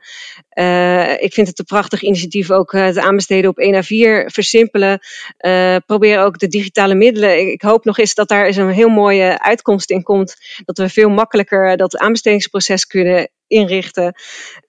Uh, 0.53 1.21
ik 1.21 1.33
vind 1.33 1.47
het 1.47 1.59
een 1.59 1.65
prachtig 1.65 2.01
initiatief 2.01 2.51
ook 2.51 2.71
het 2.71 2.97
aanbesteden 2.97 3.49
op 3.49 3.57
1 3.57 3.75
à 3.75 3.81
4 3.81 4.31
versimpelen. 4.31 4.99
Uh, 5.39 5.75
probeer 5.85 6.19
ook 6.19 6.39
de 6.39 6.47
digitale 6.47 6.95
middelen. 6.95 7.39
Ik, 7.39 7.47
ik, 7.47 7.61
hoop 7.61 7.85
nog 7.85 7.97
eens 7.97 8.13
dat 8.13 8.27
daar 8.27 8.45
eens 8.45 8.55
een 8.55 8.69
heel 8.69 8.89
mooie 8.89 9.41
uitkomst 9.41 9.89
in 9.89 10.03
komt. 10.03 10.35
Dat 10.65 10.77
we 10.77 10.89
veel 10.89 11.09
makkelijker 11.09 11.77
dat 11.77 11.97
aanbestedingsproces 11.97 12.85
kunnen 12.85 13.29
inrichten. 13.51 14.15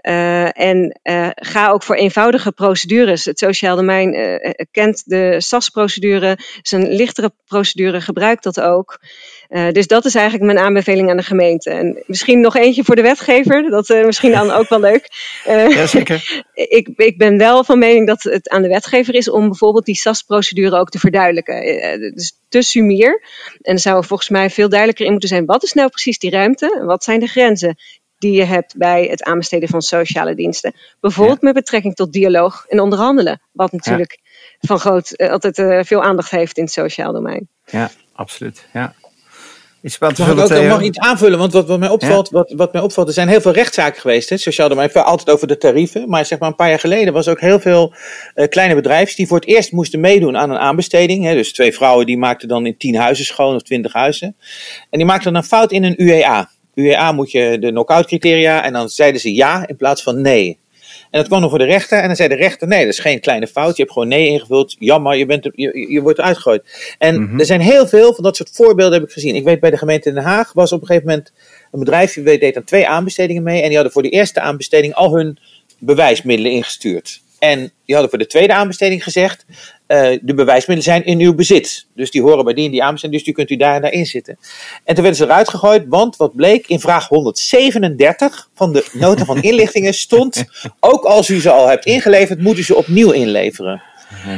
Uh, 0.02 0.58
en 0.58 1.00
uh, 1.02 1.28
ga 1.34 1.70
ook 1.70 1.82
voor 1.82 1.96
eenvoudige 1.96 2.52
procedures. 2.52 3.24
Het 3.24 3.38
sociaal 3.38 3.76
domein 3.76 4.14
uh, 4.14 4.50
kent 4.70 5.02
de 5.06 5.34
SAS-procedure, 5.38 6.38
is 6.62 6.72
een 6.72 6.92
lichtere 6.92 7.32
procedure, 7.46 8.00
gebruikt 8.00 8.42
dat 8.42 8.60
ook. 8.60 9.00
dus 9.72 9.86
dat 9.86 10.04
is 10.04 10.14
eigenlijk 10.14 10.52
mijn 10.52 10.66
aanbeveling 10.66 11.10
aan 11.10 11.16
de 11.16 11.22
gemeente. 11.22 11.70
En 11.70 12.02
misschien 12.06 12.40
nog 12.40 12.56
eentje 12.56 12.84
voor 12.84 12.96
de 12.96 13.02
wetgever, 13.02 13.70
dat 13.70 13.90
is 13.90 14.04
misschien 14.04 14.32
dan 14.32 14.50
ook 14.50 14.68
wel 14.68 14.80
leuk. 14.80 15.08
ja, 15.44 15.86
zeker. 15.86 16.44
ik, 16.78 16.88
ik 16.96 17.18
ben 17.18 17.38
wel 17.38 17.64
van 17.64 17.78
mening 17.78 18.06
dat 18.06 18.22
het 18.22 18.48
aan 18.48 18.62
de 18.62 18.68
wetgever 18.68 19.14
is 19.14 19.30
om 19.30 19.48
bijvoorbeeld 19.48 19.84
die 19.84 19.94
SAS-procedure 19.94 20.78
ook 20.78 20.90
te 20.90 20.98
verduidelijken. 20.98 21.60
dus 22.14 22.40
te 22.48 22.62
sumier. 22.62 23.22
En 23.60 23.74
er 23.74 23.80
zou 23.80 24.04
volgens 24.04 24.28
mij 24.28 24.50
veel 24.50 24.68
duidelijker 24.68 25.04
in 25.04 25.10
moeten 25.10 25.28
zijn: 25.28 25.44
wat 25.44 25.62
is 25.62 25.72
nou 25.72 25.88
precies 25.88 26.18
die 26.18 26.30
ruimte 26.30 26.78
en 26.80 26.86
wat 26.86 27.04
zijn 27.04 27.20
de 27.20 27.26
grenzen? 27.26 27.76
Die 28.22 28.32
je 28.32 28.44
hebt 28.44 28.76
bij 28.76 29.04
het 29.04 29.22
aanbesteden 29.22 29.68
van 29.68 29.82
sociale 29.82 30.34
diensten. 30.34 30.74
Bijvoorbeeld 31.00 31.40
ja. 31.40 31.46
met 31.46 31.54
betrekking 31.54 31.94
tot 31.94 32.12
dialoog 32.12 32.64
en 32.68 32.80
onderhandelen. 32.80 33.40
Wat 33.52 33.72
natuurlijk 33.72 34.18
ja. 34.22 34.68
van 34.68 34.78
groot, 34.78 35.12
uh, 35.16 35.30
altijd 35.30 35.58
uh, 35.58 35.80
veel 35.82 36.02
aandacht 36.02 36.30
heeft 36.30 36.56
in 36.56 36.64
het 36.64 36.72
sociaal 36.72 37.12
domein. 37.12 37.48
Ja, 37.64 37.90
absoluut. 38.12 38.66
Ja. 38.72 38.94
Iets 39.82 39.98
mag 39.98 40.18
ik 40.18 40.28
ook 40.28 40.50
nog 40.50 40.82
iets 40.82 40.98
aanvullen? 40.98 41.38
Want 41.38 41.52
wat, 41.52 41.68
wat, 41.68 41.78
mij 41.78 41.88
opvalt, 41.88 42.28
ja. 42.28 42.36
wat, 42.36 42.52
wat 42.56 42.72
mij 42.72 42.82
opvalt, 42.82 43.08
er 43.08 43.14
zijn 43.14 43.28
heel 43.28 43.40
veel 43.40 43.52
rechtszaken 43.52 44.00
geweest. 44.00 44.28
Hè, 44.28 44.36
sociaal 44.36 44.68
domein, 44.68 44.92
altijd 44.92 45.30
over 45.30 45.46
de 45.46 45.58
tarieven. 45.58 46.08
Maar 46.08 46.26
zeg 46.26 46.38
maar 46.38 46.48
een 46.48 46.54
paar 46.54 46.68
jaar 46.68 46.78
geleden 46.78 47.12
was 47.12 47.28
ook 47.28 47.40
heel 47.40 47.60
veel 47.60 47.94
uh, 48.34 48.48
kleine 48.48 48.74
bedrijven 48.74 49.16
die 49.16 49.26
voor 49.26 49.38
het 49.38 49.48
eerst 49.48 49.72
moesten 49.72 50.00
meedoen 50.00 50.36
aan 50.36 50.50
een 50.50 50.58
aanbesteding. 50.58 51.24
Hè, 51.24 51.34
dus 51.34 51.52
twee 51.52 51.72
vrouwen 51.72 52.06
die 52.06 52.18
maakten 52.18 52.48
dan 52.48 52.66
in 52.66 52.76
tien 52.76 52.96
huizen 52.96 53.24
schoon 53.24 53.54
of 53.54 53.62
twintig 53.62 53.92
huizen. 53.92 54.36
En 54.90 54.98
die 54.98 55.06
maakten 55.06 55.32
dan 55.32 55.42
een 55.42 55.48
fout 55.48 55.72
in 55.72 55.84
een 55.84 55.94
UEA. 55.98 56.50
UEA 56.74 57.12
moet 57.12 57.30
je 57.30 57.56
de 57.60 57.68
knock-out 57.68 58.06
criteria 58.06 58.64
en 58.64 58.72
dan 58.72 58.88
zeiden 58.88 59.20
ze 59.20 59.34
ja 59.34 59.66
in 59.66 59.76
plaats 59.76 60.02
van 60.02 60.20
nee. 60.20 60.60
En 61.10 61.18
dat 61.18 61.26
kwam 61.26 61.40
nog 61.40 61.50
voor 61.50 61.58
de 61.58 61.64
rechter 61.64 61.98
en 61.98 62.06
dan 62.06 62.16
zei 62.16 62.28
de 62.28 62.34
rechter 62.34 62.68
nee, 62.68 62.84
dat 62.84 62.92
is 62.92 62.98
geen 62.98 63.20
kleine 63.20 63.46
fout. 63.46 63.76
Je 63.76 63.82
hebt 63.82 63.92
gewoon 63.92 64.08
nee 64.08 64.26
ingevuld. 64.26 64.76
Jammer, 64.78 65.16
je, 65.16 65.26
bent, 65.26 65.48
je, 65.54 65.86
je 65.90 66.00
wordt 66.00 66.20
uitgegooid. 66.20 66.94
En 66.98 67.20
mm 67.20 67.28
-hmm. 67.28 67.38
er 67.38 67.46
zijn 67.46 67.60
heel 67.60 67.86
veel 67.86 68.14
van 68.14 68.24
dat 68.24 68.36
soort 68.36 68.50
voorbeelden 68.52 68.98
heb 68.98 69.08
ik 69.08 69.12
gezien. 69.12 69.34
Ik 69.34 69.44
weet 69.44 69.60
bij 69.60 69.70
de 69.70 69.76
gemeente 69.76 70.12
Den 70.12 70.22
Haag 70.22 70.52
was 70.52 70.72
op 70.72 70.80
een 70.80 70.86
gegeven 70.86 71.08
moment 71.08 71.32
een 71.72 71.78
bedrijf 71.78 72.12
die 72.12 72.38
deed 72.38 72.56
aan 72.56 72.64
twee 72.64 72.88
aanbestedingen 72.88 73.42
mee 73.42 73.60
en 73.60 73.66
die 73.66 73.74
hadden 73.74 73.92
voor 73.92 74.02
de 74.02 74.08
eerste 74.08 74.40
aanbesteding 74.40 74.94
al 74.94 75.14
hun 75.14 75.38
bewijsmiddelen 75.78 76.52
ingestuurd. 76.52 77.20
En 77.38 77.58
die 77.58 77.94
hadden 77.94 78.10
voor 78.10 78.18
de 78.18 78.26
tweede 78.26 78.54
aanbesteding 78.54 79.02
gezegd: 79.02 79.44
uh, 79.92 80.18
de 80.22 80.34
bewijsmiddelen 80.34 80.82
zijn 80.82 81.04
in 81.04 81.20
uw 81.20 81.34
bezit. 81.34 81.86
Dus 81.94 82.10
die 82.10 82.22
horen 82.22 82.44
bij 82.44 82.54
die 82.54 82.64
en 82.64 82.70
die 82.70 82.82
aanbesteding, 82.82 83.18
dus 83.18 83.24
die 83.26 83.34
kunt 83.34 83.50
u 83.50 83.56
daar 83.56 83.74
en 83.74 83.82
daarin 83.82 84.06
zitten. 84.06 84.38
En 84.84 84.94
toen 84.94 85.04
werden 85.04 85.14
ze 85.14 85.24
eruit 85.24 85.48
gegooid, 85.48 85.84
want 85.88 86.16
wat 86.16 86.36
bleek 86.36 86.66
in 86.66 86.80
vraag 86.80 87.08
137 87.08 88.48
van 88.54 88.72
de 88.72 88.90
nota 88.92 89.24
van 89.24 89.42
inlichtingen 89.50 89.94
stond: 89.94 90.44
ook 90.80 91.04
als 91.04 91.28
u 91.28 91.40
ze 91.40 91.50
al 91.50 91.68
hebt 91.68 91.86
ingeleverd, 91.86 92.40
moet 92.40 92.58
u 92.58 92.62
ze 92.62 92.76
opnieuw 92.76 93.10
inleveren. 93.10 93.82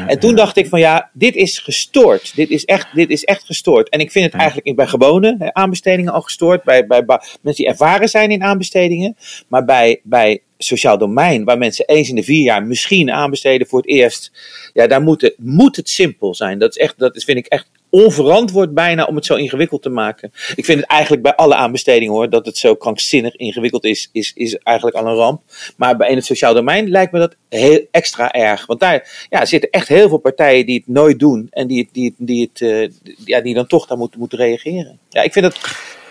En 0.06 0.18
toen 0.18 0.34
dacht 0.34 0.56
ik 0.56 0.68
van 0.68 0.78
ja, 0.78 1.10
dit 1.12 1.34
is 1.34 1.58
gestoord. 1.58 2.36
Dit 2.36 2.50
is 2.50 2.64
echt, 2.64 2.86
dit 2.94 3.10
is 3.10 3.24
echt 3.24 3.44
gestoord. 3.44 3.88
En 3.88 4.00
ik 4.00 4.10
vind 4.10 4.24
het 4.24 4.40
eigenlijk 4.40 4.76
bij 4.76 4.86
gewone 4.86 5.50
aanbestedingen 5.52 6.12
al 6.12 6.20
gestoord. 6.20 6.62
Bij, 6.62 6.86
bij, 6.86 7.04
bij 7.04 7.18
mensen 7.40 7.64
die 7.64 7.72
ervaren 7.72 8.08
zijn 8.08 8.30
in 8.30 8.42
aanbestedingen. 8.42 9.16
Maar 9.48 9.64
bij, 9.64 10.00
bij 10.02 10.42
sociaal 10.58 10.98
domein, 10.98 11.44
waar 11.44 11.58
mensen 11.58 11.86
eens 11.86 12.08
in 12.08 12.14
de 12.14 12.22
vier 12.22 12.42
jaar 12.42 12.66
misschien 12.66 13.10
aanbesteden 13.10 13.66
voor 13.66 13.78
het 13.78 13.88
eerst. 13.88 14.32
Ja, 14.72 14.86
daar 14.86 15.02
moet 15.02 15.20
het, 15.20 15.34
moet 15.38 15.76
het 15.76 15.88
simpel 15.88 16.34
zijn. 16.34 16.58
Dat, 16.58 16.70
is 16.70 16.76
echt, 16.76 16.98
dat 16.98 17.16
is, 17.16 17.24
vind 17.24 17.38
ik 17.38 17.46
echt 17.46 17.68
onverantwoord 17.94 18.74
bijna 18.74 19.04
om 19.04 19.16
het 19.16 19.26
zo 19.26 19.34
ingewikkeld 19.34 19.82
te 19.82 19.88
maken. 19.88 20.32
Ik 20.56 20.64
vind 20.64 20.80
het 20.80 20.88
eigenlijk 20.88 21.22
bij 21.22 21.34
alle 21.34 21.54
aanbestedingen 21.54 22.14
hoor, 22.14 22.30
dat 22.30 22.46
het 22.46 22.58
zo 22.58 22.74
krankzinnig 22.74 23.36
ingewikkeld 23.36 23.84
is, 23.84 24.08
is, 24.12 24.32
is 24.34 24.56
eigenlijk 24.56 24.96
al 24.96 25.06
een 25.06 25.14
ramp. 25.14 25.42
Maar 25.76 25.96
bij 25.96 26.08
in 26.08 26.16
het 26.16 26.24
sociaal 26.24 26.54
domein 26.54 26.90
lijkt 26.90 27.12
me 27.12 27.18
dat 27.18 27.36
heel 27.48 27.86
extra 27.90 28.32
erg. 28.32 28.66
Want 28.66 28.80
daar 28.80 29.26
ja, 29.30 29.44
zitten 29.44 29.70
echt 29.70 29.88
heel 29.88 30.08
veel 30.08 30.18
partijen 30.18 30.66
die 30.66 30.74
het 30.74 30.94
nooit 30.94 31.18
doen 31.18 31.46
en 31.50 31.66
die, 31.66 31.88
die, 31.92 32.14
die, 32.18 32.50
het, 32.52 32.60
uh, 32.60 32.88
ja, 33.24 33.40
die 33.40 33.54
dan 33.54 33.66
toch 33.66 33.86
daar 33.86 33.98
moeten, 33.98 34.18
moeten 34.18 34.38
reageren. 34.38 34.98
Ja, 35.08 35.22
ik 35.22 35.32
vind 35.32 35.44
dat 35.44 35.58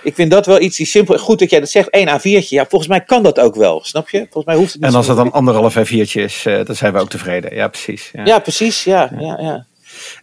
ik 0.03 0.15
vind 0.15 0.31
dat 0.31 0.45
wel 0.45 0.61
iets 0.61 0.77
die 0.77 0.85
simpel. 0.85 1.17
Goed 1.17 1.39
dat 1.39 1.49
jij 1.49 1.59
dat 1.59 1.69
zegt, 1.69 1.89
één 1.89 2.19
A4'tje. 2.19 2.47
Ja, 2.47 2.65
volgens 2.69 2.89
mij 2.89 3.01
kan 3.01 3.23
dat 3.23 3.39
ook 3.39 3.55
wel, 3.55 3.83
snap 3.83 4.09
je? 4.09 4.17
Volgens 4.17 4.45
mij 4.45 4.55
hoeft 4.55 4.71
het 4.73 4.81
niet 4.81 4.89
En 4.91 4.97
als 4.97 5.07
het 5.07 5.17
dan 5.17 5.31
anderhalf 5.31 5.77
A4'tje 5.77 6.21
is, 6.21 6.45
uh, 6.45 6.65
dan 6.65 6.75
zijn 6.75 6.93
we 6.93 6.99
ook 6.99 7.09
tevreden. 7.09 7.55
Ja, 7.55 7.67
precies. 7.67 8.09
Ja, 8.13 8.25
ja 8.25 8.39
precies. 8.39 8.83
Ja, 8.83 9.11
ja, 9.19 9.37
ja. 9.41 9.65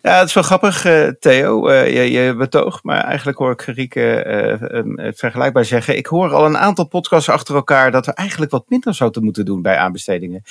Ja, 0.02 0.18
het 0.18 0.28
is 0.28 0.34
wel 0.34 0.42
grappig, 0.42 0.86
uh, 0.86 1.08
Theo, 1.08 1.68
uh, 1.68 1.94
je, 1.94 2.10
je 2.10 2.34
betoog, 2.34 2.82
maar 2.82 3.04
eigenlijk 3.04 3.38
hoor 3.38 3.50
ik 3.50 3.62
Rieke 3.62 4.24
uh, 4.70 5.04
het 5.04 5.18
vergelijkbaar 5.18 5.64
zeggen. 5.64 5.96
Ik 5.96 6.06
hoor 6.06 6.32
al 6.32 6.44
een 6.44 6.58
aantal 6.58 6.86
podcasts 6.86 7.28
achter 7.28 7.54
elkaar 7.54 7.90
dat 7.90 8.06
we 8.06 8.12
eigenlijk 8.12 8.50
wat 8.50 8.64
minder 8.68 8.94
zouden 8.94 9.24
moeten 9.24 9.44
doen 9.44 9.62
bij 9.62 9.76
aanbestedingen. 9.76 10.42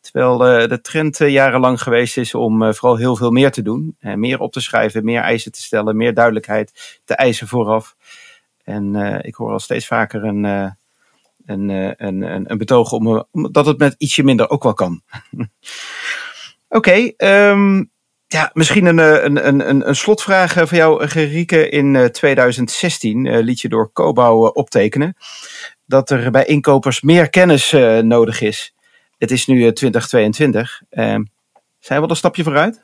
Terwijl 0.00 0.38
de 0.68 0.80
trend 0.80 1.18
jarenlang 1.18 1.82
geweest 1.82 2.16
is 2.16 2.34
om 2.34 2.74
vooral 2.74 2.96
heel 2.96 3.16
veel 3.16 3.30
meer 3.30 3.50
te 3.50 3.62
doen. 3.62 3.96
meer 4.00 4.40
op 4.40 4.52
te 4.52 4.60
schrijven, 4.60 5.04
meer 5.04 5.20
eisen 5.20 5.52
te 5.52 5.62
stellen, 5.62 5.96
meer 5.96 6.14
duidelijkheid 6.14 7.00
te 7.04 7.14
eisen 7.14 7.48
vooraf. 7.48 7.96
En 8.64 8.94
ik 9.22 9.34
hoor 9.34 9.52
al 9.52 9.60
steeds 9.60 9.86
vaker 9.86 10.24
een, 10.24 10.44
een, 11.46 11.68
een, 12.06 12.50
een, 12.50 12.58
betoog 12.58 12.92
om, 12.92 13.26
dat 13.50 13.66
het 13.66 13.78
met 13.78 13.94
ietsje 13.98 14.22
minder 14.22 14.50
ook 14.50 14.62
wel 14.62 14.74
kan. 14.74 15.02
Oké, 16.68 17.04
okay, 17.14 17.14
um, 17.50 17.90
ja, 18.26 18.50
misschien 18.52 18.86
een, 18.86 18.98
een, 18.98 19.68
een, 19.68 19.88
een 19.88 19.96
slotvraag 19.96 20.52
van 20.52 20.78
jou, 20.78 21.08
Gerike. 21.08 21.68
In 21.68 22.08
2016 22.12 23.38
liet 23.38 23.60
je 23.60 23.68
door 23.68 23.92
Cobouw 23.92 24.46
optekenen 24.46 25.16
dat 25.86 26.10
er 26.10 26.30
bij 26.30 26.44
inkopers 26.44 27.00
meer 27.00 27.30
kennis 27.30 27.72
nodig 28.00 28.40
is. 28.40 28.74
Het 29.18 29.30
is 29.30 29.46
nu 29.46 29.72
2022. 29.72 30.82
zijn 30.88 31.30
we 31.78 31.94
al 31.94 32.10
een 32.10 32.16
stapje 32.16 32.42
vooruit? 32.42 32.82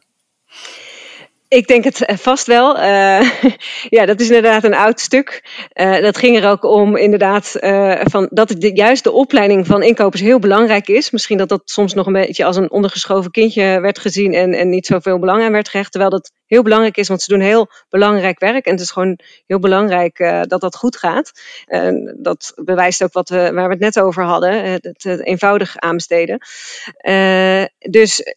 Ik 1.53 1.67
denk 1.67 1.85
het 1.85 2.05
eh, 2.05 2.17
vast 2.17 2.47
wel. 2.47 2.77
Uh, 2.77 3.31
ja, 3.97 4.07
dat 4.07 4.21
is 4.21 4.27
inderdaad 4.27 4.65
een 4.65 4.75
oud 4.75 5.01
stuk. 5.01 5.45
Uh, 5.75 6.01
dat 6.01 6.17
ging 6.17 6.37
er 6.37 6.51
ook 6.51 6.65
om, 6.65 6.97
inderdaad, 6.97 7.57
van 8.03 8.29
dat 8.31 8.55
juist 8.59 9.05
de 9.05 9.13
opleiding 9.13 9.67
van 9.67 9.83
inkopers 9.83 10.21
heel 10.21 10.39
belangrijk 10.39 10.89
is. 10.89 11.11
Misschien 11.11 11.39
dat 11.39 11.49
dat 11.49 11.63
soms 11.65 11.95
nog 11.95 12.07
een 12.07 12.13
beetje 12.13 12.45
als 12.45 12.57
een 12.57 12.71
ondergeschoven 12.71 13.31
kindje 13.31 13.81
werd 13.81 13.99
gezien 13.99 14.35
en, 14.35 14.55
en 14.55 14.69
niet 14.69 14.87
zoveel 14.87 15.19
belang 15.19 15.43
aan 15.43 15.53
werd 15.53 15.69
gehecht. 15.69 15.91
Terwijl 15.91 16.13
dat 16.13 16.33
heel 16.47 16.63
belangrijk 16.63 16.97
is, 16.97 17.09
want 17.09 17.23
ze 17.23 17.33
doen 17.33 17.41
heel 17.41 17.71
belangrijk 17.89 18.39
werk. 18.41 18.67
En 18.67 18.73
het 18.73 18.81
is 18.81 18.91
gewoon 18.91 19.19
heel 19.47 19.59
belangrijk 19.59 20.45
dat 20.49 20.61
dat 20.61 20.77
goed 20.77 20.97
gaat. 20.97 21.33
dat 22.17 22.53
bewijst 22.65 23.03
ook 23.03 23.13
wat 23.13 23.29
we, 23.29 23.53
waar 23.53 23.67
we 23.67 23.73
het 23.75 23.81
net 23.81 24.01
over 24.01 24.25
hadden: 24.25 24.71
het, 24.71 24.85
het 24.85 25.27
eenvoudig 25.27 25.77
aanbesteden. 25.77 26.39
dus 27.79 28.37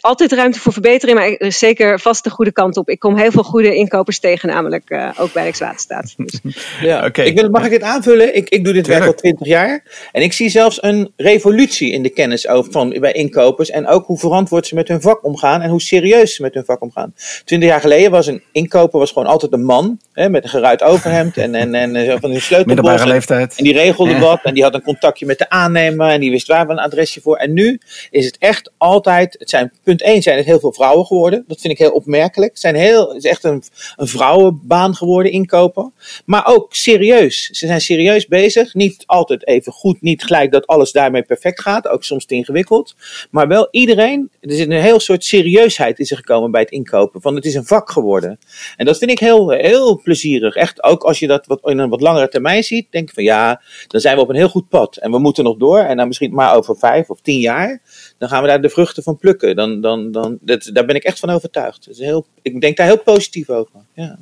altijd 0.00 0.32
ruimte 0.32 0.60
voor 0.60 0.72
verbetering, 0.72 1.18
maar 1.18 1.28
er 1.28 1.40
is 1.40 1.58
zeker 1.58 2.00
vast 2.00 2.24
de 2.24 2.30
goede 2.30 2.52
kant 2.52 2.76
op. 2.76 2.88
Ik 2.88 2.98
kom 2.98 3.16
heel 3.16 3.30
veel 3.30 3.42
goede 3.42 3.74
inkopers 3.74 4.18
tegen, 4.18 4.48
namelijk 4.48 4.90
uh, 4.90 5.10
ook 5.18 5.32
bij 5.32 5.42
Rijkswaterstaat. 5.42 6.14
Dus. 6.16 6.40
ja, 6.80 7.06
okay. 7.06 7.26
ik 7.26 7.40
wil, 7.40 7.50
mag 7.50 7.64
ik 7.64 7.70
dit 7.70 7.82
aanvullen? 7.82 8.36
Ik, 8.36 8.48
ik 8.48 8.64
doe 8.64 8.72
dit 8.72 8.86
werk 8.86 9.06
al 9.06 9.14
twintig 9.14 9.46
jaar. 9.46 9.82
En 10.12 10.22
ik 10.22 10.32
zie 10.32 10.48
zelfs 10.48 10.82
een 10.82 11.12
revolutie 11.16 11.92
in 11.92 12.02
de 12.02 12.08
kennis 12.08 12.48
over, 12.48 12.72
van, 12.72 12.96
bij 13.00 13.12
inkopers. 13.12 13.70
En 13.70 13.86
ook 13.86 14.06
hoe 14.06 14.18
verantwoord 14.18 14.66
ze 14.66 14.74
met 14.74 14.88
hun 14.88 15.00
vak 15.00 15.24
omgaan 15.24 15.60
en 15.60 15.70
hoe 15.70 15.80
serieus 15.80 16.34
ze 16.34 16.42
met 16.42 16.54
hun 16.54 16.64
vak 16.64 16.82
omgaan. 16.82 17.14
Twintig 17.44 17.68
jaar 17.68 17.80
geleden 17.80 18.10
was 18.10 18.26
een 18.26 18.42
inkoper 18.52 18.98
was 18.98 19.12
gewoon 19.12 19.28
altijd 19.28 19.52
een 19.52 19.64
man. 19.64 20.00
Hè, 20.12 20.28
met 20.28 20.44
een 20.44 20.50
geruit 20.50 20.82
overhemd 20.82 21.36
en, 21.36 21.54
en, 21.54 21.74
en, 21.74 21.96
en 21.96 22.20
van 22.20 22.30
een 22.30 22.40
sleutelbos. 22.50 23.00
En, 23.00 23.08
leeftijd. 23.08 23.54
En 23.56 23.64
die 23.64 23.72
regelde 23.72 24.18
wat. 24.18 24.40
En 24.42 24.54
die 24.54 24.62
had 24.62 24.74
een 24.74 24.82
contactje 24.82 25.26
met 25.26 25.38
de 25.38 25.48
aannemer. 25.48 26.08
En 26.08 26.20
die 26.20 26.30
wist 26.30 26.46
waar 26.46 26.66
we 26.66 26.72
een 26.72 26.78
adresje 26.78 27.20
voor. 27.20 27.36
En 27.36 27.52
nu 27.52 27.80
is 28.10 28.24
het 28.24 28.36
echt 28.38 28.72
altijd, 28.76 29.36
het 29.38 29.50
zijn 29.50 29.61
punt 29.82 30.02
1 30.02 30.22
zijn 30.22 30.36
het 30.36 30.46
heel 30.46 30.60
veel 30.60 30.72
vrouwen 30.72 31.06
geworden. 31.06 31.44
Dat 31.46 31.60
vind 31.60 31.72
ik 31.72 31.78
heel 31.78 31.90
opmerkelijk. 31.90 32.58
Zijn 32.58 32.74
heel, 32.74 33.08
het 33.08 33.24
is 33.24 33.30
echt 33.30 33.44
een, 33.44 33.62
een 33.96 34.08
vrouwenbaan 34.08 34.94
geworden, 34.94 35.32
inkopen. 35.32 35.92
Maar 36.24 36.46
ook 36.46 36.74
serieus. 36.74 37.48
Ze 37.52 37.66
zijn 37.66 37.80
serieus 37.80 38.26
bezig. 38.26 38.74
Niet 38.74 39.02
altijd 39.06 39.46
even 39.46 39.72
goed, 39.72 40.02
niet 40.02 40.24
gelijk 40.24 40.52
dat 40.52 40.66
alles 40.66 40.92
daarmee 40.92 41.22
perfect 41.22 41.60
gaat. 41.60 41.88
Ook 41.88 42.04
soms 42.04 42.24
te 42.24 42.34
ingewikkeld. 42.34 42.94
Maar 43.30 43.48
wel 43.48 43.68
iedereen, 43.70 44.30
er 44.40 44.52
zit 44.52 44.70
een 44.70 44.82
heel 44.82 45.00
soort 45.00 45.24
serieusheid 45.24 45.98
in 45.98 46.06
zich 46.06 46.18
gekomen 46.18 46.50
bij 46.50 46.60
het 46.60 46.70
inkopen. 46.70 47.20
Van 47.20 47.34
het 47.34 47.44
is 47.44 47.54
een 47.54 47.66
vak 47.66 47.90
geworden. 47.90 48.38
En 48.76 48.86
dat 48.86 48.98
vind 48.98 49.10
ik 49.10 49.18
heel, 49.18 49.50
heel 49.50 50.00
plezierig. 50.02 50.54
Echt, 50.54 50.82
ook 50.82 51.02
als 51.02 51.18
je 51.18 51.26
dat 51.26 51.46
wat, 51.46 51.60
in 51.62 51.78
een 51.78 51.88
wat 51.88 52.00
langere 52.00 52.28
termijn 52.28 52.62
ziet, 52.62 52.86
denk 52.90 53.08
ik 53.08 53.14
van 53.14 53.24
ja, 53.24 53.62
dan 53.86 54.00
zijn 54.00 54.16
we 54.16 54.22
op 54.22 54.28
een 54.28 54.36
heel 54.36 54.48
goed 54.48 54.68
pad. 54.68 54.96
En 54.96 55.10
we 55.10 55.18
moeten 55.18 55.44
nog 55.44 55.56
door. 55.56 55.78
En 55.78 55.96
dan 55.96 56.06
misschien 56.06 56.34
maar 56.34 56.56
over 56.56 56.76
vijf 56.76 57.10
of 57.10 57.20
tien 57.20 57.40
jaar 57.40 57.80
dan 58.22 58.30
gaan 58.30 58.42
we 58.42 58.48
daar 58.48 58.60
de 58.60 58.68
vruchten 58.68 59.02
van 59.02 59.18
plukken. 59.18 59.51
Dan, 59.54 59.80
dan, 59.80 60.12
dan, 60.12 60.38
dat, 60.40 60.70
daar 60.72 60.84
ben 60.84 60.96
ik 60.96 61.04
echt 61.04 61.18
van 61.18 61.30
overtuigd. 61.30 61.84
Dat 61.86 61.94
is 61.94 62.00
heel, 62.00 62.26
ik 62.42 62.60
denk 62.60 62.76
daar 62.76 62.86
heel 62.86 63.02
positief 63.02 63.48
over. 63.48 63.80
Ja. 63.94 64.18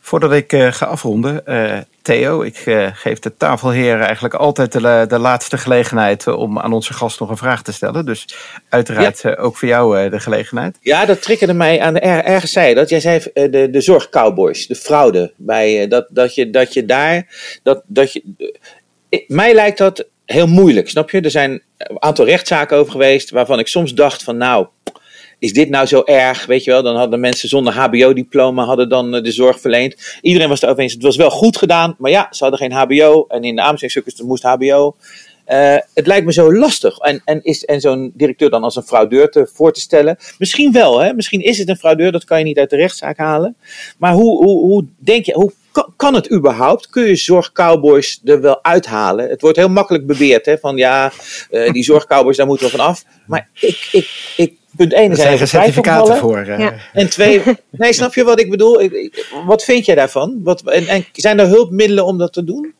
Voordat 0.00 0.32
ik 0.32 0.52
uh, 0.52 0.72
ga 0.72 0.86
afronden, 0.86 1.42
uh, 1.46 1.78
Theo, 2.02 2.42
ik 2.42 2.66
uh, 2.66 2.88
geef 2.92 3.18
de 3.18 3.36
tafelheren 3.36 4.04
eigenlijk 4.04 4.34
altijd 4.34 4.72
de, 4.72 5.04
de 5.08 5.18
laatste 5.18 5.58
gelegenheid 5.58 6.26
om 6.26 6.58
aan 6.58 6.72
onze 6.72 6.92
gast 6.92 7.20
nog 7.20 7.30
een 7.30 7.36
vraag 7.36 7.62
te 7.62 7.72
stellen. 7.72 8.06
Dus 8.06 8.36
uiteraard 8.68 9.20
ja. 9.22 9.34
ook 9.34 9.56
voor 9.56 9.68
jou 9.68 10.10
de 10.10 10.20
gelegenheid. 10.20 10.78
Ja, 10.80 11.04
dat 11.04 11.22
triggerde 11.22 11.54
mij 11.54 11.80
aan 11.80 11.94
de 11.94 12.00
er, 12.00 12.24
ergens 12.24 12.52
zei 12.52 12.74
dat. 12.74 12.88
Jij 12.88 13.00
zei 13.00 13.20
de, 13.32 13.68
de 13.70 13.80
zorgcowboys, 13.80 14.66
de 14.66 14.74
fraude. 14.74 15.32
Bij, 15.36 15.88
dat, 15.88 16.06
dat, 16.10 16.34
je, 16.34 16.50
dat 16.50 16.74
je 16.74 16.84
daar. 16.84 17.26
Dat, 17.62 17.82
dat 17.86 18.12
je, 18.12 18.22
mij 19.26 19.54
lijkt 19.54 19.78
dat 19.78 20.06
heel 20.32 20.46
moeilijk, 20.46 20.88
snap 20.88 21.10
je? 21.10 21.20
Er 21.20 21.30
zijn 21.30 21.62
een 21.76 22.02
aantal 22.02 22.24
rechtszaken 22.24 22.76
over 22.76 22.92
geweest 22.92 23.30
waarvan 23.30 23.58
ik 23.58 23.66
soms 23.66 23.94
dacht 23.94 24.22
van 24.22 24.36
nou, 24.36 24.66
is 25.38 25.52
dit 25.52 25.68
nou 25.68 25.86
zo 25.86 26.02
erg? 26.04 26.46
Weet 26.46 26.64
je 26.64 26.70
wel, 26.70 26.82
dan 26.82 26.96
hadden 26.96 27.20
mensen 27.20 27.48
zonder 27.48 27.72
HBO-diploma 27.72 28.64
hadden 28.64 28.88
dan 28.88 29.14
eh, 29.14 29.22
de 29.22 29.32
zorg 29.32 29.60
verleend. 29.60 30.18
Iedereen 30.22 30.48
was 30.48 30.60
het 30.60 30.70
over 30.70 30.82
eens, 30.82 30.92
het 30.92 31.02
was 31.02 31.16
wel 31.16 31.30
goed 31.30 31.56
gedaan, 31.56 31.94
maar 31.98 32.10
ja, 32.10 32.26
ze 32.30 32.44
hadden 32.44 32.60
geen 32.60 32.72
HBO 32.72 33.24
en 33.28 33.44
in 33.44 33.56
de 33.56 33.62
aanbestedingsstukken 33.62 34.26
moest 34.26 34.42
HBO. 34.42 34.96
Uh, 35.52 35.76
het 35.94 36.06
lijkt 36.06 36.26
me 36.26 36.32
zo 36.32 36.54
lastig. 36.54 36.98
En, 36.98 37.22
en, 37.24 37.42
is, 37.42 37.64
en 37.64 37.80
zo'n 37.80 38.12
directeur 38.14 38.50
dan 38.50 38.62
als 38.62 38.76
een 38.76 38.82
fraudeur 38.82 39.30
te, 39.30 39.50
voor 39.52 39.72
te 39.72 39.80
stellen? 39.80 40.16
Misschien 40.38 40.72
wel, 40.72 41.00
hè? 41.00 41.12
misschien 41.12 41.40
is 41.40 41.58
het 41.58 41.68
een 41.68 41.76
fraudeur, 41.76 42.12
dat 42.12 42.24
kan 42.24 42.38
je 42.38 42.44
niet 42.44 42.58
uit 42.58 42.70
de 42.70 42.76
rechtszaak 42.76 43.18
halen. 43.18 43.56
Maar 43.98 44.12
hoe, 44.12 44.44
hoe, 44.44 44.58
hoe 44.58 44.84
denk 44.98 45.24
je, 45.24 45.32
hoe 45.32 45.52
kan, 45.96 46.14
het 46.14 46.32
überhaupt? 46.32 46.88
Kun 46.88 47.02
je 47.02 47.16
zorgcowboys 47.16 48.20
er 48.24 48.40
wel 48.40 48.64
uithalen? 48.64 49.28
Het 49.28 49.40
wordt 49.40 49.56
heel 49.56 49.68
makkelijk 49.68 50.06
beweerd, 50.06 50.46
hè, 50.46 50.58
van 50.58 50.76
ja, 50.76 51.12
uh, 51.50 51.70
die 51.70 51.82
zorgcowboys, 51.92 52.36
daar 52.36 52.46
moeten 52.46 52.66
we 52.66 52.76
van 52.76 52.86
af. 52.86 53.04
Maar 53.26 53.48
ik, 53.54 53.88
ik, 53.92 54.32
ik 54.36 54.56
punt 54.76 54.92
1 54.92 55.10
is 55.10 55.18
er 55.18 55.48
certificaten 55.48 56.16
voor. 56.16 56.38
Uh. 56.38 56.58
Ja. 56.58 56.74
En 56.92 57.10
twee, 57.10 57.42
nee, 57.70 57.92
snap 57.92 58.14
je 58.14 58.24
wat 58.24 58.40
ik 58.40 58.50
bedoel? 58.50 58.90
wat 59.46 59.64
vind 59.64 59.84
jij 59.84 59.94
daarvan? 59.94 60.40
Wat, 60.42 60.62
en, 60.62 60.86
en 60.86 61.04
zijn 61.12 61.38
er 61.38 61.46
hulpmiddelen 61.46 62.04
om 62.04 62.18
dat 62.18 62.32
te 62.32 62.44
doen? 62.44 62.74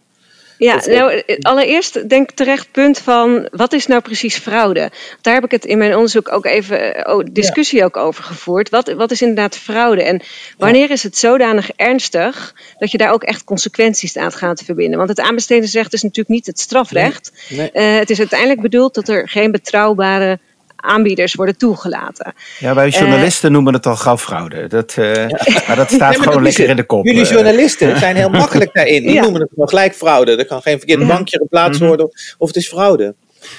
Ja, 0.59 0.83
nou, 0.87 1.23
allereerst 1.41 2.09
denk 2.09 2.31
terecht 2.31 2.71
punt 2.73 2.99
van 2.99 3.49
wat 3.51 3.73
is 3.73 3.87
nou 3.87 4.01
precies 4.01 4.37
fraude? 4.37 4.91
Daar 5.21 5.35
heb 5.35 5.45
ik 5.45 5.51
het 5.51 5.65
in 5.65 5.79
mijn 5.79 5.95
onderzoek 5.95 6.33
ook 6.33 6.47
even 6.47 7.09
oh, 7.13 7.25
discussie 7.33 7.85
ook 7.85 7.97
over 7.97 8.25
gevoerd. 8.25 8.71
Wat, 8.71 8.93
wat 8.93 9.11
is 9.11 9.23
inderdaad 9.23 9.57
fraude? 9.57 10.03
En 10.03 10.23
wanneer 10.57 10.91
is 10.91 11.03
het 11.03 11.17
zodanig 11.17 11.71
ernstig 11.71 12.55
dat 12.79 12.91
je 12.91 12.99
daar 12.99 13.13
ook 13.13 13.23
echt 13.23 13.45
consequenties 13.45 14.17
aan 14.17 14.33
gaat 14.33 14.63
verbinden? 14.65 14.99
Want 14.99 15.09
het 15.09 15.21
aanbestedingsrecht 15.21 15.93
is 15.93 16.03
natuurlijk 16.03 16.29
niet 16.29 16.47
het 16.47 16.61
strafrecht. 16.61 17.33
Nee. 17.49 17.71
Uh, 17.73 17.99
het 17.99 18.11
is 18.11 18.19
uiteindelijk 18.19 18.61
bedoeld 18.61 18.95
dat 18.95 19.09
er 19.09 19.29
geen 19.29 19.51
betrouwbare 19.51 20.39
aanbieders 20.81 21.35
worden 21.35 21.57
toegelaten. 21.57 22.33
Ja, 22.59 22.75
wij 22.75 22.89
journalisten 22.89 23.49
uh, 23.49 23.55
noemen 23.55 23.75
het 23.75 23.87
al 23.87 23.97
gauw 23.97 24.19
fraude. 24.19 24.67
Dat, 24.67 24.97
uh, 24.99 25.15
Maar 25.67 25.77
dat 25.77 25.91
staat 25.91 26.17
gewoon 26.17 26.43
lekker 26.43 26.69
in 26.69 26.77
de 26.77 26.85
kop. 26.85 27.07
Jullie 27.07 27.25
journalisten 27.25 27.99
zijn 28.05 28.17
heel 28.17 28.29
makkelijk 28.29 28.75
daarin. 28.75 29.07
Die 29.07 29.21
noemen 29.21 29.41
het 29.41 29.51
gewoon 29.51 29.69
gelijk 29.69 29.95
fraude. 29.95 30.37
Er 30.37 30.47
kan 30.47 30.63
geen 30.63 30.79
verkeerd 30.79 31.07
bankje 31.07 31.39
geplaatst 31.39 31.81
mhm. 31.81 31.89
worden 31.89 32.11
of 32.39 32.47
het 32.47 32.57
is 32.57 32.69
fraude. 32.69 33.15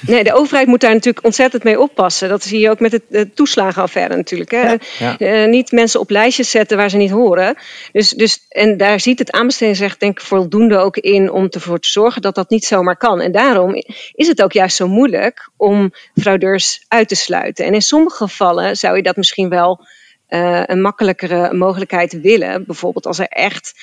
Nee, 0.07 0.23
de 0.23 0.33
overheid 0.33 0.67
moet 0.67 0.81
daar 0.81 0.93
natuurlijk 0.93 1.25
ontzettend 1.25 1.63
mee 1.63 1.79
oppassen. 1.79 2.29
Dat 2.29 2.43
zie 2.43 2.59
je 2.59 2.69
ook 2.69 2.79
met 2.79 2.91
het, 2.91 3.03
de 3.07 3.33
toeslagenaffaire 3.33 4.15
natuurlijk. 4.15 4.51
Hè. 4.51 4.75
Uh, 5.19 5.49
niet 5.49 5.71
mensen 5.71 5.99
op 5.99 6.09
lijstjes 6.09 6.51
zetten 6.51 6.77
waar 6.77 6.89
ze 6.89 6.97
niet 6.97 7.11
horen. 7.11 7.55
Dus, 7.91 8.09
dus, 8.09 8.45
en 8.49 8.77
daar 8.77 8.99
ziet 8.99 9.19
het 9.19 9.31
aanbestedingsrecht 9.31 9.99
denk 9.99 10.19
ik 10.19 10.25
voldoende 10.25 10.77
ook 10.77 10.97
in 10.97 11.31
om 11.31 11.47
ervoor 11.49 11.79
te 11.79 11.89
zorgen 11.89 12.21
dat 12.21 12.35
dat 12.35 12.49
niet 12.49 12.65
zomaar 12.65 12.97
kan. 12.97 13.21
En 13.21 13.31
daarom 13.31 13.75
is 14.13 14.27
het 14.27 14.41
ook 14.41 14.53
juist 14.53 14.75
zo 14.75 14.87
moeilijk 14.87 15.49
om 15.57 15.93
fraudeurs 16.15 16.85
uit 16.87 17.07
te 17.07 17.15
sluiten. 17.15 17.65
En 17.65 17.73
in 17.73 17.81
sommige 17.81 18.15
gevallen 18.15 18.75
zou 18.75 18.95
je 18.95 19.03
dat 19.03 19.15
misschien 19.15 19.49
wel 19.49 19.85
uh, 20.29 20.61
een 20.65 20.81
makkelijkere 20.81 21.53
mogelijkheid 21.53 22.21
willen. 22.21 22.65
Bijvoorbeeld 22.65 23.05
als 23.05 23.19
er 23.19 23.27
echt 23.27 23.73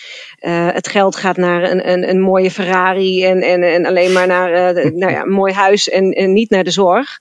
uh, 0.41 0.73
het 0.73 0.89
geld 0.89 1.17
gaat 1.17 1.37
naar 1.37 1.63
een, 1.63 1.91
een, 1.91 2.09
een 2.09 2.21
mooie 2.21 2.51
Ferrari 2.51 3.25
en, 3.25 3.41
en, 3.41 3.63
en 3.63 3.87
alleen 3.87 4.13
maar 4.13 4.27
naar 4.27 4.77
uh, 4.77 4.93
nou 4.93 5.13
ja, 5.13 5.23
een 5.23 5.31
mooi 5.31 5.53
huis 5.53 5.89
en, 5.89 6.11
en 6.11 6.33
niet 6.33 6.51
naar 6.51 6.65
de 6.65 6.71
zorg. 6.71 7.21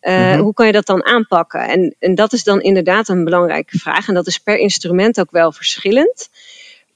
Mm-hmm. 0.00 0.40
Hoe 0.40 0.54
kan 0.54 0.66
je 0.66 0.72
dat 0.72 0.86
dan 0.86 1.04
aanpakken? 1.04 1.60
En, 1.60 1.94
en 1.98 2.14
dat 2.14 2.32
is 2.32 2.44
dan 2.44 2.60
inderdaad 2.60 3.08
een 3.08 3.24
belangrijke 3.24 3.78
vraag. 3.78 4.08
En 4.08 4.14
dat 4.14 4.26
is 4.26 4.38
per 4.38 4.56
instrument 4.56 5.20
ook 5.20 5.30
wel 5.30 5.52
verschillend. 5.52 6.28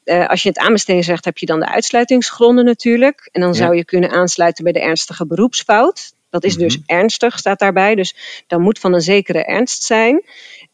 als 0.05 0.43
je 0.43 0.49
het 0.49 0.59
aanbestedingsrecht 0.59 1.25
heb 1.25 1.39
je 1.39 1.47
dan 1.47 1.61
de 1.61 1.69
uitsluitingsgronden 1.69 2.65
natuurlijk. 2.65 3.29
En 3.33 3.41
dan 3.41 3.55
zou 3.55 3.77
je 3.77 3.85
kunnen 3.85 4.11
aansluiten 4.11 4.65
bij 4.65 4.73
de 4.73 4.81
ernstige 4.81 5.27
beroepsfout. 5.27 6.17
Dat 6.31 6.45
is 6.45 6.57
dus 6.57 6.77
mm-hmm. 6.77 6.97
ernstig, 6.99 7.39
staat 7.39 7.59
daarbij. 7.59 7.95
Dus 7.95 8.45
dan 8.47 8.61
moet 8.61 8.79
van 8.79 8.95
een 8.95 9.01
zekere 9.01 9.45
ernst 9.45 9.83
zijn. 9.83 10.23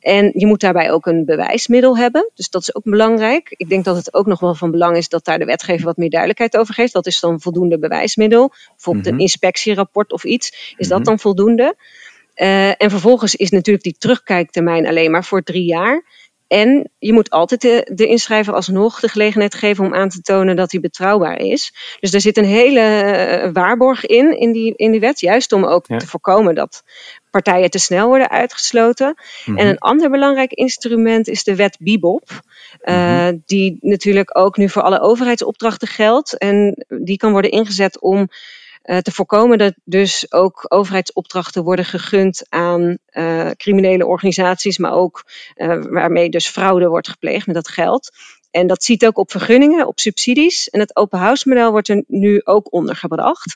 En 0.04 0.30
je 0.34 0.46
moet 0.46 0.60
daarbij 0.60 0.90
ook 0.90 1.06
een 1.06 1.24
bewijsmiddel 1.24 1.96
hebben. 1.96 2.30
Dus 2.34 2.50
dat 2.50 2.62
is 2.62 2.74
ook 2.74 2.84
belangrijk. 2.84 3.54
Ik 3.56 3.68
denk 3.68 3.84
dat 3.84 3.96
het 3.96 4.14
ook 4.14 4.26
nog 4.26 4.40
wel 4.40 4.54
van 4.54 4.70
belang 4.70 4.96
is 4.96 5.08
dat 5.08 5.24
daar 5.24 5.38
de 5.38 5.44
wetgever 5.44 5.84
wat 5.84 5.96
meer 5.96 6.10
duidelijkheid 6.10 6.56
over 6.56 6.74
geeft. 6.74 6.92
Dat 6.92 7.06
is 7.06 7.20
dan 7.20 7.40
voldoende 7.40 7.78
bewijsmiddel. 7.78 8.52
Bijvoorbeeld 8.68 9.06
een 9.06 9.12
mhm. 9.12 9.22
inspectierapport 9.22 10.12
of 10.12 10.24
iets. 10.24 10.74
Is 10.76 10.88
dat 10.88 10.98
mhm. 10.98 11.08
dan 11.08 11.18
voldoende? 11.18 11.76
Uh, 12.36 12.68
en 12.68 12.90
vervolgens 12.90 13.34
is 13.34 13.50
natuurlijk 13.50 13.84
die 13.84 13.96
terugkijktermijn 13.98 14.86
alleen 14.86 15.10
maar 15.10 15.24
voor 15.24 15.42
drie 15.42 15.64
jaar. 15.64 16.04
En 16.46 16.90
je 16.98 17.12
moet 17.12 17.30
altijd 17.30 17.60
de, 17.60 17.90
de 17.94 18.06
inschrijver 18.06 18.54
alsnog 18.54 19.00
de 19.00 19.08
gelegenheid 19.08 19.54
geven 19.54 19.84
om 19.84 19.94
aan 19.94 20.08
te 20.08 20.20
tonen 20.20 20.56
dat 20.56 20.72
hij 20.72 20.80
betrouwbaar 20.80 21.38
is. 21.38 21.74
Dus 22.00 22.12
er 22.12 22.20
zit 22.20 22.36
een 22.36 22.44
hele 22.44 22.80
uh, 23.44 23.52
waarborg 23.52 24.06
in, 24.06 24.38
in 24.38 24.52
die, 24.52 24.72
in 24.76 24.90
die 24.90 25.00
wet. 25.00 25.20
Juist 25.20 25.52
om 25.52 25.64
ook 25.64 25.86
te 25.86 26.06
voorkomen 26.06 26.54
dat 26.54 26.82
partijen 27.40 27.70
te 27.70 27.78
snel 27.78 28.06
worden 28.06 28.30
uitgesloten. 28.30 29.14
Mhm. 29.44 29.58
En 29.58 29.66
een 29.66 29.78
ander 29.78 30.10
belangrijk 30.10 30.52
instrument 30.52 31.28
is 31.28 31.44
de 31.44 31.56
wet 31.56 31.76
Bibop. 31.80 32.42
Uh, 32.84 33.28
Die 33.46 33.78
natuurlijk 33.80 34.38
ook 34.38 34.56
nu 34.56 34.68
voor 34.68 34.82
alle 34.82 35.00
overheidsopdrachten 35.00 35.88
geldt. 35.88 36.38
En 36.38 36.84
die 36.88 37.16
kan 37.16 37.32
worden 37.32 37.50
ingezet 37.50 38.00
om 38.00 38.18
uh, 38.84 38.98
te 38.98 39.12
voorkomen 39.12 39.58
dat 39.58 39.74
dus 39.84 40.32
ook 40.32 40.64
overheidsopdrachten 40.68 41.64
worden 41.64 41.84
gegund 41.84 42.46
aan 42.48 42.98
uh, 43.12 43.50
criminele 43.56 44.06
organisaties, 44.06 44.78
maar 44.78 44.92
ook 44.92 45.24
waarmee 45.88 46.28
dus 46.28 46.48
fraude 46.48 46.88
wordt 46.88 47.08
gepleegd 47.08 47.46
met 47.46 47.54
dat 47.54 47.68
geld. 47.68 48.10
En 48.54 48.66
dat 48.66 48.84
ziet 48.84 49.06
ook 49.06 49.18
op 49.18 49.30
vergunningen, 49.30 49.86
op 49.86 50.00
subsidies. 50.00 50.68
En 50.70 50.80
het 50.80 50.96
open 50.96 51.18
house 51.18 51.48
model 51.48 51.70
wordt 51.70 51.88
er 51.88 52.04
nu 52.06 52.40
ook 52.44 52.72
ondergebracht. 52.72 53.54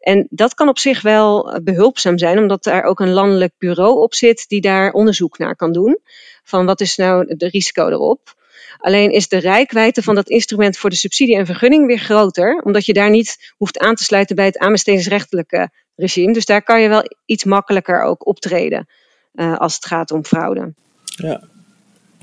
En 0.00 0.26
dat 0.30 0.54
kan 0.54 0.68
op 0.68 0.78
zich 0.78 1.02
wel 1.02 1.60
behulpzaam 1.62 2.18
zijn, 2.18 2.38
omdat 2.38 2.66
er 2.66 2.82
ook 2.82 3.00
een 3.00 3.12
landelijk 3.12 3.52
bureau 3.58 4.02
op 4.02 4.14
zit 4.14 4.48
die 4.48 4.60
daar 4.60 4.92
onderzoek 4.92 5.38
naar 5.38 5.56
kan 5.56 5.72
doen. 5.72 5.98
van 6.42 6.66
wat 6.66 6.80
is 6.80 6.96
nou 6.96 7.36
de 7.36 7.48
risico 7.48 7.88
erop. 7.88 8.34
Alleen 8.78 9.10
is 9.10 9.28
de 9.28 9.38
rijkwijde 9.38 10.02
van 10.02 10.14
dat 10.14 10.28
instrument 10.28 10.76
voor 10.76 10.90
de 10.90 10.96
subsidie 10.96 11.36
en 11.36 11.46
vergunning 11.46 11.86
weer 11.86 11.98
groter, 11.98 12.62
omdat 12.64 12.86
je 12.86 12.92
daar 12.92 13.10
niet 13.10 13.52
hoeft 13.56 13.78
aan 13.78 13.94
te 13.94 14.04
sluiten 14.04 14.36
bij 14.36 14.44
het 14.44 14.58
aanbestedingsrechtelijke 14.58 15.70
regime. 15.96 16.32
Dus 16.32 16.44
daar 16.44 16.62
kan 16.62 16.80
je 16.80 16.88
wel 16.88 17.16
iets 17.24 17.44
makkelijker 17.44 18.02
ook 18.02 18.26
optreden 18.26 18.88
uh, 19.34 19.58
als 19.58 19.74
het 19.74 19.86
gaat 19.86 20.10
om 20.10 20.24
fraude. 20.24 20.74
Ja. 21.04 21.52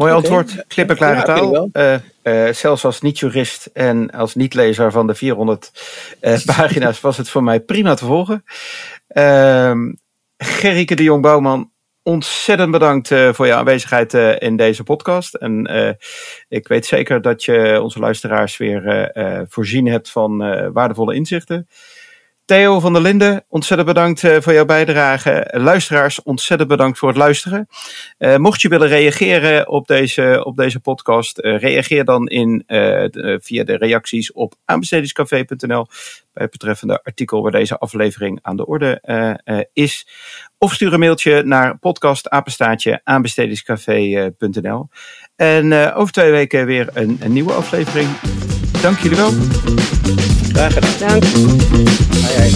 Mooi 0.01 0.13
antwoord, 0.13 0.63
klippenklare 0.67 1.15
ja, 1.15 1.23
taal. 1.23 1.69
Uh, 1.73 1.93
uh, 2.23 2.53
zelfs 2.53 2.85
als 2.85 3.01
niet-jurist 3.01 3.65
en 3.73 4.09
als 4.11 4.35
niet-lezer 4.35 4.91
van 4.91 5.07
de 5.07 5.15
400 5.15 5.71
pagina's 6.55 7.01
was 7.01 7.17
het 7.17 7.29
voor 7.29 7.43
mij 7.43 7.59
prima 7.59 7.93
te 7.93 8.05
volgen. 8.05 8.43
Ehm, 9.07 9.93
Gerrike 10.37 10.95
de 10.95 11.03
Jong-Bouwman, 11.03 11.71
ontzettend 12.03 12.71
bedankt 12.71 13.07
voor 13.31 13.45
je 13.45 13.53
aanwezigheid 13.53 14.13
in 14.39 14.55
deze 14.55 14.83
podcast. 14.83 15.33
En 15.33 15.69
ik 16.47 16.67
weet 16.67 16.85
zeker 16.85 17.21
dat 17.21 17.43
je 17.43 17.79
onze 17.81 17.99
luisteraars 17.99 18.57
weer 18.57 19.11
voorzien 19.49 19.87
hebt 19.87 20.09
van 20.09 20.37
waardevolle 20.73 21.15
inzichten. 21.15 21.67
Theo 22.45 22.79
van 22.79 22.93
der 22.93 23.01
Linden, 23.01 23.45
ontzettend 23.47 23.89
bedankt 23.89 24.23
uh, 24.23 24.37
voor 24.39 24.53
jouw 24.53 24.65
bijdrage. 24.65 25.47
Luisteraars, 25.51 26.23
ontzettend 26.23 26.69
bedankt 26.69 26.97
voor 26.97 27.07
het 27.07 27.17
luisteren. 27.17 27.67
Uh, 28.17 28.35
mocht 28.35 28.61
je 28.61 28.69
willen 28.69 28.87
reageren 28.87 29.67
op 29.67 29.87
deze, 29.87 30.41
op 30.45 30.55
deze 30.55 30.79
podcast, 30.79 31.39
uh, 31.39 31.59
reageer 31.59 32.05
dan 32.05 32.27
in, 32.27 32.63
via 33.41 33.63
de 33.63 33.77
reacties 33.77 34.31
op 34.31 34.55
aanbestedingscafé.nl 34.65 35.85
bij 36.33 36.43
het 36.43 36.51
betreffende 36.51 37.03
artikel 37.03 37.41
waar 37.41 37.51
deze 37.51 37.77
aflevering 37.77 38.39
aan 38.41 38.57
de 38.57 38.65
orde 38.65 39.01
is. 39.73 40.07
Of 40.57 40.73
stuur 40.73 40.93
een 40.93 40.99
mailtje 40.99 41.43
naar 41.43 41.77
podcastapenstaatje 41.77 43.01
aanbestedingscafé.nl. 43.03 44.87
En 45.35 45.93
over 45.93 46.13
twee 46.13 46.31
weken 46.31 46.65
weer 46.65 46.89
een 46.93 47.19
nieuwe 47.27 47.53
aflevering. 47.53 48.09
Dank 48.81 48.99
jullie 48.99 49.17
wel. 49.17 49.33
Graag 50.53 50.73
gedaan. 50.73 50.91
Dank. 50.99 51.23
Hai, 52.21 52.35
hai. 52.35 52.51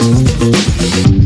Thank 0.00 1.14
you. 1.14 1.19